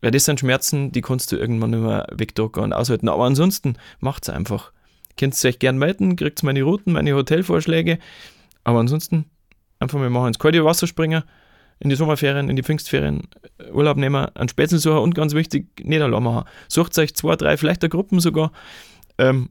Weil 0.00 0.12
das 0.12 0.24
sind 0.24 0.40
Schmerzen, 0.40 0.92
die 0.92 1.02
kannst 1.02 1.30
du 1.32 1.36
irgendwann 1.36 1.70
nicht 1.70 1.82
mehr 1.82 2.06
wegdrücken 2.12 2.62
und 2.62 2.72
aushalten. 2.72 3.08
Aber 3.08 3.24
ansonsten 3.24 3.76
macht 4.00 4.22
es 4.22 4.30
einfach. 4.30 4.72
Könnt 5.18 5.42
ihr 5.44 5.48
euch 5.48 5.58
gern 5.58 5.76
melden, 5.76 6.16
kriegt 6.16 6.42
meine 6.42 6.62
Routen, 6.62 6.92
meine 6.92 7.14
Hotelvorschläge. 7.14 7.98
Aber 8.64 8.78
ansonsten 8.78 9.26
einfach 9.80 9.98
mal 9.98 10.08
machen 10.08 10.28
ins 10.28 10.38
kalte 10.38 10.64
Wasser 10.64 10.86
springen, 10.86 11.24
in 11.80 11.90
die 11.90 11.96
Sommerferien, 11.96 12.48
in 12.48 12.56
die 12.56 12.62
Pfingstferien 12.62 13.28
äh, 13.58 13.70
Urlaub 13.72 13.96
nehmen, 13.96 14.26
einen 14.36 14.48
Spätzle 14.48 15.00
und 15.00 15.14
ganz 15.14 15.34
wichtig, 15.34 15.66
nicht 15.84 16.00
allein 16.00 16.22
machen. 16.22 16.48
Sucht 16.68 16.96
euch 16.98 17.14
zwei, 17.14 17.34
drei, 17.34 17.56
vielleicht 17.56 17.82
eine 17.82 17.90
Gruppen 17.90 18.20
sogar. 18.20 18.52
Ähm, 19.18 19.50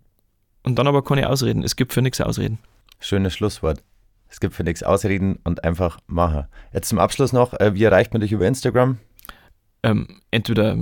und 0.63 0.79
dann 0.79 0.87
aber 0.87 1.03
keine 1.03 1.29
Ausreden. 1.29 1.63
Es 1.63 1.75
gibt 1.75 1.91
für 1.91 2.01
nichts 2.01 2.21
Ausreden. 2.21 2.59
Schönes 2.99 3.33
Schlusswort. 3.33 3.83
Es 4.31 4.39
gibt 4.39 4.55
für 4.55 4.63
nichts 4.63 4.81
Ausreden 4.81 5.39
und 5.43 5.65
einfach 5.65 5.99
machen. 6.07 6.47
Jetzt 6.73 6.87
zum 6.87 6.99
Abschluss 6.99 7.33
noch, 7.33 7.53
äh, 7.59 7.75
wie 7.75 7.83
erreicht 7.83 8.13
man 8.13 8.21
dich 8.21 8.31
über 8.31 8.47
Instagram? 8.47 8.97
Ähm, 9.83 10.07
entweder 10.31 10.77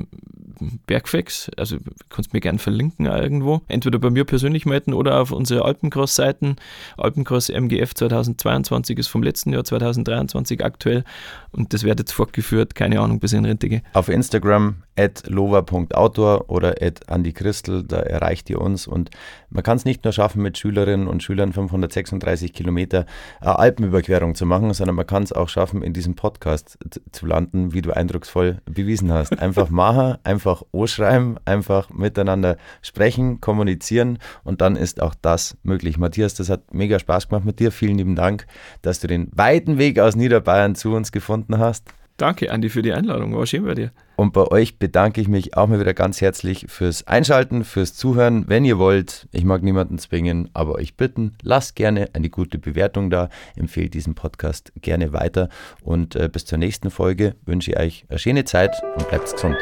Bergfex, 0.88 1.50
also 1.58 1.78
kannst 2.10 2.34
mir 2.34 2.42
gerne 2.42 2.60
verlinken 2.60 3.06
irgendwo, 3.06 3.62
entweder 3.70 3.98
bei 3.98 4.10
mir 4.10 4.26
persönlich 4.26 4.66
melden 4.66 4.94
oder 4.94 5.22
auf 5.22 5.32
unsere 5.32 5.64
Alpencross-Seiten. 5.64 6.58
Alpencross 6.98 7.50
MGF 7.50 7.94
2022 7.94 9.00
ist 9.00 9.08
vom 9.08 9.24
letzten 9.24 9.54
Jahr 9.54 9.64
2023 9.64 10.64
aktuell 10.64 11.06
und 11.52 11.74
das 11.74 11.84
wird 11.84 12.00
jetzt 12.00 12.12
fortgeführt, 12.12 12.76
keine 12.76 13.00
Ahnung, 13.00 13.22
bis 13.22 13.32
in 13.32 13.46
Rente 13.46 13.70
gehe. 13.70 13.84
Auf 13.94 14.10
Instagram 14.10 14.84
at 14.98 15.24
lova.autor 15.28 16.50
oder 16.50 16.76
at 16.82 17.10
andichristl, 17.10 17.84
da 17.84 18.00
erreicht 18.00 18.50
ihr 18.50 18.60
uns 18.60 18.86
und 18.86 19.12
man 19.50 19.64
kann 19.64 19.78
es 19.78 19.86
nicht 19.86 20.04
nur 20.04 20.12
schaffen, 20.12 20.42
mit 20.42 20.58
Schülerinnen 20.58 21.08
und 21.08 21.24
Schülern 21.24 21.54
536 21.54 22.52
Kilometer 22.52 23.06
äh, 23.42 23.46
Alpenüberquerung 23.46 24.36
zu 24.36 24.46
machen, 24.46 24.74
sondern 24.74 24.98
man 24.98 25.08
kann 25.08 25.24
es 25.24 25.32
auch 25.32 25.48
schaffen, 25.48 25.84
in 25.84 25.94
diesem 25.94 26.16
Podcast 26.16 26.78
zu 27.14 27.26
landen, 27.26 27.74
wie 27.74 27.82
du 27.82 27.92
eindrucksvoll 27.92 28.60
bewiesen 28.66 28.89
bewiesen 28.90 29.14
hast. 29.14 29.40
Einfach 29.40 29.70
machen, 29.70 30.18
einfach 30.24 30.64
anschreiben, 30.74 31.38
einfach 31.46 31.90
miteinander 31.92 32.58
sprechen, 32.82 33.40
kommunizieren 33.40 34.18
und 34.44 34.62
dann 34.62 34.76
ist 34.76 35.02
auch 35.02 35.14
das 35.22 35.58
möglich. 35.62 36.00
Matthias, 36.00 36.34
das 36.34 36.50
hat 36.50 36.74
mega 36.74 36.98
Spaß 36.98 37.30
gemacht 37.30 37.46
mit 37.46 37.60
dir. 37.60 37.72
Vielen 37.72 37.98
lieben 37.98 38.16
Dank, 38.16 38.48
dass 38.82 39.00
du 39.00 39.08
den 39.08 39.30
weiten 39.32 39.78
Weg 39.78 40.00
aus 40.00 40.16
Niederbayern 40.16 40.74
zu 40.74 40.94
uns 40.96 41.12
gefunden 41.12 41.60
hast. 41.60 41.88
Danke, 42.18 42.52
Andi, 42.52 42.70
für 42.70 42.82
die 42.82 42.92
Einladung. 42.92 43.36
War 43.36 43.46
schön 43.46 43.64
bei 43.64 43.76
dir. 43.76 43.92
Und 44.20 44.34
bei 44.34 44.46
euch 44.52 44.80
bedanke 44.80 45.22
ich 45.22 45.30
mich 45.30 45.56
auch 45.56 45.68
mal 45.68 45.80
wieder 45.80 45.94
ganz 45.94 46.20
herzlich 46.20 46.66
fürs 46.68 47.08
Einschalten, 47.08 47.64
fürs 47.64 47.94
Zuhören. 47.94 48.44
Wenn 48.50 48.66
ihr 48.66 48.78
wollt, 48.78 49.30
ich 49.32 49.46
mag 49.46 49.64
niemanden 49.64 49.98
zwingen, 49.98 50.50
aber 50.52 50.74
euch 50.74 50.98
bitten, 50.98 51.38
lasst 51.42 51.78
gerne 51.78 52.10
eine 52.12 52.30
gute 52.30 52.60
Bewertung 52.60 53.10
da, 53.10 53.30
empfehlt 53.56 53.94
diesen 53.94 54.16
Podcast 54.16 54.74
gerne 54.82 55.14
weiter. 55.14 55.48
Und 55.84 56.18
äh, 56.18 56.28
bis 56.28 56.44
zur 56.44 56.58
nächsten 56.58 56.92
Folge 56.92 57.36
wünsche 57.46 57.72
ich 57.72 57.80
euch 57.80 58.06
eine 58.10 58.20
schöne 58.20 58.44
Zeit 58.44 58.76
und 58.98 59.08
bleibt 59.08 59.32
gesund. 59.32 59.56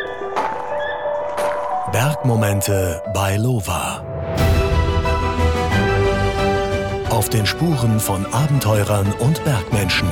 Bergmomente 1.92 3.04
bei 3.14 3.38
Lova. 3.38 4.04
Auf 7.12 7.30
den 7.30 7.46
Spuren 7.46 8.00
von 8.00 8.26
Abenteurern 8.34 9.14
und 9.20 9.44
Bergmenschen. 9.44 10.10